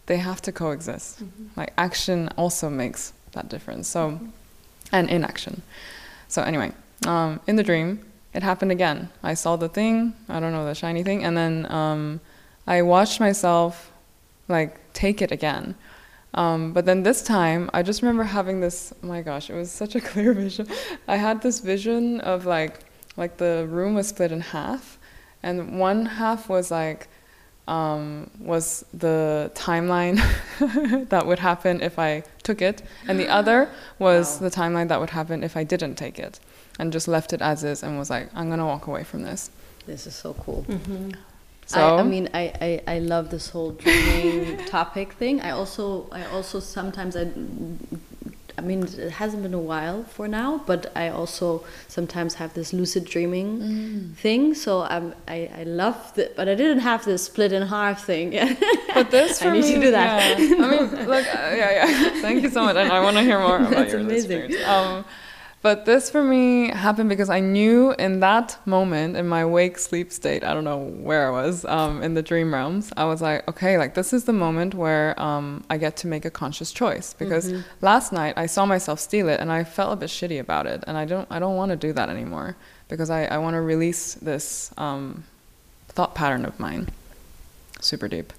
they 0.05 0.17
have 0.17 0.41
to 0.43 0.51
coexist. 0.51 1.23
Like 1.55 1.73
action 1.77 2.29
also 2.37 2.69
makes 2.69 3.13
that 3.31 3.49
difference. 3.49 3.87
So 3.87 4.19
and 4.91 5.09
inaction. 5.09 5.61
So 6.27 6.43
anyway, 6.43 6.71
um, 7.05 7.39
in 7.47 7.55
the 7.55 7.63
dream, 7.63 8.05
it 8.33 8.43
happened 8.43 8.71
again. 8.71 9.09
I 9.23 9.33
saw 9.33 9.55
the 9.55 9.69
thing, 9.69 10.13
I 10.29 10.39
don't 10.39 10.51
know, 10.51 10.65
the 10.65 10.75
shiny 10.75 11.03
thing, 11.03 11.23
and 11.23 11.35
then 11.35 11.71
um, 11.71 12.19
I 12.65 12.81
watched 12.81 13.19
myself 13.19 13.91
like 14.47 14.93
take 14.93 15.21
it 15.21 15.31
again. 15.31 15.75
Um, 16.33 16.73
but 16.73 16.85
then 16.85 17.03
this 17.03 17.23
time, 17.23 17.69
I 17.73 17.81
just 17.83 18.01
remember 18.01 18.23
having 18.23 18.59
this. 18.59 18.93
Oh 19.03 19.07
my 19.07 19.21
gosh, 19.21 19.49
it 19.49 19.55
was 19.55 19.71
such 19.71 19.95
a 19.95 20.01
clear 20.09 20.33
vision. 20.33 20.67
I 21.07 21.17
had 21.17 21.41
this 21.41 21.59
vision 21.59 22.19
of 22.21 22.45
like, 22.45 22.79
like 23.15 23.37
the 23.37 23.65
room 23.69 23.95
was 23.95 24.07
split 24.09 24.31
in 24.31 24.41
half, 24.41 24.97
and 25.41 25.79
one 25.79 26.05
half 26.05 26.49
was 26.49 26.69
like, 26.69 27.07
um, 27.67 28.29
was 28.39 28.85
the 28.93 29.51
timeline 29.55 30.17
that 31.09 31.25
would 31.25 31.39
happen 31.39 31.81
if 31.81 31.97
I 31.99 32.23
took 32.43 32.61
it, 32.61 32.81
and 33.07 33.19
the 33.19 33.27
other 33.27 33.69
was 33.99 34.39
the 34.39 34.51
timeline 34.51 34.87
that 34.89 34.99
would 34.99 35.11
happen 35.11 35.43
if 35.43 35.57
I 35.57 35.63
didn't 35.63 35.95
take 35.95 36.19
it, 36.19 36.39
and 36.79 36.93
just 36.93 37.07
left 37.07 37.33
it 37.33 37.41
as 37.41 37.63
is 37.63 37.83
and 37.83 37.97
was 37.97 38.09
like, 38.09 38.29
I'm 38.35 38.49
gonna 38.49 38.65
walk 38.65 38.87
away 38.87 39.03
from 39.03 39.23
this. 39.23 39.49
This 39.85 40.05
is 40.05 40.15
so 40.15 40.33
cool. 40.33 40.65
So 41.67 41.97
I, 41.97 41.99
I 41.99 42.03
mean, 42.03 42.29
I, 42.33 42.43
I, 42.87 42.95
I 42.95 42.99
love 42.99 43.29
this 43.29 43.49
whole 43.49 43.71
dreaming 43.71 44.57
topic 44.77 45.13
thing. 45.13 45.41
I 45.41 45.51
also 45.51 46.07
I 46.11 46.23
also 46.35 46.59
sometimes 46.59 47.15
I 47.15 47.27
I 48.59 48.61
mean, 48.61 48.83
it 48.85 49.11
hasn't 49.11 49.43
been 49.43 49.53
a 49.53 49.59
while 49.59 50.03
for 50.05 50.27
now, 50.27 50.63
but 50.65 50.91
I 50.95 51.09
also 51.09 51.63
sometimes 51.87 52.35
have 52.41 52.55
this 52.55 52.73
lucid 52.73 53.05
dreaming 53.05 53.49
Mm. 53.59 54.15
thing. 54.15 54.55
So 54.55 54.81
I'm, 54.81 55.13
I, 55.27 55.39
I 55.59 55.63
love 55.63 56.17
it, 56.17 56.35
but 56.35 56.49
I 56.49 56.55
didn't 56.55 56.79
have 56.79 57.05
this 57.05 57.21
split 57.25 57.51
in 57.53 57.61
half 57.67 58.03
thing. 58.05 58.31
But 58.95 59.11
this 59.17 59.39
for 59.39 59.49
I 59.49 59.51
need 59.51 59.61
me, 59.65 59.73
to 59.75 59.79
do 59.79 59.91
that. 59.91 60.39
Yeah. 60.39 60.55
I 60.63 60.67
mean, 60.71 60.89
look, 61.13 61.25
uh, 61.27 61.53
yeah, 61.61 61.71
yeah. 61.85 62.09
Thank 62.25 62.41
you 62.41 62.49
so 62.49 62.63
much, 62.63 62.77
and 62.77 62.91
I 62.91 62.99
want 62.99 63.15
to 63.17 63.21
hear 63.23 63.39
more 63.39 63.57
about 63.57 63.69
That's 63.69 63.91
your 63.91 64.01
amazing. 64.01 64.41
experience. 64.41 64.67
Um, 64.67 65.05
but 65.61 65.85
this 65.85 66.09
for 66.09 66.23
me 66.23 66.69
happened 66.69 67.09
because 67.09 67.29
I 67.29 67.39
knew 67.39 67.91
in 67.93 68.19
that 68.19 68.57
moment 68.65 69.17
in 69.17 69.27
my 69.27 69.43
wake 69.43 69.77
sleep 69.79 70.11
state, 70.11 70.43
I 70.43 70.53
don't 70.53 70.63
know 70.63 70.77
where 70.77 71.27
I 71.27 71.29
was 71.31 71.65
um, 71.65 72.03
in 72.03 72.13
the 72.13 72.21
dream 72.21 72.53
realms. 72.53 72.91
I 72.95 73.05
was 73.05 73.21
like, 73.21 73.47
okay, 73.47 73.77
like 73.77 73.93
this 73.95 74.13
is 74.13 74.25
the 74.25 74.33
moment 74.33 74.75
where 74.75 75.19
um, 75.19 75.63
I 75.69 75.77
get 75.77 75.97
to 75.97 76.07
make 76.07 76.25
a 76.25 76.29
conscious 76.29 76.71
choice 76.71 77.13
because 77.13 77.51
last 77.81 78.11
night 78.13 78.37
I 78.37 78.45
saw 78.45 78.65
myself 78.65 78.99
steal 78.99 79.29
it 79.29 79.39
and 79.39 79.51
I 79.51 79.63
felt 79.63 79.93
a 79.93 79.95
bit 79.95 80.09
shitty 80.09 80.39
about 80.39 80.67
it, 80.67 80.83
and 80.87 80.97
I 80.97 81.05
don't, 81.05 81.27
I 81.31 81.39
don't 81.39 81.55
want 81.55 81.71
to 81.71 81.75
do 81.75 81.91
that 81.93 82.09
anymore 82.09 82.55
because 82.87 83.09
I, 83.09 83.25
I 83.25 83.37
want 83.39 83.55
to 83.55 83.61
release 83.61 84.13
this 84.15 84.71
um, 84.77 85.23
thought 85.89 86.15
pattern 86.15 86.45
of 86.45 86.59
mine 86.59 86.87
super 87.79 88.07
deep. 88.07 88.33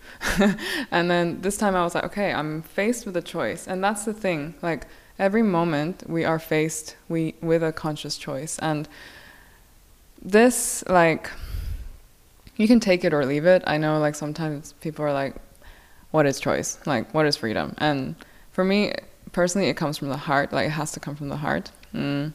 and 0.91 1.11
then 1.11 1.41
this 1.43 1.57
time 1.57 1.77
I 1.77 1.83
was 1.85 1.95
like, 1.95 2.05
okay, 2.05 2.33
I'm 2.33 2.62
faced 2.62 3.07
with 3.07 3.16
a 3.16 3.23
choice. 3.23 3.69
And 3.69 3.83
that's 3.83 4.05
the 4.05 4.12
thing. 4.12 4.55
Like 4.62 4.87
every 5.19 5.43
moment 5.43 6.05
we 6.09 6.25
are 6.25 6.39
faced 6.39 6.97
we 7.09 7.35
with 7.41 7.62
a 7.62 7.73
conscious 7.73 8.16
choice. 8.16 8.59
And 8.61 8.89
this 10.23 10.85
like 10.89 11.31
you 12.57 12.66
can 12.66 12.81
take 12.81 13.05
it 13.05 13.12
or 13.12 13.25
leave 13.25 13.47
it. 13.47 13.62
I 13.66 13.79
know 13.79 13.99
like 13.99 14.14
sometimes 14.14 14.73
people 14.81 15.05
are 15.05 15.12
like, 15.12 15.37
what 16.11 16.27
is 16.27 16.41
choice? 16.41 16.79
Like 16.87 17.12
what 17.14 17.27
is 17.27 17.37
freedom? 17.37 17.75
And 17.79 18.14
for 18.53 18.64
me 18.64 18.93
personally 19.33 19.69
it 19.69 19.77
comes 19.77 19.99
from 19.99 20.09
the 20.09 20.16
heart. 20.16 20.53
Like 20.53 20.66
it 20.66 20.71
has 20.71 20.93
to 20.93 21.01
come 21.01 21.16
from 21.16 21.29
the 21.29 21.37
heart. 21.37 21.71
Mm. 21.95 22.33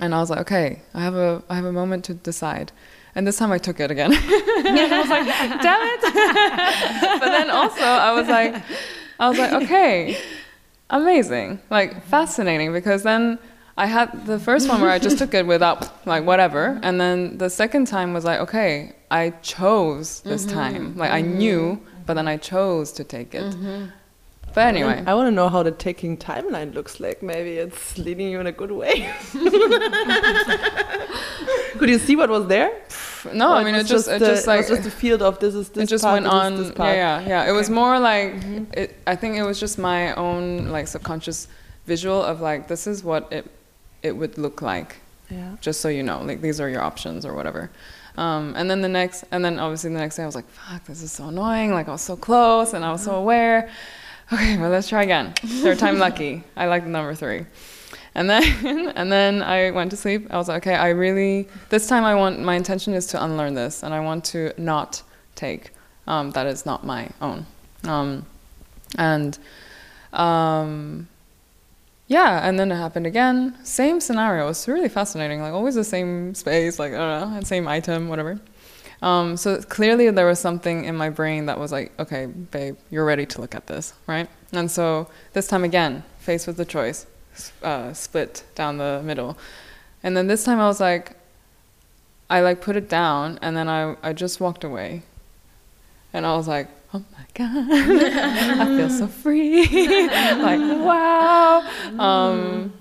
And 0.00 0.14
I 0.14 0.20
was 0.20 0.30
like, 0.30 0.40
okay, 0.40 0.82
I 0.94 1.00
have 1.00 1.14
a 1.14 1.42
I 1.48 1.56
have 1.56 1.64
a 1.64 1.72
moment 1.72 2.04
to 2.06 2.14
decide. 2.14 2.72
And 3.14 3.26
this 3.26 3.38
time 3.38 3.50
I 3.50 3.58
took 3.58 3.80
it 3.80 3.90
again. 3.90 4.12
I 4.14 5.00
was 5.00 5.10
like, 5.10 5.62
damn 5.62 5.80
it. 5.82 6.00
but 7.20 7.30
then 7.30 7.50
also 7.50 7.82
I 7.82 8.12
was 8.12 8.28
like 8.28 8.62
I 9.18 9.28
was 9.28 9.38
like, 9.38 9.52
okay, 9.64 10.16
amazing. 10.90 11.60
Like 11.70 12.04
fascinating 12.04 12.72
because 12.72 13.02
then 13.02 13.38
I 13.76 13.86
had 13.86 14.26
the 14.26 14.38
first 14.38 14.68
one 14.68 14.80
where 14.80 14.90
I 14.90 14.98
just 14.98 15.18
took 15.18 15.34
it 15.34 15.46
without 15.54 16.06
like 16.06 16.24
whatever. 16.24 16.80
And 16.82 17.00
then 17.00 17.38
the 17.38 17.48
second 17.48 17.86
time 17.86 18.12
was 18.12 18.24
like, 18.24 18.40
okay, 18.40 18.96
I 19.10 19.30
chose 19.42 20.20
this 20.22 20.44
mm-hmm. 20.44 20.54
time. 20.54 20.96
Like 20.96 21.12
I 21.12 21.20
knew, 21.20 21.76
mm-hmm. 21.76 22.02
but 22.06 22.14
then 22.14 22.26
I 22.26 22.36
chose 22.36 22.92
to 22.92 23.04
take 23.04 23.34
it. 23.34 23.44
Mm-hmm. 23.44 23.86
But 24.54 24.66
anyway. 24.66 25.02
I 25.06 25.14
want 25.14 25.26
to 25.28 25.30
know 25.30 25.48
how 25.48 25.62
the 25.62 25.70
taking 25.70 26.16
timeline 26.16 26.74
looks 26.74 26.98
like. 27.00 27.22
Maybe 27.22 27.52
it's 27.58 27.96
leading 27.98 28.28
you 28.32 28.40
in 28.40 28.46
a 28.46 28.52
good 28.52 28.72
way. 28.72 29.08
Could 31.78 31.88
you 31.88 31.98
see 31.98 32.16
what 32.16 32.28
was 32.30 32.46
there? 32.48 32.70
No, 33.32 33.50
Or 33.52 33.54
I 33.56 33.64
mean 33.64 33.74
it 33.74 33.84
just 33.84 34.08
it 34.08 34.18
the- 34.20 34.26
just 34.26 34.46
like 34.46 34.64
it 34.64 34.70
was 34.70 34.78
just 34.80 34.88
a 34.88 34.90
field 34.90 35.22
of 35.22 35.38
this 35.38 35.54
is 35.54 35.68
this. 35.70 35.84
it 35.84 35.88
just 35.88 36.04
part, 36.04 36.14
went 36.14 36.24
this 36.24 36.32
on 36.32 36.56
this 36.56 36.70
part. 36.72 36.94
yeah 36.94 37.20
yeah 37.20 37.28
yeah 37.28 37.48
it 37.50 37.52
was 37.52 37.68
more 37.68 37.98
like 37.98 38.34
it 38.74 38.94
i 39.08 39.16
think 39.16 39.36
it 39.36 39.42
was 39.42 39.58
just 39.58 39.76
my 39.76 40.14
own 40.14 40.68
like 40.68 40.86
subconscious 40.86 41.48
visual 41.86 42.22
of 42.22 42.40
like 42.40 42.68
this 42.68 42.86
is 42.86 43.02
what 43.02 43.30
it 43.32 43.44
it 44.04 44.12
would 44.12 44.38
look 44.38 44.62
like 44.62 44.96
Yeah. 45.30 45.56
just 45.60 45.80
so 45.80 45.88
you 45.88 46.02
know 46.04 46.22
like 46.22 46.40
these 46.42 46.60
are 46.60 46.68
your 46.68 46.80
options 46.82 47.26
or 47.26 47.34
whatever 47.34 47.70
um, 48.16 48.54
and 48.56 48.70
then 48.70 48.80
the 48.82 48.88
next 48.88 49.24
and 49.32 49.44
then 49.44 49.58
obviously 49.58 49.90
the 49.92 49.98
next 49.98 50.16
day 50.16 50.22
i 50.22 50.26
was 50.26 50.36
like 50.36 50.48
fuck 50.48 50.84
this 50.84 51.02
is 51.02 51.10
so 51.12 51.26
annoying 51.28 51.72
like 51.72 51.88
i 51.88 51.92
was 51.92 52.02
so 52.02 52.16
close 52.16 52.72
and 52.72 52.84
i 52.84 52.92
was 52.92 53.02
so 53.02 53.14
aware 53.16 53.68
okay 54.32 54.58
well 54.58 54.70
let's 54.70 54.88
try 54.88 55.02
again 55.02 55.32
third 55.62 55.78
time 55.78 55.98
lucky 56.06 56.42
i 56.56 56.66
like 56.66 56.84
the 56.84 56.90
number 56.90 57.14
three 57.14 57.44
and 58.14 58.28
then 58.28 58.88
and 58.96 59.12
then 59.12 59.42
I 59.42 59.70
went 59.70 59.92
to 59.92 59.96
sleep. 59.96 60.26
I 60.30 60.36
was 60.36 60.48
like, 60.48 60.66
okay, 60.66 60.74
I 60.74 60.88
really 60.88 61.48
this 61.68 61.86
time 61.86 62.04
I 62.04 62.14
want 62.14 62.40
my 62.40 62.56
intention 62.56 62.92
is 62.94 63.06
to 63.08 63.24
unlearn 63.24 63.54
this 63.54 63.82
and 63.82 63.94
I 63.94 64.00
want 64.00 64.24
to 64.26 64.52
not 64.58 65.02
take 65.36 65.70
um, 66.08 66.30
that 66.32 66.46
is 66.46 66.66
not 66.66 66.84
my 66.84 67.10
own. 67.20 67.46
Um, 67.84 68.26
and 68.96 69.38
um, 70.12 71.06
yeah, 72.08 72.48
and 72.48 72.58
then 72.58 72.72
it 72.72 72.76
happened 72.76 73.06
again. 73.06 73.54
Same 73.62 74.00
scenario. 74.00 74.44
It 74.44 74.48
was 74.48 74.66
really 74.66 74.88
fascinating. 74.88 75.42
Like 75.42 75.52
always 75.52 75.74
the 75.74 75.84
same 75.84 76.34
space, 76.34 76.78
like 76.78 76.92
I 76.94 76.96
don't 76.96 77.34
know, 77.34 77.40
same 77.42 77.68
item, 77.68 78.08
whatever. 78.08 78.40
Um, 79.00 79.36
so 79.36 79.60
clearly 79.62 80.10
there 80.10 80.26
was 80.26 80.40
something 80.40 80.84
in 80.84 80.96
my 80.96 81.10
brain 81.10 81.46
that 81.46 81.58
was 81.58 81.70
like, 81.70 81.92
okay, 81.98 82.26
babe, 82.26 82.76
you're 82.90 83.04
ready 83.04 83.26
to 83.26 83.40
look 83.40 83.54
at 83.54 83.66
this, 83.66 83.94
right? 84.06 84.28
And 84.52 84.70
so 84.70 85.08
this 85.34 85.46
time 85.46 85.64
again, 85.64 86.02
faced 86.18 86.46
with 86.46 86.56
the 86.56 86.64
choice, 86.64 87.06
uh, 87.62 87.92
split 87.92 88.44
down 88.54 88.78
the 88.78 89.00
middle. 89.04 89.38
And 90.02 90.16
then 90.16 90.26
this 90.26 90.44
time 90.44 90.58
I 90.58 90.66
was 90.66 90.80
like, 90.80 91.12
I 92.30 92.40
like 92.40 92.60
put 92.60 92.76
it 92.76 92.88
down 92.88 93.38
and 93.40 93.56
then 93.56 93.68
I, 93.68 93.96
I 94.02 94.12
just 94.12 94.40
walked 94.40 94.64
away. 94.64 95.02
And 96.12 96.26
I 96.26 96.36
was 96.36 96.48
like, 96.48 96.68
oh 96.92 97.04
my 97.12 97.24
God, 97.34 97.70
I 97.70 98.64
feel 98.76 98.90
so 98.90 99.06
free. 99.06 99.62
like, 100.08 100.60
wow. 100.60 101.60
Um, 101.98 102.72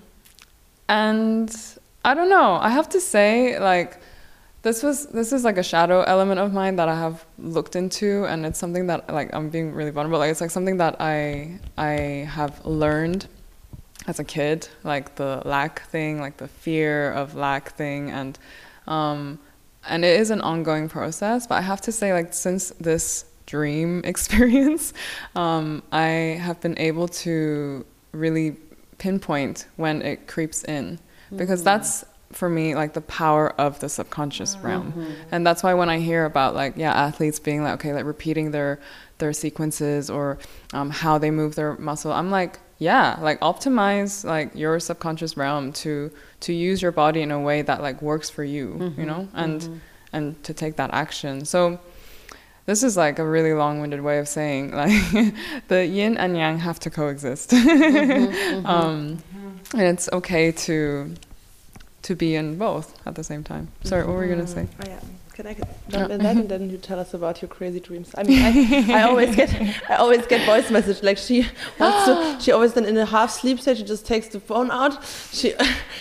and 0.89 1.55
I 2.03 2.13
don't 2.13 2.30
know, 2.30 2.53
I 2.53 2.70
have 2.70 2.89
to 2.89 3.01
say, 3.01 3.59
like, 3.59 3.99
this 4.68 4.84
was 4.84 5.05
this 5.07 5.32
is 5.32 5.43
like 5.45 5.57
a 5.57 5.63
shadow 5.63 6.01
element 6.01 6.39
of 6.39 6.51
mine 6.51 6.76
that 6.76 6.89
I 6.89 6.95
have 6.95 7.26
looked 7.39 7.76
into, 7.76 8.26
and 8.26 8.45
it's 8.45 8.59
something 8.59 8.88
that 8.88 9.09
like 9.20 9.30
I'm 9.34 9.49
being 9.49 9.74
really 9.74 9.91
vulnerable. 9.91 10.20
Like 10.20 10.32
it's 10.32 10.41
like 10.41 10.51
something 10.51 10.78
that 10.78 10.99
I 10.99 11.59
I 11.78 11.91
have 12.38 12.65
learned 12.65 13.28
as 14.07 14.20
a 14.20 14.24
kid, 14.24 14.68
like 14.84 15.15
the 15.15 15.41
lack 15.45 15.88
thing, 15.88 16.20
like 16.20 16.38
the 16.38 16.49
fear 16.49 17.11
of 17.11 17.36
lack 17.36 17.76
thing, 17.76 18.11
and 18.11 18.38
um, 18.88 19.39
and 19.88 20.03
it 20.03 20.20
is 20.20 20.32
an 20.32 20.41
ongoing 20.41 20.89
process. 20.89 21.47
But 21.47 21.55
I 21.55 21.61
have 21.61 21.82
to 21.82 21.91
say, 21.91 22.11
like 22.11 22.34
since 22.34 22.72
this 22.72 23.26
dream 23.45 24.01
experience, 24.13 24.93
um, 25.36 25.82
I 25.93 26.39
have 26.45 26.59
been 26.59 26.78
able 26.78 27.07
to 27.24 27.86
really 28.11 28.57
pinpoint 28.97 29.68
when 29.78 30.01
it 30.01 30.28
creeps 30.28 30.65
in, 30.65 30.99
because 31.36 31.63
that's 31.63 32.03
for 32.38 32.49
me 32.49 32.75
like 32.75 32.93
the 32.93 33.01
power 33.01 33.49
of 33.59 33.79
the 33.79 33.89
subconscious 33.89 34.55
mm-hmm. 34.55 34.67
realm. 34.67 35.15
And 35.31 35.45
that's 35.45 35.63
why 35.63 35.73
when 35.73 35.89
i 35.89 35.99
hear 35.99 36.25
about 36.25 36.55
like 36.55 36.73
yeah 36.77 36.93
athletes 36.93 37.39
being 37.39 37.63
like 37.63 37.73
okay 37.75 37.93
like 37.93 38.05
repeating 38.05 38.51
their 38.51 38.79
their 39.17 39.33
sequences 39.33 40.09
or 40.09 40.38
um, 40.73 40.89
how 40.91 41.17
they 41.17 41.31
move 41.31 41.55
their 41.55 41.75
muscle 41.77 42.11
i'm 42.11 42.29
like 42.29 42.59
yeah 42.77 43.17
like 43.21 43.39
optimize 43.39 44.23
like 44.23 44.53
your 44.53 44.79
subconscious 44.79 45.35
realm 45.35 45.73
to 45.73 46.11
to 46.39 46.53
use 46.53 46.81
your 46.81 46.91
body 46.91 47.21
in 47.21 47.31
a 47.31 47.39
way 47.39 47.61
that 47.63 47.81
like 47.81 48.01
works 48.01 48.29
for 48.29 48.43
you 48.43 48.65
you 48.67 48.89
mm-hmm. 48.89 49.05
know 49.05 49.27
and 49.33 49.61
mm-hmm. 49.61 49.77
and 50.13 50.43
to 50.43 50.53
take 50.53 50.75
that 50.75 50.91
action. 50.93 51.45
So 51.45 51.79
this 52.65 52.83
is 52.83 52.97
like 52.97 53.17
a 53.17 53.25
really 53.25 53.53
long-winded 53.53 54.01
way 54.01 54.19
of 54.19 54.27
saying 54.27 54.71
like 54.81 55.33
the 55.67 55.85
yin 55.85 56.17
and 56.17 56.38
yang 56.38 56.59
have 56.59 56.79
to 56.81 56.89
coexist. 56.89 57.53
Um, 58.65 59.17
and 59.73 59.81
it's 59.81 60.07
okay 60.13 60.51
to 60.51 61.13
to 62.08 62.16
be 62.16 62.36
in 62.36 62.58
both 62.58 62.88
at 63.05 63.16
the 63.16 63.24
same 63.24 63.43
time. 63.43 63.68
Sorry, 63.84 64.03
what 64.05 64.16
were 64.16 64.26
you 64.26 64.34
gonna 64.36 64.47
say? 64.47 64.66
Oh, 64.82 64.88
yeah. 64.88 64.99
Can 65.34 65.45
I 65.45 65.53
jump 65.89 66.10
in 66.10 66.24
that 66.24 66.36
and 66.36 66.49
then 66.49 66.70
you 66.72 66.78
tell 66.80 66.99
us 66.99 67.14
about 67.14 67.43
your 67.43 67.49
crazy 67.49 67.80
dreams? 67.80 68.10
I 68.18 68.24
mean, 68.24 68.39
I, 68.41 68.99
I 68.99 69.03
always 69.03 69.36
get, 69.36 69.49
I 69.88 69.95
always 69.97 70.26
get 70.26 70.43
voice 70.47 70.72
message 70.72 71.03
like 71.03 71.20
she 71.20 71.45
wants 71.80 72.05
to. 72.05 72.14
She 72.43 72.51
always 72.51 72.74
then 72.74 72.86
in 72.86 72.97
a 72.97 73.05
half 73.05 73.30
sleep 73.30 73.60
state. 73.60 73.78
She 73.78 73.84
just 73.84 74.05
takes 74.08 74.30
the 74.30 74.39
phone 74.39 74.72
out. 74.72 74.93
She, 75.32 75.49
she 75.51 75.55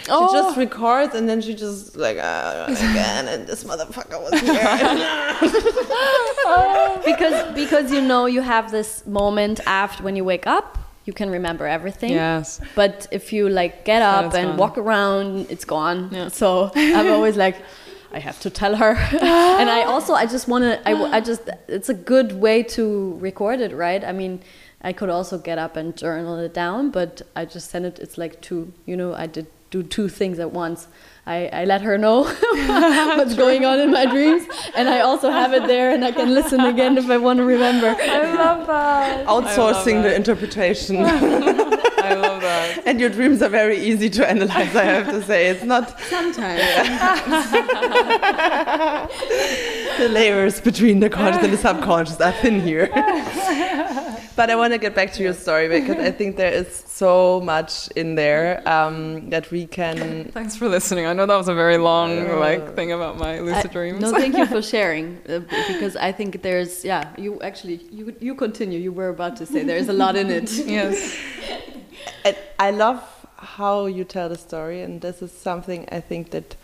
Oh. 0.09 0.33
just 0.33 0.57
records 0.57 1.15
and 1.15 1.29
then 1.29 1.43
she 1.43 1.55
just 1.55 1.97
like 1.97 2.17
uh, 2.17 2.65
again 2.69 3.29
and 3.29 3.47
this 3.47 3.65
motherfucker 3.65 4.19
was 4.25 4.33
here. 4.41 4.63
because 7.11 7.55
because 7.55 7.93
you 7.93 8.01
know 8.01 8.25
you 8.27 8.41
have 8.41 8.71
this 8.71 9.05
moment 9.07 9.61
after 9.67 10.03
when 10.03 10.17
you 10.17 10.25
wake 10.25 10.47
up, 10.47 10.79
you 11.07 11.13
can 11.13 11.31
remember 11.31 11.67
everything. 11.67 12.11
Yes. 12.11 12.61
But 12.75 13.07
if 13.11 13.33
you 13.33 13.49
like 13.49 13.85
get 13.85 14.03
up 14.03 14.35
and 14.35 14.49
gone. 14.49 14.57
walk 14.57 14.77
around, 14.77 15.47
it's 15.49 15.65
gone. 15.65 16.11
Yeah. 16.13 16.29
So 16.29 16.71
I'm 16.75 17.09
always 17.11 17.37
like, 17.37 17.57
I 18.13 18.19
have 18.19 18.41
to 18.41 18.51
tell 18.51 18.77
her. 18.77 18.91
and 19.13 19.71
I 19.71 19.85
also 19.85 20.15
I 20.15 20.27
just 20.27 20.49
want 20.49 20.65
to 20.65 20.89
I, 20.89 20.93
I 21.17 21.21
just 21.21 21.49
it's 21.69 21.89
a 21.89 21.95
good 21.95 22.33
way 22.33 22.63
to 22.65 23.17
record 23.19 23.61
it, 23.61 23.73
right? 23.73 24.05
I 24.05 24.13
mean, 24.13 24.41
I 24.83 24.93
could 24.93 25.09
also 25.09 25.39
get 25.39 25.59
up 25.59 25.77
and 25.77 25.97
journal 25.97 26.39
it 26.39 26.53
down, 26.53 26.91
but 26.91 27.23
I 27.37 27.45
just 27.45 27.71
send 27.71 27.87
it. 27.87 27.99
It's 28.01 28.19
like 28.19 28.41
two. 28.41 28.73
You 28.85 28.97
know, 28.97 29.15
I 29.15 29.27
did 29.27 29.47
do 29.71 29.83
two 29.83 30.09
things 30.09 30.39
at 30.39 30.53
once. 30.53 30.89
I, 31.29 31.49
I 31.53 31.65
let 31.65 31.83
her 31.83 31.99
know 31.99 32.23
what's 33.17 33.35
going 33.35 33.65
on 33.65 33.81
in 33.81 33.91
my 33.91 34.07
dreams, 34.07 34.47
and 34.77 34.89
I 34.89 35.01
also 35.01 35.29
have 35.29 35.53
it 35.55 35.67
there, 35.67 35.91
and 35.93 36.05
I 36.05 36.13
can 36.13 36.33
listen 36.33 36.61
again 36.61 36.97
if 36.97 37.11
I 37.11 37.17
want 37.19 37.39
to 37.39 37.45
remember. 37.45 37.97
I 38.01 38.33
love 38.35 38.67
that. 38.69 39.27
Outsourcing 39.35 40.03
the 40.03 40.11
that. 40.11 40.17
interpretation. 40.17 40.99
I 41.05 42.15
love 42.15 42.41
that. 42.43 42.83
and 42.87 43.01
your 43.01 43.11
dreams 43.11 43.43
are 43.43 43.49
very 43.49 43.77
easy 43.77 44.09
to 44.11 44.29
analyze. 44.29 44.77
I 44.77 44.85
have 44.85 45.09
to 45.09 45.21
say, 45.25 45.49
it's 45.49 45.65
not 45.65 45.99
Sometimes. 46.03 46.61
the 49.99 50.09
layers 50.09 50.61
between 50.61 51.01
the 51.01 51.11
conscious 51.11 51.43
and 51.43 51.53
the 51.53 51.59
subconscious 51.59 52.21
are 52.21 52.33
thin 52.33 52.61
here. 52.61 52.89
But 54.37 54.51
I 54.51 54.57
want 54.57 54.73
to 54.75 54.79
get 54.79 54.95
back 54.95 55.13
to 55.15 55.23
your 55.23 55.33
story 55.33 55.69
because 55.69 55.97
I 55.97 56.11
think 56.11 56.37
there 56.37 56.53
is 56.53 56.69
so 56.69 57.41
much 57.41 57.89
in 57.97 58.15
there 58.15 58.63
um, 58.69 59.31
that 59.31 59.51
we 59.51 59.67
can. 59.67 60.31
Thanks 60.33 60.57
for 60.57 60.69
listening. 60.69 61.07
I 61.07 61.13
know 61.15 61.27
that 61.27 61.37
was 61.37 61.49
a 61.49 61.55
very 61.55 61.79
long 61.79 62.39
like 62.39 62.75
thing 62.77 62.93
about 62.93 63.19
my 63.19 63.41
lucid 63.41 63.71
I- 63.71 63.73
dreams. 63.73 64.01
no, 64.01 64.13
thank 64.13 64.37
you 64.37 64.47
for 64.47 64.63
sharing 64.75 65.19
uh, 65.29 65.41
because 65.41 65.97
I 65.97 66.13
think 66.13 66.43
there's 66.43 66.85
yeah. 66.85 67.13
You 67.17 67.41
actually 67.41 67.81
you 67.91 68.15
you 68.21 68.35
continue. 68.35 68.79
You 68.79 68.93
were 68.93 69.09
about 69.09 69.37
to 69.39 69.47
say 69.47 69.65
there's 69.65 69.89
a 69.89 69.95
lot 69.95 70.17
in 70.17 70.31
it. 70.31 70.51
yes. 70.67 71.17
And 72.25 72.37
I 72.59 72.71
love 72.71 73.03
how 73.37 73.87
you 73.87 74.05
tell 74.05 74.29
the 74.29 74.39
story, 74.39 74.83
and 74.83 75.01
this 75.01 75.23
is 75.23 75.33
something 75.33 75.89
I 75.91 76.01
think 76.01 76.31
that 76.31 76.57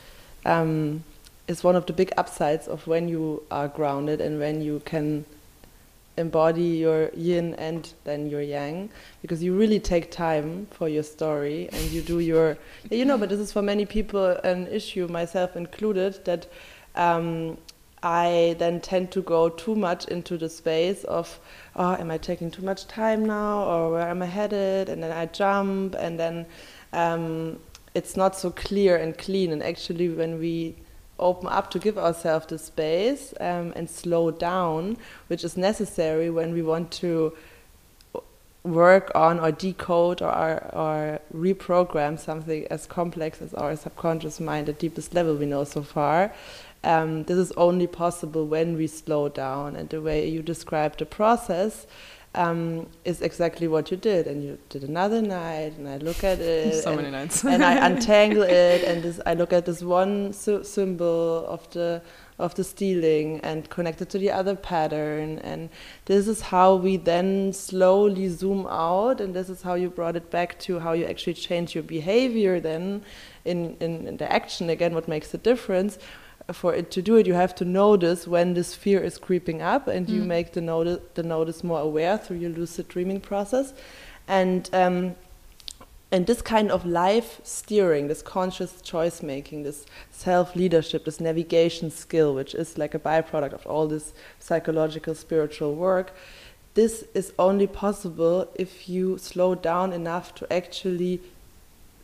um, 0.45 1.05
is 1.49 1.65
one 1.65 1.77
of 1.77 1.87
the 1.87 1.93
big 1.93 2.13
upsides 2.17 2.69
of 2.69 2.87
when 2.87 3.09
you 3.09 3.43
are 3.51 3.69
grounded 3.69 4.21
and 4.21 4.39
when 4.39 4.61
you 4.61 4.81
can 4.85 5.25
embody 6.17 6.63
your 6.63 7.11
yin 7.15 7.55
and 7.55 7.93
then 8.05 8.29
your 8.29 8.43
yang, 8.43 8.91
because 9.23 9.43
you 9.43 9.57
really 9.57 9.81
take 9.81 10.11
time 10.11 10.67
for 10.71 10.89
your 10.89 11.03
story 11.03 11.69
and 11.73 11.91
you 11.91 12.03
do 12.03 12.21
your, 12.21 12.59
you 12.91 13.05
know. 13.05 13.19
But 13.19 13.29
this 13.29 13.41
is 13.41 13.53
for 13.53 13.63
many 13.63 13.87
people 13.87 14.27
an 14.45 14.67
issue, 14.69 15.09
myself 15.09 15.57
included, 15.57 16.25
that. 16.25 16.47
Um, 16.95 17.59
I 18.05 18.57
then 18.59 18.81
tend 18.81 19.13
to 19.13 19.23
go 19.23 19.49
too 19.49 19.77
much 19.77 20.07
into 20.07 20.37
the 20.37 20.49
space 20.49 21.05
of, 21.05 21.39
oh, 21.77 21.95
am 21.95 22.11
I 22.11 22.19
taking 22.19 22.51
too 22.51 22.63
much 22.63 22.89
time 22.89 23.25
now, 23.25 23.63
or 23.63 23.93
where 23.93 24.09
am 24.09 24.23
I 24.23 24.27
headed? 24.27 24.89
And 24.89 25.01
then 25.01 25.13
I 25.13 25.27
jump, 25.27 25.95
and 25.95 26.19
then 26.19 26.47
um, 26.93 27.61
it's 27.95 28.17
not 28.17 28.35
so 28.35 28.51
clear 28.51 28.97
and 28.97 29.17
clean. 29.17 29.53
And 29.53 29.63
actually, 29.63 30.09
when 30.09 30.41
we 30.41 30.75
open 31.23 31.49
up 31.49 31.71
to 31.71 31.79
give 31.79 31.97
ourselves 31.97 32.47
the 32.47 32.59
space 32.59 33.33
um, 33.41 33.73
and 33.77 33.89
slow 33.89 34.31
down, 34.31 34.97
which 35.29 35.45
is 35.45 35.57
necessary 35.57 36.29
when 36.31 36.53
we 36.53 36.63
want 36.63 36.91
to 36.91 37.37
work 38.65 39.11
on 39.15 39.41
or 39.41 39.51
decode 39.51 40.23
or, 40.23 40.65
or 40.73 41.21
reprogram 41.35 42.19
something 42.19 42.67
as 42.69 42.87
complex 42.87 43.43
as 43.43 43.53
our 43.55 43.75
subconscious 43.75 44.39
mind 44.39 44.67
the 44.67 44.73
deepest 44.73 45.15
level 45.15 45.35
we 45.35 45.47
know 45.47 45.65
so 45.65 45.83
far 45.83 46.33
um, 46.85 47.25
this 47.25 47.39
is 47.39 47.53
only 47.53 47.87
possible 47.87 48.47
when 48.47 48.77
we 48.77 48.87
slow 48.87 49.29
down. 49.29 49.77
And 49.77 49.89
the 49.89 50.01
way 50.01 50.29
you 50.29 50.43
described 50.43 50.99
the 50.99 51.07
process 51.07 51.87
um, 52.35 52.87
is 53.05 53.21
exactly 53.21 53.69
what 53.69 53.91
you 53.91 53.97
did. 53.97 54.27
And 54.27 54.43
you 54.43 54.59
did 54.69 54.85
another 54.85 55.21
night, 55.23 55.75
and 55.79 55.89
I 55.89 55.99
look 55.99 56.25
at 56.25 56.39
it, 56.55 56.83
So 56.83 56.91
and, 56.93 56.97
many 57.03 57.11
nights. 57.11 57.45
and 57.45 57.65
I 57.65 57.87
untangle 57.89 58.43
it, 58.43 58.85
and 58.85 59.03
this, 59.03 59.21
I 59.27 59.35
look 59.35 59.53
at 59.53 59.67
this 59.67 59.83
one 59.83 60.33
sy- 60.33 60.63
symbol 60.63 61.47
of 61.47 61.69
the 61.71 62.03
of 62.39 62.55
the 62.57 62.65
stealing 62.65 63.39
and 63.41 63.69
connect 63.71 64.01
it 64.03 64.09
to 64.09 64.19
the 64.19 64.31
other 64.31 64.57
pattern. 64.57 65.39
And 65.41 65.69
this 66.07 66.27
is 66.27 66.41
how 66.41 66.75
we 66.75 66.97
then 66.97 67.53
slowly 67.53 68.29
zoom 68.31 68.67
out, 68.69 69.21
and 69.21 69.33
this 69.35 69.49
is 69.49 69.63
how 69.63 69.75
you 69.75 69.91
brought 69.91 70.17
it 70.17 70.29
back 70.31 70.59
to 70.61 70.81
how 70.81 70.93
you 70.93 71.05
actually 71.05 71.35
change 71.35 71.75
your 71.75 71.85
behavior 71.85 72.59
then 72.59 73.03
in, 73.45 73.77
in, 73.81 74.07
in 74.09 74.17
the 74.17 74.33
action 74.33 74.71
again, 74.71 74.95
what 74.95 75.07
makes 75.07 75.29
the 75.31 75.39
difference 75.39 75.99
for 76.53 76.75
it 76.75 76.91
to 76.93 77.03
do 77.03 77.17
it, 77.17 77.27
you 77.27 77.35
have 77.35 77.55
to 77.57 77.65
notice 77.65 78.27
when 78.27 78.55
this 78.55 78.75
fear 78.75 79.01
is 79.01 79.19
creeping 79.19 79.63
up, 79.63 79.87
and 79.87 80.09
you 80.09 80.23
Mm. 80.23 80.27
make 80.27 80.53
the 80.53 80.61
notice 80.61 81.01
the 81.15 81.23
notice 81.23 81.63
more 81.63 81.81
aware 81.81 82.19
through 82.19 82.39
your 82.39 82.51
lucid 82.51 82.89
dreaming 82.89 83.21
process, 83.21 83.73
and 84.27 84.69
um, 84.73 85.15
and 86.11 86.27
this 86.27 86.43
kind 86.43 86.71
of 86.71 86.85
life 86.85 87.41
steering, 87.43 88.09
this 88.09 88.21
conscious 88.23 88.83
choice 88.83 89.23
making, 89.23 89.63
this 89.63 89.87
self 90.11 90.55
leadership, 90.55 91.05
this 91.05 91.21
navigation 91.21 91.91
skill, 91.91 92.35
which 92.35 92.55
is 92.55 92.77
like 92.77 92.95
a 92.95 92.99
byproduct 92.99 93.53
of 93.55 93.67
all 93.67 93.87
this 93.89 94.13
psychological 94.39 95.15
spiritual 95.15 95.75
work. 95.75 96.13
This 96.75 97.05
is 97.15 97.33
only 97.39 97.67
possible 97.67 98.49
if 98.55 98.89
you 98.89 99.17
slow 99.19 99.55
down 99.55 99.93
enough 99.93 100.35
to 100.37 100.53
actually 100.53 101.21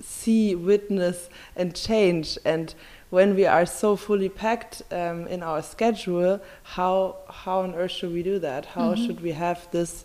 see, 0.01 0.55
witness, 0.55 1.29
and 1.57 1.75
change. 1.75 2.39
And 2.45 2.75
when 3.11 3.35
we 3.35 3.47
are 3.47 3.67
so 3.67 3.97
fully 3.97 4.29
packed 4.29 4.83
um, 4.91 5.27
in 5.29 5.43
our 5.43 5.63
schedule, 5.63 6.41
how 6.63 7.17
how 7.29 7.61
on 7.61 7.75
earth 7.75 7.93
should 7.93 8.13
we 8.13 8.23
do 8.23 8.39
that? 8.39 8.67
How 8.67 8.95
mm-hmm. 8.95 9.07
should 9.07 9.21
we 9.21 9.33
have 9.33 9.69
this 9.71 10.05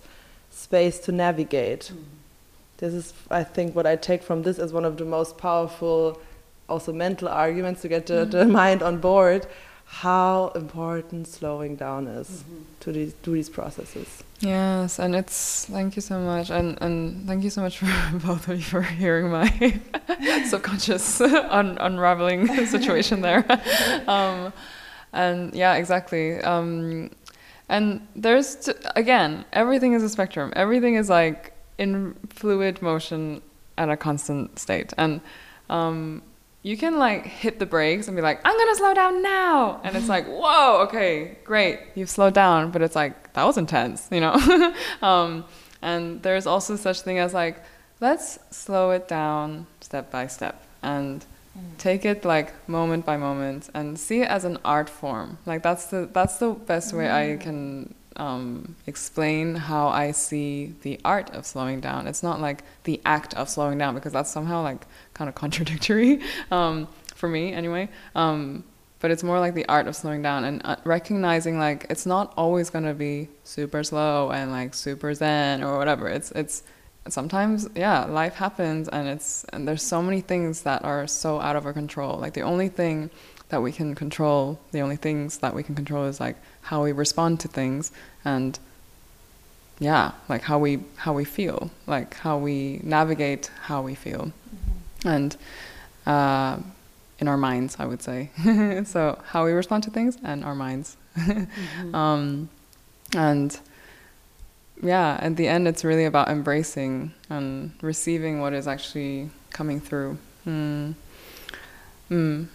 space 0.50 1.00
to 1.00 1.12
navigate? 1.12 1.92
Mm-hmm. 1.94 2.04
This 2.78 2.94
is, 2.94 3.14
I 3.30 3.44
think, 3.44 3.76
what 3.76 3.86
I 3.86 3.96
take 3.96 4.24
from 4.24 4.44
this 4.44 4.60
as 4.60 4.74
one 4.74 4.86
of 4.86 4.98
the 4.98 5.06
most 5.06 5.38
powerful, 5.38 6.20
also 6.68 6.92
mental 6.92 7.30
arguments 7.30 7.82
to 7.82 7.88
get 7.88 8.08
the, 8.08 8.26
the 8.26 8.40
mm-hmm. 8.40 8.52
mind 8.52 8.84
on 8.84 8.98
board. 8.98 9.48
How 10.02 10.52
important 10.56 11.28
slowing 11.28 11.76
down 11.76 12.08
is 12.08 12.44
to 12.80 12.92
these, 12.92 13.14
do 13.22 13.34
these 13.34 13.48
processes. 13.48 14.24
Yes, 14.40 14.98
and 14.98 15.16
it's 15.16 15.66
thank 15.66 15.96
you 15.96 16.02
so 16.02 16.20
much, 16.20 16.50
and 16.50 16.82
and 16.82 17.28
thank 17.28 17.44
you 17.44 17.52
so 17.52 17.62
much 17.62 17.78
for 17.82 18.18
both 18.18 18.48
of 18.50 18.58
you 18.58 18.64
for 18.64 18.82
hearing 18.82 19.30
my 19.30 19.48
subconscious 20.46 21.22
un- 21.60 21.78
unraveling 21.80 22.48
situation 22.66 23.22
there. 23.22 23.46
um, 24.08 24.52
and 25.14 25.54
yeah, 25.54 25.76
exactly. 25.76 26.42
Um, 26.42 27.12
and 27.70 28.06
there's 28.16 28.56
t- 28.56 28.74
again, 28.96 29.46
everything 29.54 29.94
is 29.94 30.02
a 30.02 30.10
spectrum. 30.10 30.52
Everything 30.56 30.96
is 30.96 31.08
like 31.08 31.54
in 31.78 32.16
fluid 32.30 32.82
motion 32.82 33.44
at 33.78 33.90
a 33.90 33.96
constant 33.96 34.58
state, 34.58 34.92
and 34.98 35.22
um, 35.70 36.24
you 36.64 36.78
can 36.78 36.98
like 36.98 37.26
hit 37.26 37.60
the 37.60 37.66
brakes 37.66 38.08
and 38.08 38.16
be 38.16 38.22
like, 38.22 38.40
I'm 38.46 38.58
gonna 38.58 38.76
slow 38.76 38.94
down 38.94 39.22
now. 39.22 39.82
And 39.84 39.96
it's 39.96 40.08
like, 40.08 40.26
whoa, 40.26 40.82
okay, 40.88 41.38
great, 41.44 41.80
you've 41.94 42.10
slowed 42.10 42.34
down. 42.34 42.72
But 42.72 42.82
it's 42.82 42.96
like, 42.96 43.34
that 43.34 43.44
was 43.44 43.58
intense, 43.58 44.08
you 44.10 44.22
know? 44.22 44.74
um, 45.02 45.46
and 45.82 46.24
there's 46.24 46.48
also 46.48 46.78
such 46.78 47.02
thing 47.02 47.20
as 47.20 47.34
like, 47.34 47.62
let's 48.00 48.40
slow 48.50 48.92
it 48.92 49.08
down 49.08 49.68
step 49.82 50.10
by 50.10 50.28
step 50.28 50.64
and 50.82 51.26
take 51.78 52.06
it 52.06 52.26
like 52.26 52.68
moment 52.68 53.06
by 53.06 53.18
moment 53.18 53.70
and 53.74 54.00
see 54.00 54.22
it 54.22 54.30
as 54.30 54.46
an 54.46 54.58
art 54.64 54.90
form. 54.90 55.38
Like 55.46 55.62
that's 55.64 55.86
the 55.88 56.10
that's 56.12 56.38
the 56.38 56.52
best 56.52 56.94
way 56.94 57.12
I 57.12 57.38
can 57.38 57.94
um, 58.18 58.76
explain 58.88 59.56
how 59.56 59.88
I 59.88 60.12
see 60.12 60.74
the 60.82 61.00
art 61.04 61.30
of 61.32 61.46
slowing 61.46 61.82
down. 61.82 62.08
It's 62.08 62.24
not 62.24 62.40
like 62.40 62.64
the 62.84 63.02
act 63.06 63.34
of 63.36 63.50
slowing 63.50 63.78
down 63.78 63.96
because 63.96 64.14
that's 64.14 64.32
somehow 64.32 64.62
like 64.62 64.86
kind 65.14 65.30
of 65.30 65.36
contradictory 65.44 66.22
um, 66.52 66.88
for 67.16 67.30
me 67.30 67.54
anyway. 67.54 67.90
Um, 68.16 68.64
but 69.00 69.12
it's 69.12 69.22
more 69.22 69.38
like 69.40 69.54
the 69.54 69.66
art 69.68 69.88
of 69.88 69.98
slowing 69.98 70.22
down 70.22 70.46
and 70.46 70.62
uh, 70.64 70.78
recognizing 70.86 71.60
like 71.60 71.86
it's 71.90 72.06
not 72.06 72.34
always 72.38 72.70
gonna 72.70 72.94
be 72.94 73.28
super 73.44 73.84
slow 73.84 74.32
and 74.32 74.50
like 74.50 74.74
super 74.74 75.14
zen 75.14 75.62
or 75.62 75.78
whatever. 75.78 76.08
It's 76.08 76.32
it's 76.32 76.64
sometimes 77.10 77.68
yeah 77.76 78.06
life 78.06 78.36
happens 78.36 78.88
and 78.88 79.10
it's 79.10 79.44
and 79.52 79.68
there's 79.68 79.84
so 79.84 80.02
many 80.02 80.22
things 80.22 80.62
that 80.62 80.86
are 80.86 81.06
so 81.06 81.42
out 81.42 81.58
of 81.58 81.66
our 81.66 81.74
control. 81.74 82.18
Like 82.18 82.34
the 82.34 82.44
only 82.44 82.70
thing 82.70 83.10
that 83.50 83.62
we 83.62 83.74
can 83.74 83.94
control, 83.94 84.58
the 84.72 84.80
only 84.80 84.96
things 84.96 85.40
that 85.40 85.54
we 85.54 85.64
can 85.64 85.76
control 85.76 86.06
is 86.06 86.22
like 86.22 86.38
how 86.64 86.84
we 86.84 86.92
respond 86.92 87.40
to 87.42 87.48
things 87.48 87.92
and 88.26 88.60
yeah 89.80 90.12
like 90.30 90.42
how 90.44 90.58
we 90.58 90.80
how 90.98 91.14
we 91.14 91.26
feel 91.26 91.72
like 91.88 92.16
how 92.16 92.38
we 92.38 92.80
navigate 92.84 93.52
how 93.62 93.82
we 93.82 93.96
feel. 93.96 94.32
And 95.06 95.36
uh, 96.06 96.58
in 97.20 97.28
our 97.28 97.38
minds 97.38 97.76
i 97.80 97.86
would 97.86 98.02
say. 98.02 98.30
So 98.86 99.20
how 99.26 99.46
we 99.46 99.52
respond 99.52 99.84
to 99.84 99.92
things 99.92 100.18
and 100.24 100.44
our 100.44 100.56
minds. 100.56 100.98
Um, 101.94 102.50
and 103.16 103.60
yeah 104.82 105.20
at 105.22 105.36
the 105.36 105.48
end 105.48 105.68
it's 105.68 105.84
really 105.84 106.06
about 106.06 106.28
embracing 106.30 107.14
and 107.30 107.72
receiving 107.82 108.42
what 108.42 108.54
is 108.54 108.68
actually 108.68 109.30
coming 109.52 109.80
through. 109.80 110.18
Mm. 110.48 110.96
Mm. 112.10 112.48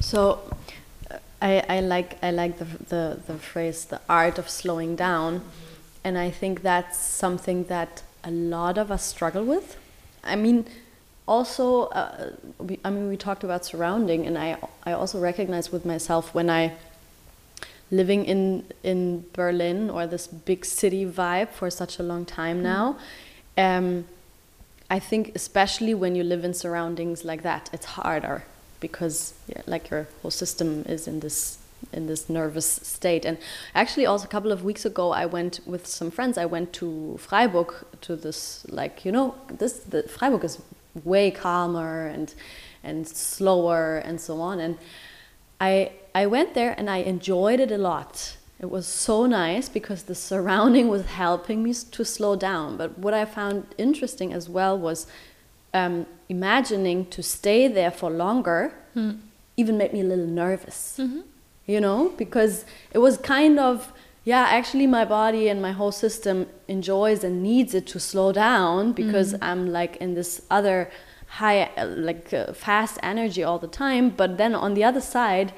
So, 0.00 0.40
I, 1.40 1.64
I 1.68 1.80
like 1.80 2.22
I 2.22 2.30
like 2.30 2.58
the, 2.58 2.64
the 2.64 3.20
the 3.26 3.34
phrase 3.38 3.84
the 3.86 4.00
art 4.08 4.38
of 4.38 4.48
slowing 4.48 4.96
down, 4.96 5.42
and 6.04 6.16
I 6.16 6.30
think 6.30 6.62
that's 6.62 6.98
something 6.98 7.64
that 7.64 8.02
a 8.22 8.30
lot 8.30 8.78
of 8.78 8.90
us 8.90 9.04
struggle 9.04 9.44
with. 9.44 9.76
I 10.22 10.36
mean, 10.36 10.66
also, 11.26 11.84
uh, 11.86 12.30
we, 12.58 12.78
I 12.84 12.90
mean, 12.90 13.08
we 13.08 13.16
talked 13.16 13.42
about 13.42 13.64
surrounding, 13.64 14.26
and 14.26 14.38
I 14.38 14.56
I 14.84 14.92
also 14.92 15.18
recognize 15.18 15.72
with 15.72 15.84
myself 15.84 16.32
when 16.34 16.48
I 16.48 16.74
living 17.90 18.24
in 18.24 18.64
in 18.82 19.24
Berlin 19.32 19.90
or 19.90 20.06
this 20.06 20.26
big 20.28 20.64
city 20.64 21.04
vibe 21.04 21.48
for 21.48 21.70
such 21.70 21.98
a 21.98 22.02
long 22.02 22.24
time 22.24 22.62
now. 22.62 22.96
Um, 23.58 24.04
I 24.88 24.98
think 25.00 25.32
especially 25.34 25.94
when 25.94 26.14
you 26.14 26.22
live 26.22 26.44
in 26.44 26.54
surroundings 26.54 27.24
like 27.24 27.42
that, 27.42 27.70
it's 27.72 27.86
harder 27.86 28.44
because 28.82 29.32
yeah, 29.48 29.62
like 29.66 29.88
your 29.88 30.06
whole 30.20 30.30
system 30.30 30.84
is 30.86 31.08
in 31.08 31.20
this 31.20 31.58
in 31.92 32.06
this 32.06 32.28
nervous 32.28 32.66
state. 32.66 33.24
And 33.24 33.38
actually, 33.74 34.06
also 34.06 34.26
a 34.26 34.28
couple 34.28 34.52
of 34.52 34.62
weeks 34.62 34.84
ago, 34.84 35.12
I 35.12 35.24
went 35.26 35.60
with 35.66 35.86
some 35.86 36.10
friends. 36.10 36.36
I 36.36 36.44
went 36.44 36.72
to 36.74 37.16
Freiburg 37.18 37.72
to 38.02 38.16
this 38.16 38.66
like 38.68 39.04
you 39.06 39.12
know 39.12 39.34
this 39.48 39.74
the 39.92 40.02
Freiburg 40.02 40.44
is 40.44 40.60
way 41.04 41.30
calmer 41.30 42.06
and 42.06 42.34
and 42.84 43.08
slower 43.08 43.96
and 43.98 44.20
so 44.20 44.40
on. 44.40 44.60
And 44.60 44.76
I 45.60 45.92
I 46.14 46.26
went 46.26 46.52
there 46.54 46.74
and 46.76 46.90
I 46.90 46.98
enjoyed 46.98 47.60
it 47.60 47.72
a 47.72 47.78
lot. 47.78 48.36
it 48.62 48.70
was 48.70 48.86
so 48.86 49.26
nice 49.26 49.68
because 49.68 50.04
the 50.04 50.14
surrounding 50.14 50.86
was 50.94 51.04
helping 51.06 51.58
me 51.66 51.72
to 51.96 52.04
slow 52.04 52.36
down. 52.36 52.76
But 52.76 52.90
what 53.04 53.14
I 53.14 53.24
found 53.24 53.56
interesting 53.76 54.32
as 54.32 54.48
well 54.48 54.78
was 54.78 55.06
um, 55.74 56.06
imagining 56.28 57.06
to 57.06 57.22
stay 57.22 57.68
there 57.68 57.90
for 57.90 58.10
longer 58.10 58.72
mm. 58.96 59.18
even 59.56 59.76
made 59.76 59.92
me 59.92 60.00
a 60.00 60.04
little 60.04 60.26
nervous. 60.26 60.98
Mm 60.98 61.10
-hmm. 61.10 61.22
You 61.66 61.80
know, 61.80 62.12
because 62.16 62.64
it 62.94 62.98
was 62.98 63.16
kind 63.18 63.58
of 63.58 63.92
yeah, 64.24 64.46
actually, 64.48 64.86
my 64.86 65.04
body 65.04 65.48
and 65.48 65.60
my 65.60 65.72
whole 65.72 65.90
system 65.90 66.46
enjoys 66.68 67.24
and 67.24 67.42
needs 67.42 67.74
it 67.74 67.86
to 67.88 67.98
slow 67.98 68.30
down 68.30 68.92
because 68.92 69.34
mm. 69.34 69.38
I'm 69.42 69.72
like 69.72 69.96
in 69.96 70.14
this 70.14 70.42
other 70.48 70.90
high, 71.26 71.70
like 71.84 72.32
uh, 72.32 72.52
fast 72.52 72.98
energy 73.02 73.42
all 73.42 73.58
the 73.58 73.66
time. 73.66 74.10
But 74.10 74.38
then 74.38 74.54
on 74.54 74.74
the 74.74 74.84
other 74.84 75.00
side, 75.00 75.52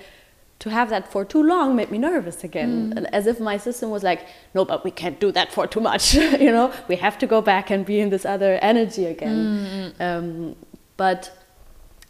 to 0.64 0.70
have 0.70 0.88
that 0.88 1.12
for 1.12 1.26
too 1.26 1.42
long 1.42 1.76
made 1.76 1.90
me 1.90 1.98
nervous 1.98 2.42
again, 2.42 2.94
mm. 2.94 3.04
as 3.12 3.26
if 3.26 3.38
my 3.38 3.58
system 3.58 3.90
was 3.90 4.02
like, 4.02 4.20
no, 4.54 4.64
but 4.64 4.82
we 4.82 4.90
can't 4.90 5.20
do 5.20 5.30
that 5.30 5.52
for 5.52 5.66
too 5.66 5.82
much. 5.90 6.14
you 6.46 6.50
know, 6.50 6.72
we 6.88 6.96
have 6.96 7.18
to 7.18 7.26
go 7.26 7.42
back 7.42 7.68
and 7.68 7.84
be 7.84 8.00
in 8.00 8.08
this 8.08 8.24
other 8.24 8.54
energy 8.62 9.04
again. 9.04 9.92
Mm. 9.98 10.00
Um, 10.00 10.56
but 10.96 11.20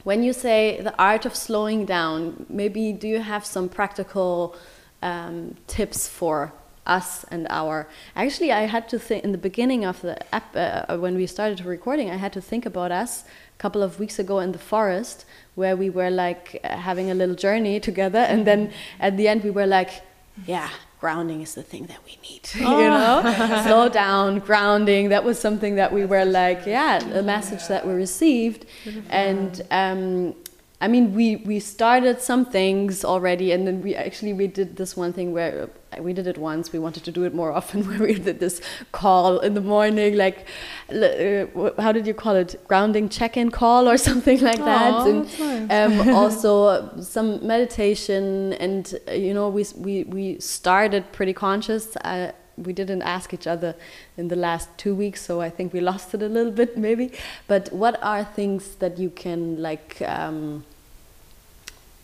when 0.04 0.22
you 0.22 0.32
say 0.32 0.80
the 0.80 0.94
art 1.00 1.26
of 1.26 1.34
slowing 1.34 1.84
down, 1.84 2.46
maybe 2.48 2.92
do 2.92 3.08
you 3.08 3.18
have 3.18 3.44
some 3.44 3.68
practical 3.68 4.54
um, 5.02 5.56
tips 5.66 6.06
for 6.06 6.52
us 6.86 7.24
and 7.30 7.46
our 7.48 7.88
actually 8.14 8.52
i 8.52 8.66
had 8.66 8.86
to 8.90 8.98
think 8.98 9.24
in 9.24 9.32
the 9.32 9.38
beginning 9.38 9.86
of 9.86 10.02
the 10.02 10.14
app 10.34 10.54
uh, 10.54 10.98
when 10.98 11.14
we 11.14 11.26
started 11.26 11.64
recording 11.64 12.10
i 12.10 12.16
had 12.16 12.30
to 12.30 12.42
think 12.42 12.66
about 12.66 12.92
us 12.92 13.24
a 13.24 13.58
couple 13.58 13.82
of 13.82 13.98
weeks 13.98 14.18
ago 14.18 14.38
in 14.38 14.52
the 14.52 14.58
forest 14.58 15.24
where 15.54 15.76
we 15.76 15.90
were 15.90 16.10
like 16.10 16.60
uh, 16.64 16.76
having 16.76 17.10
a 17.10 17.14
little 17.14 17.34
journey 17.34 17.80
together 17.80 18.18
and 18.18 18.46
then 18.46 18.72
at 19.00 19.16
the 19.16 19.28
end 19.28 19.42
we 19.44 19.50
were 19.50 19.66
like 19.66 20.02
yeah 20.46 20.70
grounding 21.00 21.42
is 21.42 21.54
the 21.54 21.62
thing 21.62 21.84
that 21.86 21.98
we 22.06 22.18
need 22.28 22.48
oh. 22.66 22.80
you 22.80 22.88
know? 22.88 23.62
Slow 23.66 23.88
down 23.88 24.38
grounding 24.38 25.10
that 25.10 25.22
was 25.22 25.38
something 25.38 25.76
that 25.76 25.92
we 25.92 26.04
were 26.06 26.24
like 26.24 26.64
yeah 26.66 26.98
a 27.14 27.22
message 27.22 27.68
that 27.68 27.86
we 27.86 27.92
received. 27.92 28.66
And 29.10 29.62
um, 29.70 30.34
I 30.80 30.88
mean, 30.88 31.14
we 31.14 31.36
we 31.36 31.60
started 31.60 32.20
some 32.20 32.44
things 32.44 33.04
already, 33.04 33.52
and 33.52 33.66
then 33.66 33.80
we 33.80 33.94
actually 33.94 34.32
we 34.32 34.46
did 34.46 34.76
this 34.76 34.96
one 34.96 35.12
thing 35.12 35.32
where 35.32 35.70
we 36.00 36.12
did 36.12 36.26
it 36.26 36.38
once. 36.38 36.72
We 36.72 36.78
wanted 36.78 37.04
to 37.04 37.12
do 37.12 37.24
it 37.24 37.34
more 37.34 37.52
often, 37.52 37.82
where 37.88 37.98
we 37.98 38.14
did 38.14 38.40
this 38.40 38.60
call 38.92 39.38
in 39.40 39.54
the 39.54 39.60
morning, 39.60 40.16
like 40.16 40.46
uh, 40.90 41.46
how 41.80 41.92
did 41.92 42.06
you 42.06 42.14
call 42.14 42.36
it, 42.36 42.60
grounding 42.68 43.08
check-in 43.08 43.50
call 43.50 43.88
or 43.88 43.96
something 44.08 44.40
like 44.40 44.58
that. 44.58 45.06
and 45.06 45.68
nice. 45.68 46.00
um, 46.00 46.14
also 46.14 46.90
some 47.00 47.46
meditation, 47.46 48.52
and 48.54 48.94
uh, 49.08 49.12
you 49.12 49.34
know, 49.34 49.48
we 49.48 49.64
we 49.76 50.04
we 50.04 50.40
started 50.40 51.12
pretty 51.12 51.32
conscious. 51.32 51.96
Uh, 51.96 52.32
we 52.56 52.72
didn't 52.72 53.02
ask 53.02 53.34
each 53.34 53.48
other 53.48 53.74
in 54.16 54.28
the 54.28 54.36
last 54.36 54.68
two 54.76 54.94
weeks, 54.94 55.20
so 55.22 55.40
I 55.40 55.50
think 55.50 55.72
we 55.72 55.80
lost 55.80 56.14
it 56.14 56.22
a 56.22 56.28
little 56.28 56.52
bit, 56.52 56.78
maybe. 56.78 57.10
But 57.48 57.72
what 57.72 57.98
are 58.00 58.24
things 58.24 58.76
that 58.76 58.98
you 58.98 59.10
can 59.10 59.60
like? 59.60 60.00
Um, 60.02 60.64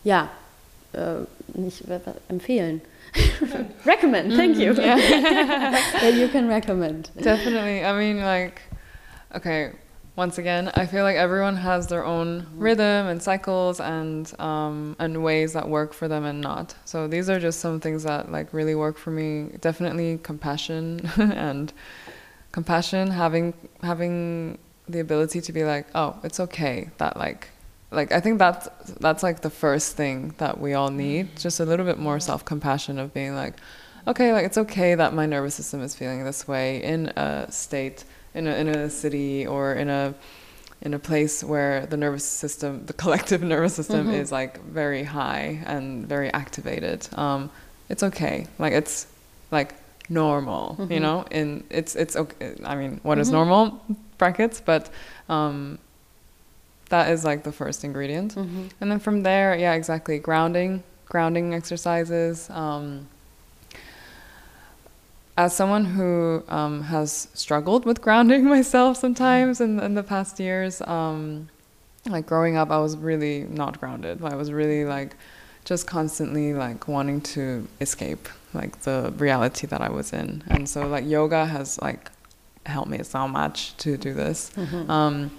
ja, 0.03 0.29
äh, 0.93 1.25
nicht 1.53 1.83
empfehlen. 2.29 2.81
recommend, 3.85 4.33
thank 4.33 4.57
you. 4.57 4.73
Mm, 4.73 4.77
yeah. 4.77 4.95
that 6.01 6.13
you 6.13 6.27
can 6.29 6.47
recommend. 6.47 7.09
Definitely. 7.19 7.83
I 7.83 7.97
mean, 7.97 8.21
like, 8.21 8.61
okay, 9.35 9.73
once 10.15 10.37
again, 10.37 10.71
I 10.75 10.85
feel 10.85 11.03
like 11.03 11.15
everyone 11.15 11.55
has 11.55 11.87
their 11.87 12.05
own 12.05 12.45
rhythm 12.55 13.07
and 13.07 13.21
cycles 13.21 13.79
and 13.79 14.31
um, 14.39 14.95
and 14.99 15.23
ways 15.23 15.53
that 15.53 15.67
work 15.69 15.93
for 15.93 16.07
them 16.07 16.25
and 16.25 16.41
not. 16.41 16.75
So 16.85 17.07
these 17.07 17.29
are 17.29 17.39
just 17.39 17.59
some 17.59 17.79
things 17.79 18.03
that 18.03 18.31
like 18.31 18.53
really 18.53 18.75
work 18.75 18.97
for 18.97 19.11
me. 19.11 19.57
Definitely 19.61 20.19
compassion 20.21 21.09
and 21.17 21.71
compassion, 22.51 23.11
having 23.11 23.53
having 23.81 24.57
the 24.87 24.99
ability 24.99 25.39
to 25.41 25.53
be 25.53 25.63
like, 25.63 25.87
oh, 25.95 26.19
it's 26.23 26.39
okay 26.39 26.89
that 26.97 27.15
like 27.17 27.47
like 27.91 28.11
I 28.13 28.21
think 28.21 28.39
that's 28.39 28.69
that's 28.99 29.21
like 29.21 29.41
the 29.41 29.49
first 29.49 29.97
thing 29.97 30.33
that 30.37 30.59
we 30.59 30.73
all 30.73 30.89
need. 30.89 31.35
Just 31.37 31.59
a 31.59 31.65
little 31.65 31.85
bit 31.85 31.99
more 31.99 32.19
self 32.19 32.45
compassion 32.45 32.97
of 32.97 33.13
being 33.13 33.35
like, 33.35 33.55
okay, 34.07 34.31
like 34.33 34.45
it's 34.45 34.57
okay 34.57 34.95
that 34.95 35.13
my 35.13 35.25
nervous 35.25 35.55
system 35.55 35.81
is 35.81 35.93
feeling 35.93 36.23
this 36.23 36.47
way 36.47 36.81
in 36.81 37.07
a 37.17 37.51
state, 37.51 38.05
in 38.33 38.47
a 38.47 38.55
in 38.55 38.69
a 38.69 38.89
city 38.89 39.45
or 39.45 39.73
in 39.73 39.89
a 39.89 40.13
in 40.81 40.93
a 40.93 40.99
place 40.99 41.43
where 41.43 41.85
the 41.85 41.97
nervous 41.97 42.23
system, 42.23 42.85
the 42.85 42.93
collective 42.93 43.43
nervous 43.53 43.75
system, 43.75 44.07
mm-hmm. 44.07 44.15
is 44.15 44.31
like 44.31 44.63
very 44.63 45.03
high 45.03 45.61
and 45.65 46.07
very 46.07 46.31
activated. 46.33 47.07
Um, 47.17 47.51
it's 47.89 48.03
okay. 48.03 48.47
Like 48.57 48.71
it's 48.71 49.05
like 49.51 49.75
normal, 50.09 50.77
mm-hmm. 50.79 50.93
you 50.93 51.01
know. 51.01 51.25
And 51.29 51.65
it's 51.69 51.97
it's 51.97 52.15
okay. 52.15 52.55
I 52.63 52.75
mean, 52.75 53.01
what 53.03 53.15
mm-hmm. 53.15 53.21
is 53.21 53.31
normal? 53.31 53.81
Brackets, 54.17 54.61
but. 54.61 54.89
Um, 55.27 55.77
that 56.91 57.09
is 57.09 57.25
like 57.25 57.43
the 57.43 57.51
first 57.51 57.83
ingredient 57.83 58.35
mm-hmm. 58.35 58.67
and 58.79 58.91
then 58.91 58.99
from 58.99 59.23
there 59.23 59.55
yeah 59.55 59.73
exactly 59.73 60.19
grounding 60.19 60.83
grounding 61.05 61.53
exercises 61.53 62.49
um, 62.51 63.07
as 65.37 65.55
someone 65.55 65.85
who 65.85 66.43
um, 66.47 66.83
has 66.83 67.27
struggled 67.33 67.85
with 67.85 68.01
grounding 68.01 68.45
myself 68.55 68.97
sometimes 68.97 69.59
in, 69.59 69.79
in 69.79 69.95
the 69.95 70.03
past 70.03 70.39
years 70.39 70.81
um, 70.83 71.49
like 72.07 72.25
growing 72.25 72.55
up 72.57 72.69
i 72.69 72.77
was 72.77 72.95
really 72.97 73.43
not 73.43 73.79
grounded 73.79 74.23
i 74.23 74.35
was 74.35 74.51
really 74.51 74.85
like 74.85 75.15
just 75.63 75.87
constantly 75.87 76.53
like 76.53 76.87
wanting 76.87 77.21
to 77.21 77.67
escape 77.79 78.27
like 78.53 78.81
the 78.81 79.13
reality 79.17 79.67
that 79.67 79.81
i 79.81 79.89
was 79.89 80.11
in 80.11 80.43
and 80.47 80.67
so 80.67 80.87
like 80.87 81.05
yoga 81.05 81.45
has 81.45 81.79
like 81.81 82.11
helped 82.65 82.89
me 82.89 83.01
so 83.03 83.27
much 83.27 83.75
to 83.77 83.97
do 83.97 84.13
this 84.13 84.51
mm-hmm. 84.55 84.89
um, 84.89 85.31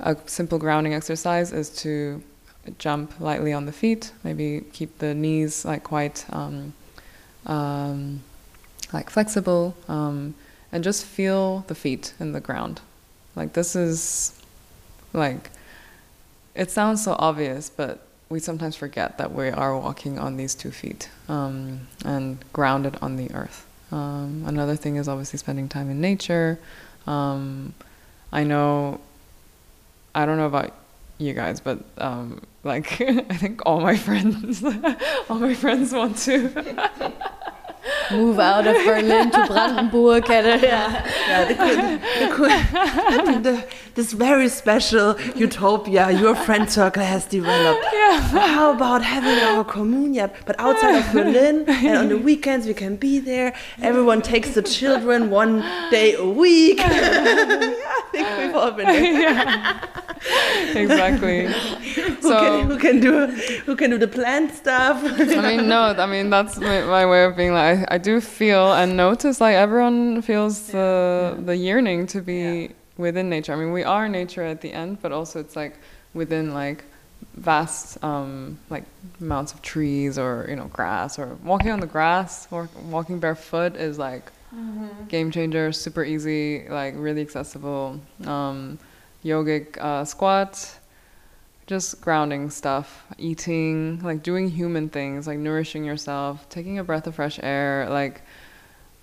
a 0.00 0.16
simple 0.26 0.58
grounding 0.58 0.94
exercise 0.94 1.52
is 1.52 1.70
to 1.82 2.22
jump 2.78 3.18
lightly 3.20 3.52
on 3.52 3.66
the 3.66 3.72
feet, 3.72 4.12
maybe 4.22 4.64
keep 4.72 4.98
the 4.98 5.14
knees 5.14 5.64
like 5.64 5.82
quite 5.82 6.24
um, 6.30 6.72
um, 7.46 8.22
like 8.92 9.10
flexible, 9.10 9.74
um, 9.88 10.34
and 10.70 10.84
just 10.84 11.04
feel 11.04 11.60
the 11.66 11.74
feet 11.74 12.14
in 12.20 12.32
the 12.32 12.40
ground. 12.40 12.80
Like 13.34 13.52
this 13.54 13.74
is 13.74 14.40
like 15.12 15.50
it 16.54 16.70
sounds 16.70 17.02
so 17.02 17.16
obvious, 17.18 17.70
but 17.70 18.06
we 18.28 18.38
sometimes 18.40 18.76
forget 18.76 19.18
that 19.18 19.32
we 19.32 19.48
are 19.48 19.78
walking 19.78 20.18
on 20.18 20.36
these 20.36 20.54
two 20.54 20.70
feet 20.70 21.10
um, 21.28 21.86
and 22.04 22.38
grounded 22.52 22.96
on 23.02 23.16
the 23.16 23.32
earth. 23.34 23.66
Um, 23.90 24.44
another 24.46 24.76
thing 24.76 24.96
is 24.96 25.08
obviously 25.08 25.38
spending 25.38 25.68
time 25.68 25.90
in 25.90 26.00
nature. 26.00 26.58
Um, 27.06 27.74
I 28.32 28.44
know 28.44 29.00
I 30.14 30.26
don't 30.26 30.36
know 30.36 30.46
about 30.46 30.74
you 31.18 31.32
guys, 31.32 31.60
but 31.60 31.78
um, 31.98 32.42
like 32.64 33.00
I 33.00 33.36
think 33.36 33.62
all 33.66 33.80
my 33.80 33.96
friends, 33.96 34.62
all 35.28 35.38
my 35.38 35.54
friends 35.54 35.92
want 35.92 36.18
to 36.18 37.30
move 38.16 38.38
out 38.38 38.66
of 38.66 38.76
Berlin 38.84 39.30
to 39.30 39.46
Brandenburg. 39.46 40.30
And, 40.30 40.46
uh, 40.46 40.66
yeah, 40.66 41.10
yeah 41.28 41.44
the, 41.48 41.54
the, 42.24 43.50
the, 43.50 43.66
this 43.94 44.12
very 44.12 44.48
special 44.48 45.20
utopia 45.36 46.10
your 46.10 46.34
friend 46.34 46.70
circle 46.70 47.02
has 47.02 47.26
developed. 47.26 47.84
Yeah. 48.02 48.20
How 48.20 48.74
about 48.74 49.02
having 49.02 49.38
our 49.44 49.64
communion, 49.64 50.30
but 50.44 50.58
outside 50.58 50.96
of 50.96 51.12
Berlin, 51.12 51.64
and 51.68 51.96
on 51.96 52.08
the 52.08 52.18
weekends 52.18 52.66
we 52.66 52.74
can 52.74 52.96
be 52.96 53.20
there. 53.20 53.54
Everyone 53.80 54.20
takes 54.22 54.54
the 54.54 54.62
children 54.62 55.30
one 55.30 55.60
day 55.90 56.14
a 56.14 56.24
week. 56.24 56.78
yeah, 56.78 56.86
I 56.88 58.02
think 58.10 58.28
we've 58.38 58.54
all 58.54 58.72
been 58.72 58.86
there. 58.86 59.22
Yeah. 59.22 60.11
Exactly. 60.74 61.46
who, 61.46 62.22
so, 62.22 62.38
can, 62.40 62.70
who 62.70 62.78
can 62.78 63.00
do 63.00 63.26
who 63.66 63.76
can 63.76 63.90
do 63.90 63.98
the 63.98 64.08
plant 64.08 64.54
stuff? 64.54 65.02
I 65.04 65.56
mean, 65.56 65.68
no. 65.68 65.94
I 65.98 66.06
mean, 66.06 66.30
that's 66.30 66.58
my, 66.58 66.82
my 66.82 67.04
way 67.04 67.24
of 67.24 67.36
being 67.36 67.52
like. 67.52 67.90
I, 67.90 67.96
I 67.96 67.98
do 67.98 68.20
feel 68.20 68.72
and 68.72 68.96
notice 68.96 69.40
like 69.40 69.54
everyone 69.54 70.22
feels 70.22 70.68
the 70.68 71.34
yeah. 71.36 71.44
the 71.44 71.56
yearning 71.56 72.06
to 72.08 72.20
be 72.20 72.40
yeah. 72.40 72.68
within 72.96 73.28
nature. 73.28 73.52
I 73.52 73.56
mean, 73.56 73.72
we 73.72 73.84
are 73.84 74.08
nature 74.08 74.42
at 74.42 74.60
the 74.60 74.72
end, 74.72 75.02
but 75.02 75.12
also 75.12 75.40
it's 75.40 75.56
like 75.56 75.74
within 76.14 76.54
like 76.54 76.84
vast 77.34 78.02
um, 78.04 78.58
like 78.70 78.84
amounts 79.20 79.52
of 79.52 79.62
trees 79.62 80.18
or 80.18 80.46
you 80.48 80.56
know 80.56 80.66
grass 80.66 81.18
or 81.18 81.36
walking 81.42 81.70
on 81.70 81.80
the 81.80 81.86
grass 81.86 82.48
or 82.50 82.68
walking 82.84 83.18
barefoot 83.18 83.76
is 83.76 83.98
like 83.98 84.30
mm-hmm. 84.54 85.06
game 85.08 85.30
changer. 85.30 85.72
Super 85.72 86.04
easy, 86.04 86.68
like 86.68 86.94
really 86.96 87.20
accessible. 87.20 88.00
Um, 88.24 88.78
yogic 89.24 89.78
uh, 89.78 90.04
squat 90.04 90.78
just 91.66 92.00
grounding 92.00 92.50
stuff, 92.50 93.04
eating, 93.18 94.00
like 94.02 94.22
doing 94.22 94.48
human 94.48 94.88
things, 94.88 95.26
like 95.26 95.38
nourishing 95.38 95.84
yourself, 95.84 96.48
taking 96.48 96.78
a 96.78 96.84
breath 96.84 97.06
of 97.06 97.14
fresh 97.14 97.38
air, 97.42 97.88
like 97.88 98.20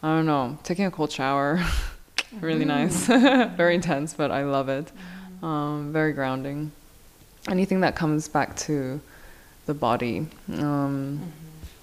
I 0.03 0.15
don't 0.15 0.25
know, 0.25 0.57
taking 0.63 0.85
a 0.85 0.91
cold 0.91 1.11
shower. 1.11 1.59
really 2.41 2.65
nice. 2.65 3.07
very 3.07 3.75
intense, 3.75 4.13
but 4.13 4.31
I 4.31 4.43
love 4.43 4.69
it. 4.69 4.91
Um, 5.41 5.91
very 5.91 6.13
grounding. 6.13 6.71
Anything 7.49 7.81
that 7.81 7.95
comes 7.95 8.27
back 8.27 8.55
to 8.57 9.01
the 9.65 9.73
body. 9.73 10.27
Um, 10.53 11.31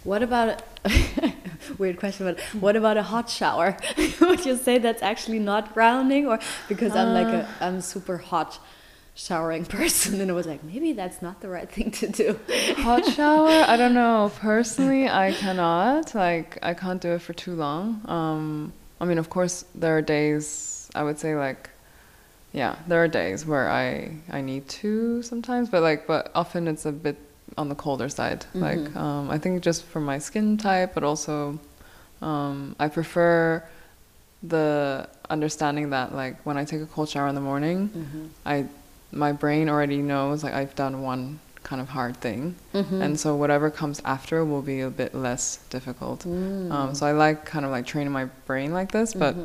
What 0.05 0.23
about 0.23 0.63
weird 1.79 1.99
question, 1.99 2.27
but 2.27 2.41
what 2.61 2.77
about 2.77 2.97
a 2.97 3.03
hot 3.03 3.29
shower? 3.31 3.77
Would 4.21 4.45
you 4.45 4.57
say 4.57 4.79
that's 4.79 5.03
actually 5.03 5.39
not 5.39 5.75
grounding, 5.75 6.27
or 6.27 6.39
because 6.69 6.95
I'm 6.95 7.13
like 7.15 7.29
a 7.29 7.49
I'm 7.61 7.81
super 7.81 8.19
hot 8.19 8.59
showering 9.15 9.65
person, 9.79 10.21
and 10.21 10.31
I 10.31 10.35
was 10.35 10.47
like 10.47 10.63
maybe 10.63 10.93
that's 10.93 11.23
not 11.23 11.41
the 11.41 11.49
right 11.49 11.71
thing 11.71 11.91
to 11.93 12.09
do. 12.09 12.39
Hot 12.79 13.05
shower? 13.05 13.65
I 13.67 13.77
don't 13.77 13.95
know. 13.95 14.31
Personally, 14.37 15.09
I 15.09 15.33
cannot. 15.33 16.15
Like, 16.15 16.59
I 16.63 16.75
can't 16.75 17.01
do 17.01 17.11
it 17.13 17.23
for 17.23 17.33
too 17.33 17.55
long. 17.55 18.03
Um, 18.07 18.73
I 19.01 19.05
mean, 19.05 19.19
of 19.19 19.31
course, 19.31 19.65
there 19.75 19.97
are 19.97 20.03
days. 20.03 20.91
I 20.95 21.03
would 21.03 21.19
say 21.19 21.37
like, 21.37 21.71
yeah, 22.53 22.77
there 22.87 23.03
are 23.03 23.09
days 23.09 23.45
where 23.45 23.69
I 23.69 24.17
I 24.31 24.41
need 24.41 24.69
to 24.81 25.23
sometimes, 25.23 25.69
but 25.69 25.83
like, 25.83 26.07
but 26.07 26.31
often 26.35 26.69
it's 26.69 26.87
a 26.87 26.93
bit 26.93 27.17
on 27.57 27.69
the 27.69 27.75
colder 27.75 28.09
side. 28.09 28.45
Like, 28.55 28.95
um, 28.97 29.31
I 29.31 29.39
think 29.39 29.63
just 29.63 29.85
for 29.85 30.01
my 30.01 30.19
skin 30.19 30.57
type, 30.57 30.95
but 30.95 31.05
also, 31.05 31.59
um, 32.23 32.75
I 32.79 32.89
prefer 32.89 33.63
the 34.43 35.09
understanding 35.31 35.91
that 35.91 36.15
like 36.15 36.45
when 36.45 36.57
I 36.57 36.65
take 36.65 36.81
a 36.81 36.87
cold 36.87 37.09
shower 37.09 37.29
in 37.29 37.35
the 37.35 37.41
morning, 37.41 38.31
I 38.45 38.67
my 39.13 39.33
brain 39.33 39.69
already 39.69 39.99
knows 39.99 40.45
like 40.45 40.55
I've 40.55 40.75
done 40.75 41.03
one 41.03 41.41
kind 41.63 41.81
of 41.81 41.89
hard 41.89 42.17
thing, 42.19 42.55
and 42.73 43.19
so 43.19 43.35
whatever 43.35 43.71
comes 43.71 44.01
after 44.05 44.45
will 44.45 44.63
be 44.63 44.81
a 44.81 44.91
bit 44.91 45.15
less 45.15 45.59
difficult. 45.71 46.27
Um, 46.27 46.95
so 46.95 47.07
I 47.07 47.13
like 47.13 47.45
kind 47.45 47.65
of 47.65 47.71
like 47.71 47.87
training 47.87 48.13
my 48.13 48.27
brain 48.47 48.73
like 48.73 48.93
this, 48.93 49.15
but. 49.15 49.37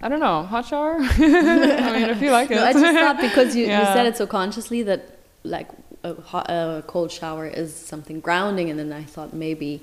I 0.00 0.08
don't 0.08 0.20
know, 0.20 0.44
hot 0.44 0.64
shower. 0.66 0.94
I 1.00 1.98
mean, 1.98 2.08
if 2.08 2.22
you 2.22 2.30
like 2.38 2.52
it. 2.52 2.54
No, 2.54 2.64
I 2.64 2.72
just 2.72 2.84
thought 2.84 3.20
because 3.20 3.56
you, 3.56 3.62
you 3.62 3.68
said 3.96 4.06
it 4.06 4.16
so 4.16 4.28
consciously 4.28 4.84
that 4.84 5.18
like 5.42 5.66
a, 6.10 6.22
hot, 6.22 6.46
a 6.48 6.84
cold 6.86 7.10
shower 7.10 7.46
is 7.46 7.74
something 7.74 8.20
grounding, 8.20 8.70
and 8.70 8.78
then 8.78 8.92
I 8.92 9.04
thought 9.04 9.32
maybe 9.32 9.82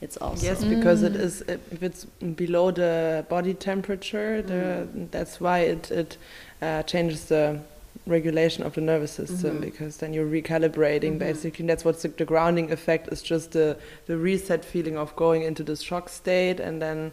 it's 0.00 0.16
also 0.16 0.46
Yes, 0.46 0.64
mm. 0.64 0.76
because 0.76 1.02
it 1.02 1.16
is 1.16 1.42
if 1.42 1.82
it's 1.82 2.04
below 2.04 2.70
the 2.70 3.24
body 3.28 3.54
temperature, 3.54 4.42
the, 4.42 4.88
mm. 4.94 5.10
that's 5.10 5.40
why 5.40 5.60
it 5.60 5.90
it 5.90 6.16
uh, 6.62 6.82
changes 6.82 7.26
the 7.26 7.60
regulation 8.06 8.62
of 8.62 8.74
the 8.74 8.80
nervous 8.80 9.10
system 9.10 9.52
mm-hmm. 9.52 9.64
because 9.64 9.96
then 9.96 10.12
you're 10.12 10.28
recalibrating 10.28 11.12
mm-hmm. 11.12 11.18
basically. 11.18 11.66
That's 11.66 11.84
what's 11.84 12.02
the, 12.02 12.08
the 12.08 12.24
grounding 12.24 12.70
effect 12.70 13.08
is 13.08 13.22
just 13.22 13.52
the 13.52 13.78
the 14.06 14.16
reset 14.16 14.64
feeling 14.64 14.96
of 14.96 15.14
going 15.16 15.42
into 15.42 15.62
this 15.62 15.80
shock 15.80 16.08
state 16.08 16.60
and 16.60 16.80
then 16.80 17.12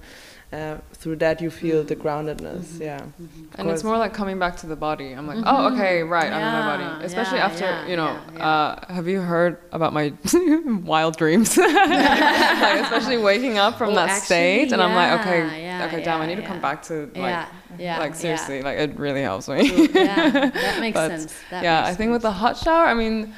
uh, 0.54 0.78
through 1.00 1.16
that 1.18 1.42
you 1.42 1.50
feel 1.50 1.84
the 1.84 1.96
groundedness. 1.96 2.80
Yeah, 2.80 3.02
Of 3.04 3.12
And 3.56 3.70
it's 3.72 3.84
more 3.84 3.98
like 3.98 4.14
coming 4.14 4.38
back 4.40 4.56
to 4.58 4.68
the 4.68 4.76
body. 4.76 5.10
I'm 5.18 5.26
like, 5.28 5.40
oh, 5.46 5.74
okay, 5.74 6.04
right, 6.04 6.32
I'm 6.32 6.44
in 6.48 6.54
my 6.60 6.66
body. 6.78 7.06
Especially 7.06 7.40
yeah, 7.40 7.46
after, 7.50 7.66
yeah, 7.66 7.88
you 7.88 7.96
know, 8.02 8.12
yeah, 8.14 8.38
yeah. 8.38 8.48
Uh, 8.48 8.94
have 8.94 9.08
you 9.08 9.20
heard 9.22 9.58
about 9.72 9.92
my 9.94 10.14
wild 10.94 11.18
dreams? 11.18 11.58
like, 11.58 12.82
especially 12.86 13.18
waking 13.18 13.58
up 13.58 13.78
from 13.78 13.90
Oh, 13.92 13.96
that 13.96 14.10
actually, 14.10 14.26
state, 14.26 14.72
and 14.74 14.82
I'm 14.82 14.94
like, 14.96 15.20
okay, 15.22 15.64
yeah, 15.64 15.86
okay, 15.88 16.04
damn, 16.04 16.22
I 16.22 16.24
yeah, 16.24 16.30
need 16.36 16.42
to 16.42 16.48
come 16.48 16.62
back 16.62 16.84
to 16.84 17.06
like, 17.08 17.16
yeah, 17.16 17.48
yeah, 17.80 18.00
like 18.00 18.12
yeah. 18.12 18.18
seriously, 18.18 18.62
like 18.62 18.78
it 18.78 18.98
really 19.00 19.22
helps 19.24 19.48
me. 19.50 19.88
yeah, 19.94 20.50
that 20.50 20.80
makes 20.86 20.94
But, 20.96 21.10
sense. 21.10 21.34
That 21.50 21.64
yeah, 21.64 21.82
makes 21.82 21.90
I 21.90 21.94
think 21.96 22.12
with 22.12 22.22
the 22.22 22.32
hot 22.32 22.58
shower, 22.58 22.86
I 22.86 22.94
mean, 22.94 23.34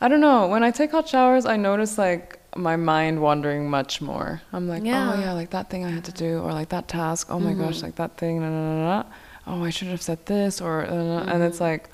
I 0.00 0.08
don't 0.08 0.20
know. 0.20 0.46
When 0.48 0.62
I 0.62 0.70
take 0.70 0.92
hot 0.92 1.08
showers, 1.08 1.44
I 1.46 1.56
notice 1.56 1.98
like 1.98 2.38
my 2.56 2.76
mind 2.76 3.20
wandering 3.20 3.68
much 3.70 4.00
more. 4.00 4.42
I'm 4.52 4.68
like, 4.68 4.84
Yeah. 4.84 5.12
oh 5.14 5.20
yeah, 5.20 5.32
like 5.32 5.50
that 5.50 5.70
thing 5.70 5.84
I 5.84 5.90
had 5.90 6.04
to 6.04 6.12
do, 6.12 6.38
or 6.40 6.52
like 6.52 6.68
that 6.70 6.88
task. 6.88 7.28
Oh 7.30 7.38
my 7.40 7.52
gosh, 7.54 7.82
like 7.82 7.96
that 7.96 8.16
thing. 8.16 8.40
Nah, 8.40 8.48
nah, 8.50 8.74
nah, 8.74 8.96
nah. 8.98 9.04
Oh, 9.48 9.62
I 9.62 9.70
should 9.70 9.86
have 9.86 10.02
said 10.02 10.26
this, 10.26 10.60
or 10.60 10.82
uh, 10.82 11.22
and 11.32 11.40
it's 11.40 11.60
like, 11.60 11.88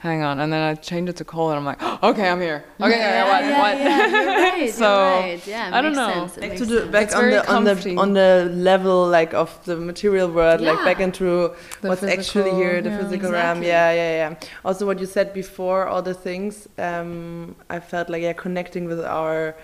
hang 0.00 0.20
on, 0.22 0.38
and 0.38 0.52
then 0.52 0.60
I 0.60 0.74
change 0.74 1.08
it 1.08 1.16
to 1.16 1.24
cold, 1.24 1.48
and 1.52 1.58
I'm 1.58 1.64
like, 1.64 1.82
okay, 2.10 2.28
I'm 2.28 2.42
here. 2.42 2.62
Okay, 2.78 2.90
yeah, 2.98 3.24
what, 3.24 3.42
yeah, 3.42 3.58
what? 3.62 3.78
yeah, 3.78 4.36
right, 4.60 4.70
So, 4.70 4.88
right. 5.20 5.46
Yeah, 5.46 5.70
I 5.72 5.80
don't 5.80 5.94
know. 5.94 6.26
sense, 6.26 6.36
back 6.36 6.48
makes 6.50 6.60
to 6.60 6.66
the 6.66 6.86
back 6.92 7.04
It's 7.04 7.14
on 7.14 7.30
the 7.30 7.40
on 7.48 7.64
comfy. 7.64 7.94
the 7.94 8.00
on 8.02 8.12
the 8.12 8.50
level 8.52 9.08
like 9.08 9.32
of 9.32 9.48
the 9.64 9.76
material 9.76 10.28
world, 10.30 10.60
like 10.60 10.76
back 10.84 11.00
into 11.00 11.54
The 11.80 11.88
what's 11.88 12.02
actually 12.02 12.50
here, 12.52 12.82
the 12.82 12.90
yeah. 12.90 12.98
physical 13.00 13.32
realm. 13.32 13.62
Yeah, 13.62 13.90
yeah, 13.92 14.12
yeah. 14.20 14.34
Also, 14.62 14.84
what 14.84 14.98
you 15.00 15.06
said 15.06 15.32
before, 15.32 15.88
all 15.88 16.02
the 16.02 16.12
things, 16.12 16.68
um, 16.76 17.56
I 17.70 17.80
felt 17.80 18.10
like 18.10 18.20
yeah, 18.22 18.34
connecting 18.34 18.84
with 18.84 19.00
our 19.00 19.56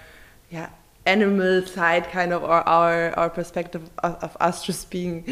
yeah 0.50 0.70
animal 1.06 1.64
side, 1.64 2.10
kind 2.10 2.32
of, 2.32 2.42
or 2.42 2.68
our 2.68 3.16
our 3.16 3.30
perspective 3.30 3.88
of, 3.98 4.14
of 4.22 4.36
us 4.40 4.64
just 4.64 4.90
being 4.90 5.24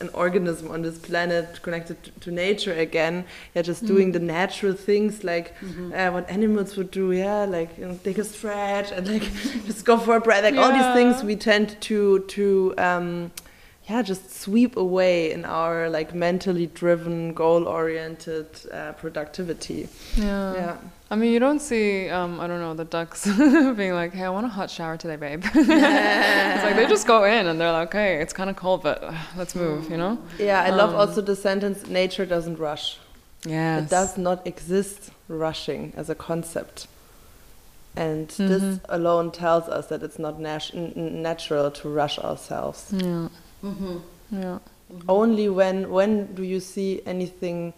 an 0.00 0.08
organism 0.14 0.70
on 0.70 0.82
this 0.82 0.98
planet, 0.98 1.60
connected 1.62 2.02
to, 2.04 2.10
to 2.20 2.30
nature 2.30 2.72
again. 2.72 3.24
Yeah, 3.54 3.62
just 3.62 3.84
doing 3.84 4.12
the 4.12 4.20
natural 4.20 4.74
things 4.74 5.24
like 5.24 5.54
uh, 5.94 6.10
what 6.10 6.30
animals 6.30 6.76
would 6.76 6.90
do. 6.90 7.12
Yeah, 7.12 7.44
like 7.44 7.76
you 7.76 7.86
know, 7.86 7.98
take 8.02 8.18
a 8.18 8.24
stretch 8.24 8.92
and 8.92 9.06
like 9.08 9.22
just 9.66 9.84
go 9.84 9.98
for 9.98 10.16
a 10.16 10.20
breath. 10.20 10.44
Like 10.44 10.56
all 10.56 10.72
these 10.72 10.94
things 10.94 11.22
we 11.22 11.36
tend 11.36 11.80
to 11.82 12.20
to. 12.20 12.74
Um, 12.78 13.32
yeah, 13.88 14.02
just 14.02 14.34
sweep 14.34 14.76
away 14.76 15.30
in 15.30 15.44
our 15.44 15.88
like 15.88 16.12
mentally 16.12 16.66
driven, 16.66 17.32
goal-oriented 17.32 18.48
uh, 18.72 18.92
productivity. 18.94 19.88
Yeah. 20.16 20.54
Yeah, 20.54 20.76
I 21.08 21.14
mean, 21.14 21.32
you 21.32 21.38
don't 21.38 21.60
see, 21.60 22.08
um, 22.08 22.40
I 22.40 22.48
don't 22.48 22.58
know, 22.60 22.74
the 22.74 22.84
ducks 22.84 23.26
being 23.76 23.94
like, 23.94 24.12
hey, 24.12 24.24
I 24.24 24.28
want 24.30 24.44
a 24.46 24.48
hot 24.48 24.70
shower 24.70 24.96
today, 24.96 25.14
babe. 25.16 25.44
it's 25.54 26.64
like 26.64 26.74
they 26.76 26.86
just 26.88 27.06
go 27.06 27.22
in 27.24 27.46
and 27.46 27.60
they're 27.60 27.70
like, 27.70 27.88
okay, 27.88 28.16
it's 28.20 28.32
kind 28.32 28.50
of 28.50 28.56
cold, 28.56 28.82
but 28.82 29.04
uh, 29.04 29.12
let's 29.36 29.54
move, 29.54 29.88
you 29.88 29.96
know? 29.96 30.18
yeah. 30.38 30.62
I 30.62 30.70
love 30.70 30.90
Um, 30.90 30.96
also 30.96 31.20
the 31.20 31.36
sentence: 31.36 31.86
"Nature 31.86 32.26
doesn't 32.26 32.58
rush." 32.58 32.98
Yes. 33.44 33.84
It 33.84 33.90
does 33.90 34.18
not 34.18 34.44
exist 34.46 35.10
rushing 35.28 35.92
as 35.96 36.10
a 36.10 36.14
concept. 36.16 36.88
And 37.94 38.28
this 38.28 38.62
Mhm. 38.62 38.80
alone 38.88 39.30
tells 39.30 39.68
us 39.68 39.86
that 39.86 40.02
it's 40.02 40.18
not 40.18 40.40
nat- 40.40 40.72
n- 40.74 40.92
n- 40.96 41.22
natural 41.22 41.70
to 41.70 41.88
rush 41.88 42.18
ourselves. 42.18 42.80
Yeah. 42.92 43.28
Mm-hmm. 43.64 43.96
Yeah. 44.32 44.58
Only 45.08 45.48
when 45.48 45.88
when 45.90 46.34
do 46.34 46.42
you 46.42 46.58
see 46.60 47.00
anything 47.06 47.72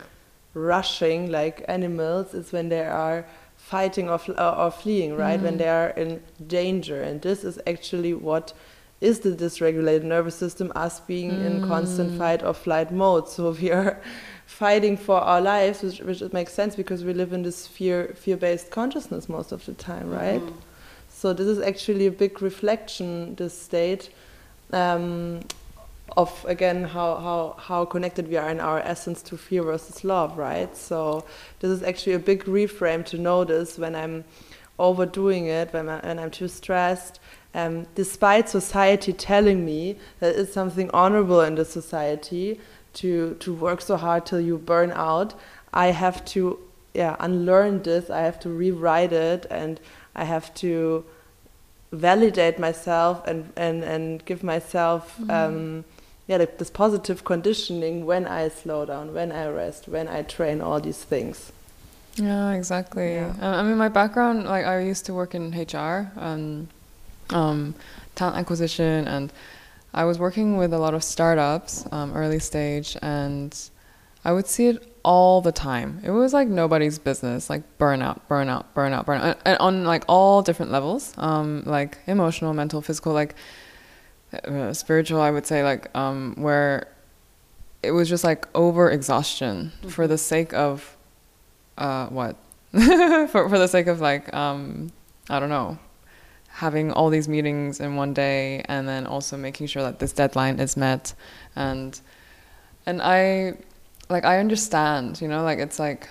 rushing 0.54 1.30
like 1.30 1.64
animals 1.68 2.34
is 2.34 2.52
when 2.52 2.68
they 2.68 2.84
are 2.84 3.26
fighting 3.56 4.08
or, 4.08 4.18
fl- 4.18 4.32
or, 4.32 4.56
or 4.56 4.70
fleeing, 4.70 5.16
right? 5.16 5.40
When 5.40 5.54
mm. 5.54 5.58
they 5.58 5.68
are 5.68 5.90
in 5.90 6.22
danger, 6.46 7.02
and 7.02 7.20
this 7.20 7.44
is 7.44 7.58
actually 7.66 8.14
what 8.14 8.52
is 9.00 9.20
the 9.20 9.30
dysregulated 9.30 10.02
nervous 10.02 10.34
system, 10.34 10.72
us 10.74 11.00
being 11.00 11.30
in 11.30 11.60
mm. 11.60 11.68
constant 11.68 12.18
fight 12.18 12.42
or 12.42 12.54
flight 12.54 12.90
mode. 12.90 13.28
So 13.28 13.50
we 13.62 13.70
are 13.70 14.00
fighting 14.46 14.96
for 14.96 15.20
our 15.20 15.40
lives, 15.40 15.82
which, 15.82 16.00
which 16.00 16.32
makes 16.32 16.52
sense 16.52 16.74
because 16.74 17.04
we 17.04 17.12
live 17.12 17.32
in 17.32 17.42
this 17.42 17.66
fear 17.66 18.14
fear 18.16 18.36
based 18.36 18.70
consciousness 18.70 19.28
most 19.28 19.52
of 19.52 19.64
the 19.66 19.74
time, 19.74 20.10
right? 20.10 20.40
Mm-hmm. 20.40 20.58
So 21.10 21.32
this 21.32 21.46
is 21.46 21.60
actually 21.60 22.06
a 22.06 22.12
big 22.12 22.40
reflection, 22.40 23.34
this 23.34 23.56
state, 23.60 24.10
um, 24.72 25.40
of 26.16 26.44
again 26.48 26.84
how, 26.84 27.16
how, 27.16 27.56
how 27.58 27.84
connected 27.84 28.28
we 28.28 28.36
are 28.36 28.50
in 28.50 28.60
our 28.60 28.80
essence 28.80 29.22
to 29.22 29.36
fear 29.36 29.62
versus 29.62 30.04
love, 30.04 30.36
right? 30.38 30.76
So 30.76 31.24
this 31.60 31.70
is 31.70 31.82
actually 31.82 32.14
a 32.14 32.18
big 32.18 32.44
reframe 32.44 33.04
to 33.06 33.18
notice 33.18 33.78
when 33.78 33.94
I'm 33.94 34.24
overdoing 34.78 35.46
it, 35.46 35.72
when, 35.72 35.88
I, 35.88 36.00
when 36.00 36.18
I'm 36.18 36.30
too 36.30 36.48
stressed. 36.48 37.20
Um, 37.54 37.86
despite 37.94 38.48
society 38.48 39.12
telling 39.12 39.64
me 39.64 39.96
that 40.20 40.36
it's 40.36 40.52
something 40.52 40.90
honorable 40.92 41.40
in 41.40 41.54
the 41.54 41.64
society 41.64 42.60
to 42.94 43.34
to 43.40 43.54
work 43.54 43.80
so 43.80 43.96
hard 43.96 44.26
till 44.26 44.40
you 44.40 44.58
burn 44.58 44.92
out, 44.92 45.34
I 45.72 45.88
have 45.88 46.24
to 46.26 46.58
yeah 46.94 47.16
unlearn 47.20 47.82
this. 47.82 48.10
I 48.10 48.20
have 48.20 48.38
to 48.40 48.50
rewrite 48.50 49.12
it, 49.12 49.46
and 49.50 49.80
I 50.14 50.24
have 50.24 50.52
to 50.54 51.04
validate 51.90 52.58
myself 52.58 53.26
and 53.26 53.50
and 53.56 53.82
and 53.82 54.24
give 54.26 54.42
myself 54.42 55.18
um, 55.30 55.84
yeah 56.28 56.36
like 56.36 56.58
this 56.58 56.70
positive 56.70 57.24
conditioning 57.24 58.06
when 58.06 58.26
I 58.26 58.48
slow 58.48 58.84
down, 58.84 59.12
when 59.12 59.32
I 59.32 59.48
rest, 59.48 59.88
when 59.88 60.06
I 60.06 60.22
train 60.22 60.60
all 60.60 60.80
these 60.80 61.02
things. 61.02 61.50
Yeah, 62.16 62.52
exactly. 62.52 63.14
Yeah. 63.14 63.34
Uh, 63.40 63.56
I 63.56 63.62
mean, 63.62 63.76
my 63.76 63.88
background, 63.88 64.44
like, 64.44 64.66
I 64.66 64.80
used 64.80 65.06
to 65.06 65.14
work 65.14 65.34
in 65.34 65.52
HR 65.52 66.10
and 66.16 66.68
um, 67.30 67.74
talent 68.14 68.36
acquisition, 68.36 69.06
and 69.06 69.32
I 69.94 70.04
was 70.04 70.18
working 70.18 70.56
with 70.56 70.72
a 70.72 70.78
lot 70.78 70.94
of 70.94 71.02
startups, 71.02 71.86
um, 71.92 72.12
early 72.14 72.40
stage, 72.40 72.96
and 73.00 73.56
I 74.24 74.32
would 74.32 74.46
see 74.46 74.66
it 74.66 74.96
all 75.04 75.40
the 75.40 75.52
time. 75.52 76.00
It 76.04 76.10
was 76.10 76.34
like 76.34 76.48
nobody's 76.48 76.98
business, 76.98 77.48
like 77.48 77.62
burnout, 77.78 78.20
burnout, 78.28 78.66
burnout, 78.74 79.06
burnout, 79.06 79.22
and, 79.22 79.36
and 79.44 79.58
on 79.58 79.84
like 79.84 80.04
all 80.08 80.42
different 80.42 80.72
levels, 80.72 81.14
um, 81.16 81.62
like 81.64 81.98
emotional, 82.06 82.52
mental, 82.52 82.82
physical, 82.82 83.12
like 83.12 83.34
uh, 84.32 84.72
spiritual. 84.72 85.20
I 85.20 85.30
would 85.30 85.46
say, 85.46 85.62
like, 85.62 85.94
um, 85.96 86.34
where 86.38 86.88
it 87.82 87.92
was 87.92 88.08
just 88.08 88.24
like 88.24 88.46
over 88.54 88.90
exhaustion 88.90 89.72
for 89.88 90.06
the 90.06 90.18
sake 90.18 90.52
of 90.52 90.96
uh, 91.76 92.06
what? 92.08 92.36
for 92.72 93.48
for 93.48 93.58
the 93.58 93.66
sake 93.66 93.86
of 93.86 94.00
like 94.00 94.32
um, 94.34 94.92
I 95.30 95.40
don't 95.40 95.48
know, 95.48 95.78
having 96.48 96.92
all 96.92 97.08
these 97.08 97.28
meetings 97.28 97.80
in 97.80 97.96
one 97.96 98.12
day, 98.12 98.62
and 98.68 98.86
then 98.86 99.06
also 99.06 99.36
making 99.36 99.68
sure 99.68 99.82
that 99.82 99.98
this 99.98 100.12
deadline 100.12 100.58
is 100.60 100.76
met, 100.76 101.14
and 101.56 101.98
and 102.84 103.00
I 103.00 103.54
like 104.10 104.24
I 104.24 104.38
understand, 104.38 105.20
you 105.20 105.28
know, 105.28 105.42
like 105.42 105.58
it's 105.58 105.78
like 105.78 106.08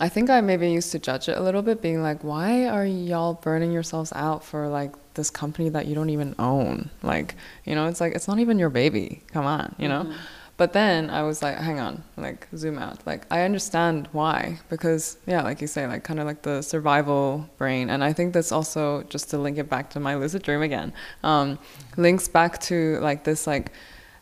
I 0.00 0.08
think 0.08 0.30
I 0.30 0.40
maybe 0.40 0.70
used 0.70 0.92
to 0.92 0.98
judge 0.98 1.28
it 1.28 1.36
a 1.36 1.42
little 1.42 1.62
bit, 1.62 1.82
being 1.82 2.02
like, 2.02 2.24
why 2.24 2.66
are 2.66 2.86
y'all 2.86 3.34
burning 3.34 3.72
yourselves 3.72 4.12
out 4.16 4.44
for 4.44 4.68
like 4.68 4.94
this 5.14 5.30
company 5.30 5.68
that 5.70 5.86
you 5.86 5.94
don't 5.94 6.10
even 6.10 6.34
own? 6.38 6.90
Like, 7.02 7.34
you 7.64 7.74
know, 7.74 7.86
it's 7.86 8.00
like, 8.00 8.14
it's 8.14 8.28
not 8.28 8.38
even 8.38 8.58
your 8.58 8.70
baby. 8.70 9.22
Come 9.28 9.46
on, 9.46 9.74
you 9.78 9.88
know? 9.88 10.04
Mm-hmm. 10.04 10.16
But 10.58 10.74
then 10.74 11.10
I 11.10 11.22
was 11.22 11.42
like, 11.42 11.56
hang 11.56 11.80
on, 11.80 12.04
like, 12.16 12.46
zoom 12.56 12.78
out. 12.78 13.04
Like, 13.06 13.26
I 13.30 13.42
understand 13.42 14.08
why. 14.12 14.60
Because, 14.68 15.16
yeah, 15.26 15.42
like 15.42 15.60
you 15.60 15.66
say, 15.66 15.86
like, 15.86 16.04
kind 16.04 16.20
of 16.20 16.26
like 16.26 16.42
the 16.42 16.62
survival 16.62 17.48
brain. 17.58 17.90
And 17.90 18.04
I 18.04 18.12
think 18.12 18.34
that's 18.34 18.52
also, 18.52 19.02
just 19.04 19.30
to 19.30 19.38
link 19.38 19.58
it 19.58 19.68
back 19.68 19.90
to 19.90 20.00
my 20.00 20.14
lucid 20.14 20.42
dream 20.42 20.62
again, 20.62 20.92
um, 21.24 21.58
links 21.96 22.28
back 22.28 22.60
to 22.62 22.98
like 23.00 23.24
this, 23.24 23.46
like, 23.46 23.72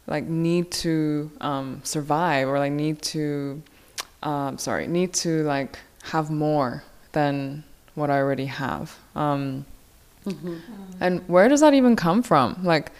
like 0.07 0.25
need 0.25 0.71
to 0.71 1.31
um, 1.41 1.81
survive 1.85 2.49
or 2.49 2.59
like 2.59 2.73
need 2.73 3.03
to 3.03 3.63
um, 4.23 4.59
sorry, 4.59 4.87
need 4.87 5.13
to 5.15 5.43
like 5.45 5.79
have 6.05 6.31
more 6.31 6.85
than 7.13 7.65
what 7.95 8.11
I 8.11 8.19
already 8.19 8.47
have. 8.47 8.97
Um, 9.15 9.65
mm-hmm. 10.25 10.57
And 11.01 11.27
where 11.29 11.49
does 11.49 11.61
that 11.61 11.75
even 11.75 11.97
come 11.97 12.23
from? 12.23 12.59
Like, 12.63 12.93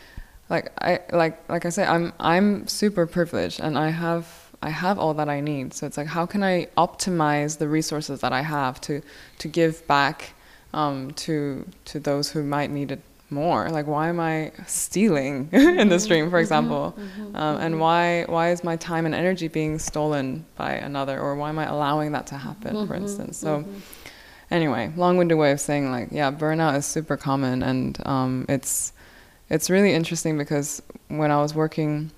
like 0.49 0.73
I 0.81 1.01
like 1.13 1.49
like 1.49 1.67
I 1.67 1.71
say, 1.71 1.85
I'm 1.85 2.13
I'm 2.19 2.67
super 2.67 3.07
privileged, 3.07 3.61
and 3.61 3.79
I 3.79 3.91
have 3.91 4.51
I 4.63 4.71
have 4.71 4.99
all 4.99 5.15
that 5.15 5.29
I 5.29 5.41
need. 5.41 5.75
So 5.75 5.87
it's 5.87 5.97
like, 5.97 6.09
how 6.09 6.27
can 6.27 6.43
I 6.43 6.67
optimize 6.77 7.59
the 7.59 7.69
resources 7.69 8.21
that 8.21 8.33
I 8.33 8.43
have 8.43 8.81
to 8.83 9.03
to 9.39 9.49
give 9.49 9.87
back 9.87 10.35
um, 10.73 11.13
to 11.13 11.67
to 11.87 12.01
those 12.01 12.31
who 12.31 12.43
might 12.43 12.71
need 12.71 12.93
it 12.93 13.01
more 13.33 13.71
like 13.71 13.87
why 13.87 14.09
am 14.09 14.19
i 14.19 14.51
stealing 14.67 15.49
in 15.53 15.89
the 15.89 16.01
stream 16.01 16.27
for 16.27 16.37
mm-hmm. 16.37 16.41
example 16.41 16.97
mm-hmm. 16.99 17.37
um, 17.37 17.61
and 17.61 17.75
mm-hmm. 17.75 17.81
why 17.81 18.25
why 18.27 18.51
is 18.51 18.65
my 18.65 18.75
time 18.77 19.07
and 19.07 19.15
energy 19.15 19.47
being 19.47 19.79
stolen 19.79 20.45
by 20.57 20.73
another 20.73 21.19
or 21.21 21.37
why 21.37 21.49
am 21.49 21.59
i 21.59 21.65
allowing 21.65 22.13
that 22.13 22.27
to 22.27 22.37
happen 22.37 22.87
for 22.87 22.95
instance 22.95 23.39
so 23.39 23.65
anyway 24.51 24.93
long-winded 24.97 25.37
way 25.37 25.53
of 25.53 25.61
saying 25.61 25.91
like 25.91 26.09
yeah 26.11 26.31
burnout 26.31 26.77
is 26.77 26.87
super 26.87 27.17
common 27.17 27.63
and 27.63 28.05
um, 28.07 28.47
it's 28.49 28.93
it's 29.49 29.71
really 29.71 29.93
interesting 29.93 30.37
because 30.37 30.83
when 31.09 31.31
i 31.31 31.41
was 31.41 31.55
working 31.55 32.11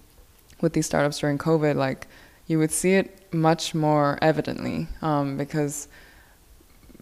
with 0.61 0.73
these 0.73 0.87
startups 0.87 1.19
during 1.19 1.39
covid 1.39 1.75
like 1.75 2.07
you 2.47 2.59
would 2.59 2.71
see 2.71 2.95
it 2.95 3.33
much 3.33 3.75
more 3.75 4.19
evidently 4.21 4.87
um, 5.01 5.37
because 5.37 5.89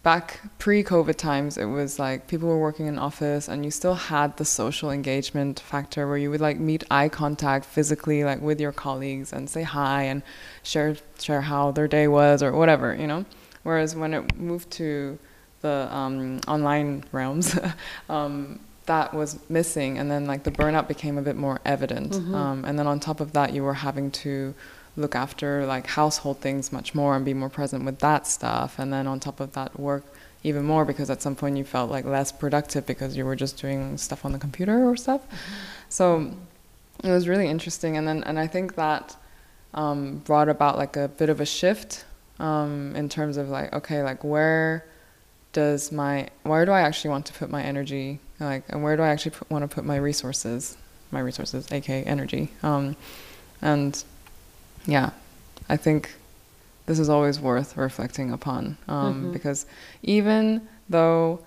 back 0.03 0.41
pre-COVID 0.59 1.17
times, 1.17 1.59
it 1.59 1.67
was 1.67 1.99
like 1.99 2.27
people 2.27 2.49
were 2.49 2.59
working 2.59 2.87
in 2.87 2.99
office, 2.99 3.49
and 3.49 3.65
you 3.65 3.71
still 3.71 3.95
had 3.95 4.37
the 4.37 4.45
social 4.45 4.91
engagement 4.91 5.61
factor 5.61 6.07
where 6.07 6.17
you 6.17 6.31
would 6.31 6.41
like 6.41 6.59
meet 6.59 6.85
eye 6.91 7.09
contact 7.09 7.65
physically, 7.65 8.25
like 8.25 8.41
with 8.41 8.61
your 8.61 8.73
colleagues, 8.73 9.33
and 9.33 9.49
say 9.51 9.63
hi 9.63 10.03
and 10.05 10.23
share 10.63 10.97
share 11.19 11.43
how 11.43 11.71
their 11.71 11.89
day 11.89 12.09
was 12.09 12.43
or 12.43 12.53
whatever, 12.53 12.95
you 12.95 13.07
know. 13.07 13.25
Whereas 13.63 13.95
when 13.95 14.15
it 14.15 14.37
moved 14.37 14.71
to 14.73 15.19
the 15.61 15.89
um, 15.95 16.41
online 16.49 17.05
realms, 17.13 17.59
um, 18.09 18.61
that 18.87 19.13
was 19.15 19.39
missing, 19.49 19.99
and 19.99 20.11
then 20.11 20.27
like 20.27 20.43
the 20.43 20.51
burnout 20.51 20.89
became 20.89 21.19
a 21.19 21.23
bit 21.23 21.37
more 21.37 21.61
evident. 21.65 22.13
Mm-hmm. 22.13 22.35
Um, 22.35 22.65
and 22.65 22.79
then 22.79 22.87
on 22.87 22.99
top 22.99 23.21
of 23.21 23.33
that, 23.33 23.53
you 23.53 23.63
were 23.63 23.75
having 23.75 24.11
to 24.11 24.55
look 24.97 25.15
after 25.15 25.67
like 25.67 25.87
household 25.87 26.41
things 26.41 26.73
much 26.73 26.95
more 26.95 27.17
and 27.17 27.25
be 27.25 27.35
more 27.35 27.49
present 27.49 27.85
with 27.85 27.99
that 28.01 28.27
stuff 28.27 28.79
and 28.79 28.93
then 28.93 29.07
on 29.07 29.21
top 29.21 29.41
of 29.41 29.53
that 29.53 29.79
work 29.79 30.05
even 30.43 30.65
more 30.65 30.85
because 30.85 31.11
at 31.11 31.23
some 31.23 31.37
point 31.37 31.57
you 31.57 31.65
felt 31.65 31.91
like 31.91 32.05
less 32.05 32.33
productive 32.33 32.87
because 32.87 33.17
you 33.17 33.25
were 33.25 33.37
just 33.37 33.61
doing 33.61 33.97
stuff 33.97 34.25
on 34.25 34.33
the 34.33 34.39
computer 34.39 34.89
or 34.89 34.97
stuff 34.97 35.23
mm-hmm. 35.23 35.55
so 35.89 36.33
it 37.05 37.11
was 37.11 37.29
really 37.29 37.47
interesting 37.47 37.97
and 37.97 38.07
then 38.07 38.23
and 38.25 38.39
i 38.39 38.47
think 38.47 38.75
that 38.75 39.17
um, 39.73 40.19
brought 40.19 40.49
about 40.49 40.77
like 40.77 40.97
a 40.97 41.07
bit 41.07 41.29
of 41.29 41.41
a 41.41 41.47
shift 41.47 42.05
um, 42.41 42.95
in 42.97 43.09
terms 43.09 43.37
of 43.37 43.49
like 43.49 43.73
okay 43.73 44.03
like 44.03 44.25
where 44.25 44.85
does 45.53 45.91
my 45.91 46.29
where 46.45 46.65
do 46.65 46.71
i 46.71 46.81
actually 46.81 47.11
want 47.11 47.27
to 47.27 47.33
put 47.33 47.51
my 47.51 47.63
energy 47.63 48.21
like 48.39 48.63
and 48.69 48.83
where 48.83 48.97
do 48.97 49.03
i 49.03 49.09
actually 49.09 49.33
put, 49.33 49.51
want 49.51 49.63
to 49.63 49.75
put 49.75 49.85
my 49.85 49.97
resources 49.97 50.77
my 51.11 51.21
resources 51.21 51.71
aka 51.73 52.05
energy 52.05 52.51
um, 52.63 52.97
and 53.63 54.05
yeah, 54.87 55.11
I 55.69 55.77
think 55.77 56.15
this 56.87 56.99
is 56.99 57.09
always 57.09 57.39
worth 57.39 57.77
reflecting 57.77 58.33
upon 58.33 58.77
um, 58.89 59.15
mm-hmm. 59.15 59.33
because 59.33 59.67
even 60.03 60.67
though, 60.89 61.41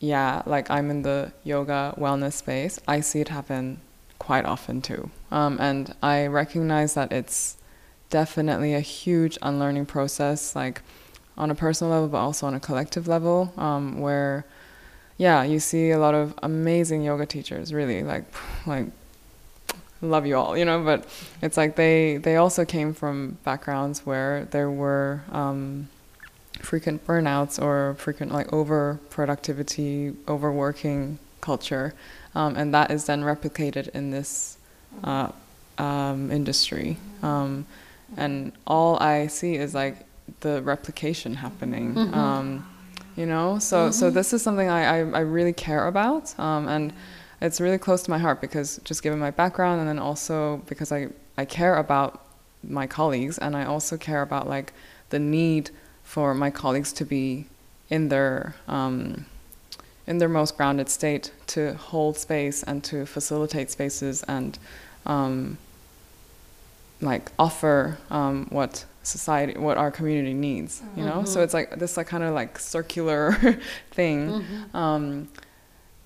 yeah, 0.00 0.42
like 0.46 0.70
I'm 0.70 0.90
in 0.90 1.02
the 1.02 1.32
yoga 1.44 1.94
wellness 1.96 2.34
space, 2.34 2.80
I 2.88 3.00
see 3.00 3.20
it 3.20 3.28
happen 3.28 3.80
quite 4.18 4.44
often 4.44 4.82
too. 4.82 5.10
Um, 5.30 5.58
and 5.60 5.94
I 6.02 6.26
recognize 6.26 6.94
that 6.94 7.12
it's 7.12 7.56
definitely 8.10 8.74
a 8.74 8.80
huge 8.80 9.38
unlearning 9.42 9.86
process, 9.86 10.54
like 10.54 10.82
on 11.38 11.50
a 11.50 11.54
personal 11.54 11.92
level, 11.92 12.08
but 12.08 12.18
also 12.18 12.46
on 12.46 12.54
a 12.54 12.60
collective 12.60 13.08
level, 13.08 13.52
um, 13.56 14.00
where, 14.00 14.44
yeah, 15.16 15.42
you 15.42 15.58
see 15.58 15.90
a 15.90 15.98
lot 15.98 16.14
of 16.14 16.34
amazing 16.42 17.02
yoga 17.02 17.24
teachers, 17.24 17.72
really, 17.72 18.02
like, 18.02 18.24
like 18.66 18.86
love 20.02 20.26
you 20.26 20.36
all, 20.36 20.56
you 20.56 20.64
know. 20.64 20.82
But 20.82 21.06
it's 21.42 21.56
like 21.56 21.76
they 21.76 22.16
they 22.16 22.36
also 22.36 22.64
came 22.64 22.94
from 22.94 23.38
backgrounds 23.44 24.06
where 24.06 24.46
there 24.46 24.70
were 24.70 25.22
um, 25.30 25.88
frequent 26.60 27.06
burnouts 27.06 27.60
or 27.60 27.94
frequent 27.98 28.32
like 28.32 28.52
over 28.52 28.98
productivity, 29.10 30.14
overworking 30.28 31.18
culture, 31.40 31.94
um, 32.34 32.56
and 32.56 32.72
that 32.74 32.90
is 32.90 33.06
then 33.06 33.22
replicated 33.22 33.88
in 33.88 34.10
this 34.10 34.56
uh, 35.04 35.30
um, 35.78 36.30
industry. 36.30 36.96
Um, 37.22 37.66
and 38.16 38.52
all 38.66 38.98
I 39.00 39.26
see 39.26 39.54
is 39.56 39.74
like 39.74 39.96
the 40.40 40.62
replication 40.62 41.34
happening. 41.34 41.94
Mm-hmm. 41.94 42.14
Um, 42.14 42.66
you 43.16 43.26
know, 43.26 43.58
so 43.58 43.76
mm-hmm. 43.76 43.92
so 43.92 44.10
this 44.10 44.32
is 44.32 44.42
something 44.42 44.68
I, 44.68 44.84
I, 44.84 44.96
I 44.98 45.20
really 45.20 45.52
care 45.52 45.86
about, 45.88 46.38
um, 46.38 46.68
and 46.68 46.92
it's 47.40 47.60
really 47.60 47.78
close 47.78 48.02
to 48.02 48.10
my 48.10 48.18
heart 48.18 48.40
because 48.40 48.80
just 48.84 49.02
given 49.02 49.18
my 49.18 49.30
background 49.30 49.80
and 49.80 49.88
then 49.88 49.98
also 49.98 50.62
because 50.66 50.92
I, 50.92 51.08
I 51.36 51.44
care 51.44 51.76
about 51.76 52.22
my 52.62 52.86
colleagues 52.86 53.38
and 53.38 53.56
I 53.56 53.64
also 53.64 53.96
care 53.96 54.22
about 54.22 54.48
like 54.48 54.72
the 55.08 55.18
need 55.18 55.70
for 56.04 56.34
my 56.34 56.50
colleagues 56.50 56.92
to 56.94 57.04
be 57.04 57.46
in 57.88 58.08
their 58.08 58.54
um, 58.68 59.26
in 60.06 60.18
their 60.18 60.28
most 60.28 60.56
grounded 60.56 60.88
state 60.88 61.32
to 61.46 61.74
hold 61.74 62.16
space 62.16 62.62
and 62.62 62.82
to 62.84 63.06
facilitate 63.06 63.70
spaces 63.70 64.22
and 64.24 64.58
um, 65.06 65.56
like 67.00 67.32
offer 67.38 67.98
um, 68.10 68.46
what 68.50 68.84
society 69.02 69.58
what 69.58 69.78
our 69.78 69.90
community 69.90 70.34
needs 70.34 70.82
you 70.94 71.02
know 71.02 71.12
mm-hmm. 71.12 71.24
so 71.24 71.42
it's 71.42 71.54
like 71.54 71.78
this 71.78 71.96
like 71.96 72.06
kind 72.06 72.22
of 72.22 72.34
like 72.34 72.58
circular 72.58 73.32
thing 73.90 74.28
mm-hmm. 74.28 74.76
um, 74.76 75.28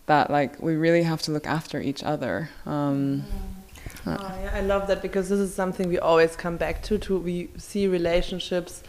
that 0.07 0.30
like 0.30 0.61
we 0.62 0.76
really 0.76 1.03
have 1.03 1.22
to 1.22 1.32
look 1.32 1.47
after 1.47 1.80
each 1.80 2.03
other. 2.03 2.51
Um, 2.66 3.24
oh, 4.07 4.38
yeah, 4.42 4.51
I 4.55 4.61
love 4.61 4.86
that 4.88 5.01
because 5.03 5.28
this 5.28 5.38
is 5.38 5.55
something 5.55 5.88
we 5.88 5.99
always 5.99 6.36
come 6.36 6.57
back 6.57 6.82
to. 6.84 6.99
To 6.99 7.18
we 7.18 7.49
see 7.57 7.86
relationships 7.86 8.82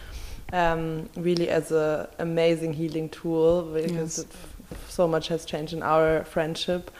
um, 0.51 1.09
really 1.15 1.49
as 1.49 1.71
a 1.71 2.09
amazing 2.19 2.73
healing 2.73 3.09
tool 3.09 3.63
because 3.73 4.19
yes. 4.19 4.27
so 4.89 5.07
much 5.07 5.29
has 5.29 5.45
changed 5.45 5.73
in 5.73 5.83
our 5.83 6.23
friendship. 6.25 6.91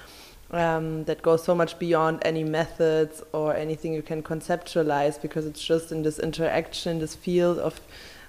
Um, 0.52 1.06
that 1.06 1.24
goes 1.24 1.44
so 1.44 1.56
much 1.56 1.80
beyond 1.80 2.20
any 2.22 2.44
methods 2.44 3.24
or 3.34 3.56
anything 3.56 3.94
you 3.94 4.04
can 4.04 4.22
conceptualize 4.22 5.20
because 5.20 5.46
it's 5.48 5.62
just 5.62 5.92
in 5.92 6.04
this 6.04 6.20
interaction, 6.20 7.00
this 7.00 7.16
field 7.16 7.58
of 7.58 7.82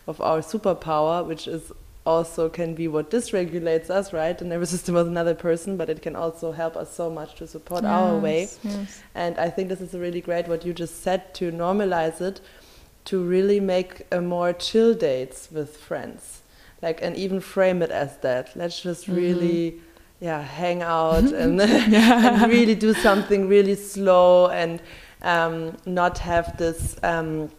of 0.07 0.21
our 0.21 0.41
superpower, 0.41 1.25
which 1.27 1.47
is 1.47 1.73
also 2.07 2.49
can 2.49 2.75
be 2.75 2.87
what 2.89 3.11
dysregulates 3.11 3.91
us, 3.91 4.13
right? 4.13 4.39
The 4.39 4.45
nervous 4.45 4.71
system 4.71 4.95
of 4.95 5.09
another 5.09 5.35
person, 5.35 5.77
but 5.77 5.91
it 5.91 6.01
can 6.01 6.15
also 6.15 6.53
help 6.53 6.77
us 6.77 6.95
so 6.95 7.11
much 7.11 7.35
to 7.35 7.47
support 7.47 7.83
yes, 7.83 7.93
our 7.93 8.17
way. 8.17 8.49
Yes. 8.63 9.03
And 9.15 9.37
I 9.39 9.51
think 9.51 9.69
this 9.69 9.81
is 9.81 9.93
really 9.93 10.21
great 10.21 10.47
what 10.47 10.65
you 10.65 10.73
just 10.73 11.03
said 11.03 11.35
to 11.35 11.51
normalize 11.51 12.21
it, 12.21 12.41
to 13.07 13.23
really 13.23 13.61
make 13.61 14.07
a 14.13 14.21
more 14.21 14.53
chill 14.53 14.95
dates 14.95 15.49
with 15.51 15.77
friends, 15.77 16.43
like 16.81 17.03
and 17.03 17.17
even 17.17 17.41
frame 17.41 17.83
it 17.83 17.91
as 17.91 18.17
that. 18.19 18.57
Let's 18.57 18.81
just 18.81 19.05
mm-hmm. 19.05 19.17
really. 19.17 19.81
Yeah, 20.21 20.43
hang 20.43 20.83
out 20.83 21.25
and, 21.33 21.59
yeah. 21.59 22.43
and 22.43 22.51
really 22.51 22.75
do 22.75 22.95
something 22.95 23.49
really 23.49 23.75
slow 23.75 24.49
and 24.49 24.81
um, 25.23 25.77
not 25.85 26.19
have 26.19 26.57
this 26.57 26.97
um, 27.03 27.51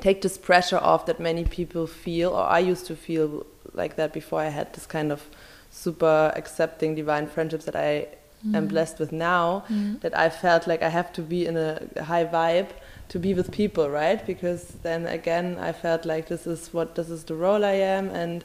take 0.00 0.22
this 0.22 0.38
pressure 0.38 0.78
off 0.78 1.06
that 1.06 1.18
many 1.18 1.44
people 1.44 1.86
feel 1.86 2.30
or 2.30 2.44
I 2.44 2.60
used 2.60 2.86
to 2.86 2.96
feel 2.96 3.46
like 3.74 3.96
that 3.96 4.12
before 4.12 4.40
I 4.40 4.48
had 4.48 4.72
this 4.72 4.86
kind 4.86 5.10
of 5.10 5.22
super 5.70 6.32
accepting 6.36 6.94
divine 6.94 7.26
friendships 7.26 7.64
that 7.64 7.76
I 7.76 8.06
mm. 8.46 8.54
am 8.54 8.68
blessed 8.68 8.98
with 8.98 9.12
now 9.12 9.64
mm. 9.68 10.00
that 10.00 10.16
I 10.16 10.30
felt 10.30 10.66
like 10.66 10.82
I 10.82 10.88
have 10.88 11.12
to 11.14 11.22
be 11.22 11.46
in 11.46 11.56
a 11.56 11.80
high 12.02 12.24
vibe 12.24 12.70
to 13.08 13.18
be 13.18 13.34
with 13.34 13.50
people 13.50 13.90
right 13.90 14.24
because 14.26 14.66
then 14.82 15.06
again 15.06 15.58
I 15.58 15.72
felt 15.72 16.04
like 16.04 16.28
this 16.28 16.46
is 16.46 16.72
what 16.72 16.94
this 16.94 17.10
is 17.10 17.24
the 17.24 17.34
role 17.34 17.64
I 17.64 17.72
am 17.72 18.10
and 18.10 18.44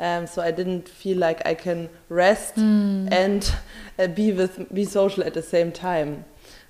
um, 0.00 0.26
so 0.26 0.42
I 0.42 0.50
didn't 0.50 0.88
feel 0.88 1.18
like 1.18 1.40
I 1.46 1.54
can 1.54 1.88
rest 2.08 2.56
mm. 2.56 3.08
and 3.12 3.54
uh, 3.98 4.08
be 4.08 4.32
with 4.32 4.72
be 4.74 4.84
social 4.84 5.24
at 5.24 5.34
the 5.34 5.42
same 5.42 5.72
time 5.72 6.24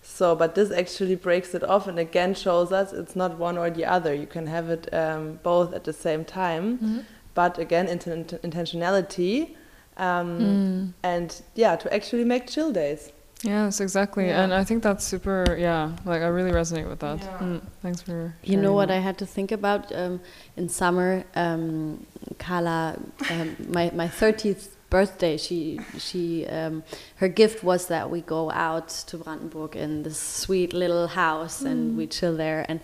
So, 0.07 0.37
but 0.37 0.55
this 0.55 0.71
actually 0.71 1.17
breaks 1.17 1.55
it 1.55 1.65
off 1.65 1.89
and 1.89 1.99
again 1.99 2.35
shows 2.35 2.73
us 2.73 2.93
it's 2.93 3.17
not 3.17 3.39
one 3.39 3.57
or 3.59 3.71
the 3.71 3.87
other. 3.87 4.13
You 4.15 4.27
can 4.27 4.47
have 4.47 4.69
it 4.69 4.93
um, 4.93 5.39
both 5.43 5.73
at 5.73 5.85
the 5.85 5.93
same 5.95 6.25
time. 6.25 6.77
Mm-hmm. 6.77 6.99
But 7.35 7.59
again, 7.59 7.87
inten 7.89 8.27
intentionality 8.43 9.57
um, 9.97 10.39
Mm. 10.39 10.93
and 11.03 11.43
yeah, 11.55 11.77
to 11.77 11.89
actually 11.93 12.25
make 12.25 12.47
chill 12.49 12.73
days. 12.73 13.13
Yes, 13.45 13.81
exactly. 13.81 14.27
Yeah. 14.27 14.43
And 14.43 14.55
I 14.55 14.65
think 14.65 14.83
that's 14.83 15.05
super, 15.05 15.45
yeah, 15.59 15.93
like 16.05 16.23
I 16.23 16.29
really 16.29 16.51
resonate 16.51 16.89
with 16.89 17.01
that. 17.01 17.19
Yeah. 17.21 17.39
Mm, 17.39 17.61
thanks 17.83 18.01
for 18.01 18.35
You 18.43 18.57
know 18.57 18.73
what 18.73 18.89
that. 18.89 18.97
I 18.97 19.01
had 19.01 19.19
to 19.19 19.27
think 19.27 19.53
about 19.53 19.95
um, 19.95 20.21
in 20.57 20.69
summer? 20.69 21.25
Um, 21.35 22.07
Carla, 22.39 22.99
um, 23.31 23.57
my 23.69 23.91
my 23.95 24.09
thirtieth 24.09 24.77
birthday. 24.89 25.37
She 25.37 25.79
she 25.99 26.47
um, 26.47 26.83
her 27.17 27.29
gift 27.29 27.63
was 27.63 27.87
that 27.89 28.11
we 28.11 28.21
go 28.23 28.51
out 28.51 28.89
to 29.09 29.19
Brandenburg 29.19 29.77
in 29.77 30.03
this 30.05 30.19
sweet 30.19 30.73
little 30.73 31.09
house 31.09 31.61
and 31.61 31.97
we 31.99 32.07
chill 32.07 32.37
there. 32.37 32.65
And 32.69 32.81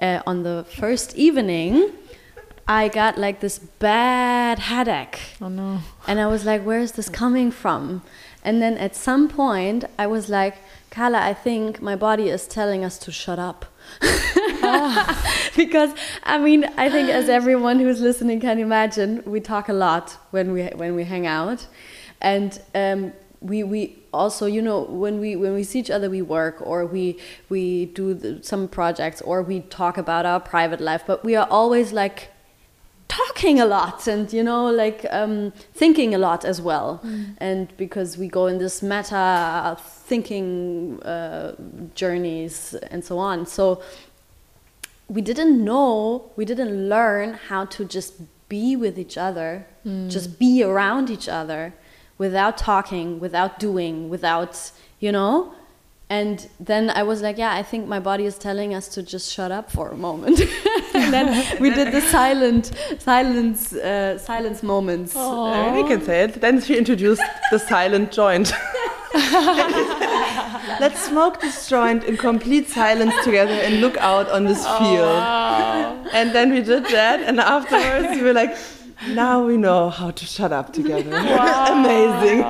uh, 0.00 0.22
on 0.26 0.42
the 0.42 0.64
first 0.80 1.16
evening, 1.16 1.92
I 2.66 2.88
got 2.88 3.18
like 3.18 3.40
this 3.40 3.58
bad 3.58 4.58
headache. 4.58 5.18
Oh 5.40 5.48
no. 5.48 5.80
And 6.06 6.18
I 6.20 6.26
was 6.26 6.44
like, 6.44 6.62
where 6.64 6.80
is 6.80 6.92
this 6.92 7.08
coming 7.08 7.50
from? 7.50 8.02
And 8.44 8.62
then 8.62 8.78
at 8.78 8.94
some 8.94 9.28
point, 9.28 9.84
I 9.98 10.06
was 10.06 10.28
like, 10.28 10.58
Carla, 10.90 11.20
I 11.20 11.34
think 11.34 11.82
my 11.82 11.96
body 11.96 12.28
is 12.28 12.46
telling 12.46 12.84
us 12.84 12.98
to 12.98 13.12
shut 13.12 13.38
up. 13.38 13.66
because 15.56 15.92
I 16.22 16.38
mean, 16.38 16.64
I 16.76 16.90
think 16.90 17.08
as 17.08 17.28
everyone 17.28 17.78
who's 17.78 18.00
listening 18.00 18.40
can 18.40 18.58
imagine, 18.58 19.22
we 19.26 19.40
talk 19.40 19.68
a 19.68 19.72
lot 19.72 20.16
when 20.30 20.52
we 20.52 20.64
when 20.74 20.94
we 20.94 21.04
hang 21.04 21.26
out, 21.26 21.66
and 22.20 22.60
um, 22.74 23.12
we 23.40 23.62
we 23.62 23.98
also 24.12 24.46
you 24.46 24.60
know 24.62 24.82
when 24.82 25.20
we 25.20 25.36
when 25.36 25.54
we 25.54 25.62
see 25.62 25.78
each 25.78 25.90
other 25.90 26.10
we 26.10 26.22
work 26.22 26.60
or 26.60 26.84
we 26.86 27.18
we 27.48 27.86
do 27.86 28.14
the, 28.14 28.42
some 28.42 28.68
projects 28.68 29.20
or 29.22 29.42
we 29.42 29.60
talk 29.60 29.98
about 29.98 30.26
our 30.26 30.40
private 30.40 30.80
life, 30.80 31.02
but 31.06 31.24
we 31.24 31.34
are 31.36 31.46
always 31.50 31.92
like 31.92 32.30
talking 33.08 33.58
a 33.60 33.66
lot 33.66 34.06
and 34.06 34.32
you 34.32 34.42
know 34.42 34.70
like 34.70 35.06
um, 35.10 35.52
thinking 35.74 36.14
a 36.14 36.18
lot 36.18 36.44
as 36.44 36.60
well. 36.60 37.00
And 37.38 37.74
because 37.76 38.18
we 38.18 38.28
go 38.28 38.46
in 38.46 38.58
this 38.58 38.82
meta 38.82 39.76
thinking 39.80 41.02
uh, 41.02 41.54
journeys 41.94 42.74
and 42.90 43.04
so 43.04 43.18
on. 43.18 43.46
So 43.46 43.82
we 45.08 45.22
didn't 45.22 45.64
know 45.64 46.30
we 46.36 46.44
didn't 46.44 46.88
learn 46.88 47.34
how 47.34 47.64
to 47.64 47.84
just 47.84 48.14
be 48.48 48.76
with 48.76 48.98
each 48.98 49.16
other 49.18 49.66
just 50.08 50.38
be 50.38 50.62
around 50.62 51.08
each 51.10 51.28
other 51.28 51.72
without 52.18 52.58
talking 52.58 53.18
without 53.20 53.58
doing 53.58 54.10
without 54.10 54.70
you 55.00 55.10
know 55.10 55.54
and 56.10 56.48
then 56.58 56.88
I 56.88 57.02
was 57.02 57.20
like, 57.20 57.36
yeah, 57.36 57.54
I 57.54 57.62
think 57.62 57.86
my 57.86 58.00
body 58.00 58.24
is 58.24 58.38
telling 58.38 58.74
us 58.74 58.88
to 58.88 59.02
just 59.02 59.30
shut 59.30 59.52
up 59.52 59.70
for 59.70 59.90
a 59.90 59.96
moment. 59.96 60.40
and 60.94 61.12
then 61.12 61.60
we 61.60 61.68
did 61.74 61.92
the 61.92 62.00
silent, 62.00 62.72
silence, 62.98 63.74
uh, 63.74 64.16
silence 64.18 64.62
moments. 64.62 65.14
Uh, 65.14 65.72
we 65.74 65.86
can 65.86 66.00
say 66.02 66.24
it. 66.24 66.40
Then 66.40 66.62
she 66.62 66.78
introduced 66.78 67.22
the 67.50 67.58
silent 67.58 68.10
joint. 68.10 68.52
Let's 70.80 71.02
smoke 71.02 71.40
this 71.40 71.68
joint 71.68 72.04
in 72.04 72.16
complete 72.16 72.68
silence 72.68 73.14
together 73.22 73.52
and 73.52 73.82
look 73.82 73.98
out 73.98 74.30
on 74.30 74.44
this 74.44 74.66
field. 74.66 75.22
And 76.14 76.34
then 76.34 76.52
we 76.52 76.62
did 76.62 76.84
that, 76.86 77.20
and 77.20 77.38
afterwards 77.38 78.16
we 78.16 78.22
were 78.22 78.32
like, 78.32 78.56
now 79.08 79.46
we 79.46 79.56
know 79.56 79.90
how 79.90 80.10
to 80.10 80.24
shut 80.24 80.52
up 80.52 80.72
together. 80.72 81.10
Amazing. 81.72 82.42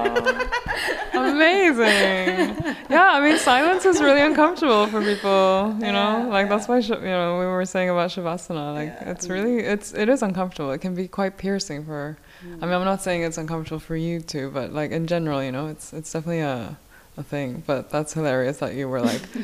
Amazing. 1.13 2.57
yeah, 2.89 3.11
I 3.13 3.21
mean, 3.21 3.39
silence 3.39 3.85
is 3.85 4.01
really 4.01 4.21
uncomfortable 4.21 4.87
for 4.87 5.01
people. 5.03 5.77
You 5.81 5.93
know, 5.93 6.29
like 6.31 6.49
that's 6.49 6.69
why 6.69 6.79
you 6.79 6.97
know 7.01 7.39
we 7.39 7.47
were 7.47 7.65
saying 7.65 7.91
about 7.91 8.11
shavasana. 8.11 8.75
Like 8.75 8.97
it's 9.03 9.27
mm. 9.27 9.31
really 9.31 9.59
it's 9.59 9.93
it 9.95 10.09
is 10.09 10.23
uncomfortable. 10.23 10.71
It 10.73 10.81
can 10.81 10.95
be 10.95 11.09
quite 11.09 11.39
piercing 11.39 11.85
for. 11.85 12.17
I 12.43 12.47
mean, 12.47 12.59
mm. 12.61 12.63
I'm 12.63 12.85
not 12.85 13.03
saying 13.03 13.23
it's 13.23 13.39
uncomfortable 13.39 13.81
for 13.81 13.97
you 13.97 14.21
too, 14.21 14.51
but 14.53 14.73
like 14.73 14.91
in 14.91 15.07
general, 15.07 15.43
you 15.43 15.53
know, 15.53 15.67
it's 15.67 15.93
it's 15.93 16.13
definitely 16.13 16.41
a 16.41 16.79
a 17.19 17.23
thing. 17.23 17.63
But 17.67 17.91
that's 17.91 18.15
hilarious 18.15 18.59
that 18.59 18.75
you 18.75 18.89
were 18.89 19.01
like, 19.01 19.23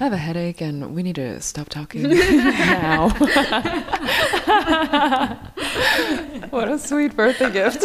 I 0.00 0.04
have 0.04 0.12
a 0.12 0.16
headache 0.16 0.60
and 0.60 0.94
we 0.94 1.02
need 1.02 1.16
to 1.16 1.40
stop 1.40 1.68
talking 1.68 2.02
now. 2.08 3.08
what 6.50 6.68
a 6.68 6.78
sweet 6.78 7.16
birthday 7.16 7.50
gift. 7.50 7.82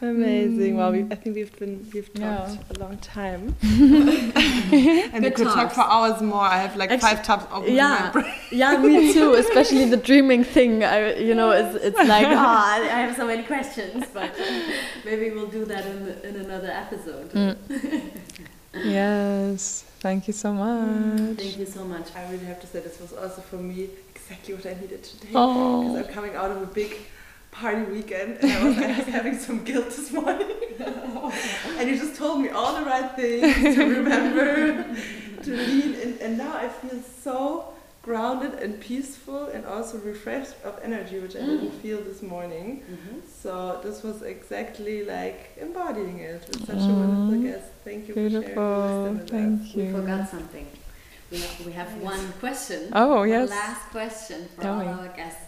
Amazing. 0.00 0.76
Well, 0.76 0.92
we, 0.92 1.00
I 1.00 1.02
mm. 1.02 1.22
think 1.22 1.34
we've 1.34 1.58
been 1.58 1.88
we've 1.92 2.12
talked 2.14 2.54
Yeah. 2.54 2.76
a 2.76 2.78
long 2.78 2.98
time, 2.98 3.56
and 3.62 5.24
we 5.24 5.30
could 5.32 5.48
talk 5.48 5.72
for 5.72 5.80
hours 5.80 6.22
more. 6.22 6.42
I 6.42 6.58
have 6.58 6.76
like 6.76 6.90
Actually- 6.90 7.16
five 7.16 7.22
tabs 7.24 7.46
open. 7.50 7.74
Yeah, 7.74 8.12
yeah, 8.52 8.76
me 8.76 9.12
too. 9.12 9.34
Especially 9.34 9.86
the 9.86 9.96
dreaming 9.96 10.44
thing. 10.44 10.84
I, 10.84 11.16
you 11.16 11.34
know, 11.34 11.50
it's, 11.50 11.84
it's 11.84 11.98
like, 12.08 12.26
oh, 12.26 12.30
I 12.98 13.00
have 13.06 13.16
so 13.16 13.26
many 13.26 13.42
questions, 13.42 14.04
but 14.14 14.30
maybe 15.04 15.30
we'll 15.30 15.48
do 15.48 15.64
that 15.64 15.84
in, 15.84 16.08
in 16.22 16.36
another 16.36 16.70
episode. 16.70 17.32
Mm. 17.32 17.56
Yes. 18.74 19.84
Thank 20.00 20.28
you 20.28 20.32
so 20.32 20.50
mm, 20.50 20.56
much. 20.58 21.38
Thank 21.38 21.58
you 21.58 21.66
so 21.66 21.84
much. 21.84 22.14
I 22.14 22.30
really 22.30 22.44
have 22.44 22.60
to 22.60 22.66
say 22.68 22.80
this 22.80 23.00
was 23.00 23.12
also 23.12 23.40
for 23.40 23.56
me 23.56 23.88
exactly 24.14 24.54
what 24.54 24.64
I 24.64 24.74
needed 24.80 25.02
today. 25.02 25.32
Oh. 25.34 25.92
Because 25.92 26.06
I'm 26.06 26.14
coming 26.14 26.34
out 26.36 26.52
of 26.52 26.62
a 26.62 26.66
big 26.66 26.96
party 27.50 27.82
weekend 27.90 28.38
and 28.40 28.52
I 28.52 28.64
was, 28.64 28.78
I 28.78 28.98
was 28.98 29.06
having 29.06 29.38
some 29.38 29.64
guilt 29.64 29.86
this 29.86 30.12
morning. 30.12 30.48
and 31.78 31.88
you 31.88 31.96
just 31.96 32.16
told 32.16 32.40
me 32.40 32.48
all 32.48 32.74
the 32.78 32.84
right 32.84 33.10
things 33.16 33.74
to 33.76 33.84
remember, 33.84 34.96
to 35.42 35.50
lean 35.50 35.94
in. 35.94 36.18
And 36.20 36.38
now 36.38 36.56
I 36.56 36.68
feel 36.68 37.00
so 37.02 37.74
grounded 38.02 38.54
and 38.62 38.80
peaceful 38.80 39.46
and 39.48 39.66
also 39.66 39.98
refreshed 39.98 40.54
of 40.64 40.78
energy, 40.82 41.18
which 41.18 41.36
I 41.36 41.40
didn't 41.40 41.72
mm. 41.72 41.80
feel 41.80 42.00
this 42.00 42.22
morning. 42.22 42.82
Mm-hmm. 42.82 43.18
So 43.42 43.80
this 43.82 44.02
was 44.02 44.22
exactly 44.22 45.04
like 45.04 45.52
embodying 45.60 46.18
it 46.20 46.46
with 46.48 46.66
such 46.66 46.76
a 46.76 46.94
wonderful 47.00 47.38
mm. 47.38 47.42
guest. 47.42 47.66
Thank 47.84 48.08
you 48.08 48.14
for 48.14 48.20
sharing 48.20 48.30
Beautiful. 48.30 48.62
your 48.62 49.12
wisdom 49.12 49.18
with 49.18 49.24
us. 49.24 49.30
Thank 49.30 49.76
We 49.76 49.92
forgot 49.92 50.28
something. 50.28 50.66
We 51.30 51.40
have, 51.40 51.66
we 51.66 51.72
have 51.72 52.02
one 52.02 52.32
question. 52.40 52.88
Oh, 52.94 53.16
One 53.16 53.28
yes. 53.28 53.50
last 53.50 53.90
question 53.90 54.48
for 54.54 54.62
Tell 54.62 54.74
all 54.74 54.80
me. 54.80 54.86
our 54.86 55.08
guests. 55.08 55.44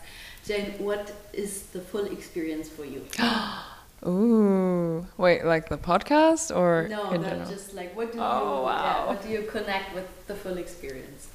Jane, 0.50 0.74
what 0.78 1.12
is 1.32 1.62
the 1.74 1.80
full 1.80 2.06
experience 2.06 2.68
for 2.68 2.84
you? 2.84 3.06
Ooh. 4.04 5.06
Wait, 5.16 5.44
like 5.44 5.68
the 5.68 5.78
podcast 5.78 6.50
or 6.56 6.88
no, 6.88 7.10
in 7.12 7.20
but 7.22 7.28
general? 7.30 7.48
just 7.48 7.72
like 7.72 7.94
what 7.94 8.10
do 8.12 8.18
Oh, 8.20 8.22
you 8.22 8.62
wow. 8.64 8.82
yeah, 8.82 9.06
what 9.06 9.22
do 9.22 9.28
you 9.28 9.42
connect 9.42 9.94
with 9.94 10.08
the 10.26 10.34
full 10.34 10.56
experience? 10.58 11.28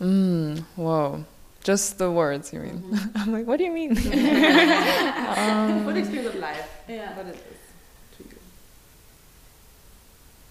Mm, 0.00 0.64
whoa. 0.74 1.24
Just 1.62 1.98
the 1.98 2.10
words, 2.10 2.52
you 2.52 2.58
mean? 2.58 2.78
Mm-hmm. 2.82 3.10
I'm 3.20 3.32
like, 3.32 3.46
what 3.46 3.58
do 3.58 3.64
you 3.64 3.70
mean? 3.70 3.94
Full 5.86 5.96
experience 5.96 6.34
of 6.34 6.40
life. 6.40 6.68
Yeah. 6.88 7.16
What 7.16 7.26
it 7.26 7.36
is 7.36 7.60
to 8.18 8.24
you. 8.24 8.38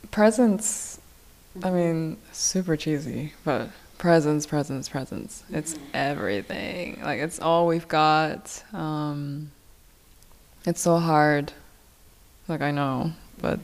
presence. 0.09 0.99
I 1.57 1.67
Mm-hmm. 1.67 1.75
mean, 1.75 2.17
super 2.31 2.77
cheesy, 2.77 3.33
but 3.43 3.67
presence, 4.05 4.47
presence, 4.47 4.89
presence. 4.89 5.43
It's 5.51 5.77
everything. 5.93 6.99
Like 7.03 7.19
it's 7.19 7.39
all 7.39 7.67
we've 7.67 7.87
got. 7.87 8.63
Um, 8.73 9.51
it's 10.65 10.81
so 10.81 10.97
hard. 10.97 11.53
Like 12.47 12.61
I 12.61 12.71
know, 12.71 13.11
but 13.39 13.59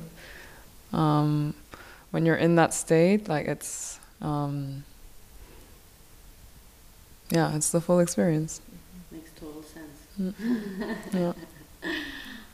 um, 0.94 1.56
when 2.12 2.26
you're 2.26 2.36
in 2.36 2.56
that 2.56 2.74
state, 2.74 3.28
like 3.28 3.48
it's 3.48 4.00
um, 4.22 4.84
yeah, 7.32 7.56
it's 7.56 7.72
the 7.72 7.82
full 7.82 8.00
experience. 8.00 8.62
Makes 9.12 9.32
total 9.40 9.64
sense. 9.64 10.36
Yeah. 11.14 11.34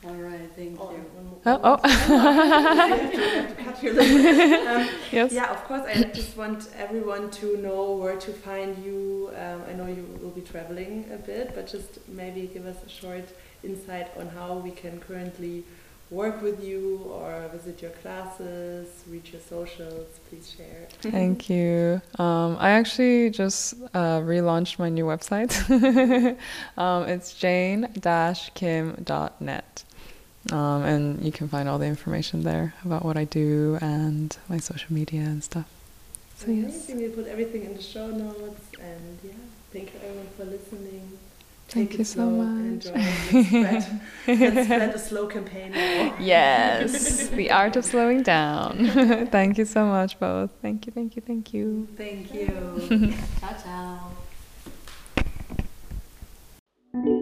All 0.06 0.16
right, 0.16 0.50
thank 0.56 0.78
Oh, 0.82 0.92
you. 0.92 0.98
one 0.98 1.26
more- 1.28 1.40
Oh, 1.46 1.58
one 1.60 1.62
more- 1.62 1.80
oh. 1.84 3.43
We 3.84 3.90
have 3.90 3.98
to- 3.98 4.16
we 4.16 4.24
have 4.24 4.24
to 4.24 4.24
cut 4.24 4.24
here 4.24 4.32
a 4.32 4.34
little 4.34 4.66
bit. 4.66 4.68
Um, 4.68 4.88
Yes. 5.12 5.32
Yeah, 5.32 5.52
of 5.52 5.64
course. 5.66 5.84
I 5.88 6.04
just 6.22 6.36
want 6.38 6.68
everyone 6.78 7.30
to 7.42 7.58
know 7.58 7.92
where 8.02 8.18
to 8.18 8.32
find 8.34 8.78
you. 8.84 9.30
Um, 9.44 9.62
I 9.70 9.74
know 9.74 9.88
you 9.88 10.06
will 10.22 10.32
be 10.32 10.42
traveling 10.42 11.06
a 11.14 11.18
bit, 11.18 11.54
but 11.56 11.68
just 11.68 12.00
maybe 12.08 12.48
give 12.54 12.66
us 12.66 12.78
a 12.86 12.90
short 12.90 13.26
insight 13.64 14.08
on 14.20 14.28
how 14.30 14.56
we 14.56 14.72
can 14.72 15.00
currently 15.00 15.64
work 16.10 16.42
with 16.44 16.62
you 16.64 17.00
or 17.12 17.48
visit 17.52 17.82
your 17.82 17.92
classes, 17.92 18.88
reach 19.10 19.32
your 19.32 19.42
socials. 19.42 20.08
Please 20.30 20.52
share. 20.56 20.88
Thank 21.12 21.50
you. 21.50 22.02
Um, 22.20 22.56
I 22.60 22.70
actually 22.72 23.30
just 23.32 23.74
uh, 23.94 24.20
relaunched 24.20 24.78
my 24.80 24.90
new 24.90 25.06
website. 25.06 25.54
um, 26.78 27.04
it's 27.10 27.34
jane-kim.net. 27.34 27.94
Um, 30.52 30.84
and 30.84 31.24
you 31.24 31.32
can 31.32 31.48
find 31.48 31.70
all 31.70 31.80
the 31.80 31.86
information 31.86 32.44
there 32.44 32.74
about 32.84 33.06
what 33.06 33.16
I 33.16 33.24
do 33.24 33.78
and 33.82 34.36
my 34.50 34.58
social 34.58 34.94
media 34.94 35.22
and 35.22 35.44
stuff. 35.44 35.66
So 36.38 36.48
Amazing. 36.48 37.00
yes, 37.00 37.16
we 37.16 37.16
put 37.16 37.28
everything 37.32 37.64
in 37.64 37.76
the 37.76 37.82
show 37.82 38.08
notes, 38.08 38.66
and 38.80 39.20
yeah, 39.24 39.32
thank 39.72 39.94
you 39.94 40.00
everyone 40.04 40.28
for 40.36 40.44
listening. 40.46 41.18
Take 41.70 41.90
Thank 41.90 42.00
you 42.00 42.04
so 42.04 42.30
much. 42.30 42.86
Let's 42.86 43.48
spread, 43.48 44.02
let's 44.28 44.66
spread 44.66 44.96
a 44.96 45.00
slow 45.00 45.28
campaign. 45.28 45.72
Yes, 46.20 47.30
the 47.30 47.52
art 47.52 47.78
of 47.78 47.86
slowing 47.86 48.22
down. 48.22 48.88
thank 49.32 49.58
you 49.58 49.66
so 49.66 49.86
much, 49.86 50.20
both. 50.20 50.52
Thank 50.62 50.86
you, 50.86 50.92
thank 50.92 51.16
you, 51.16 51.22
thank 51.22 51.54
you. 51.54 51.88
Thank 51.96 52.34
you. 52.34 53.14
ciao, 53.40 54.12
ciao. 56.94 57.20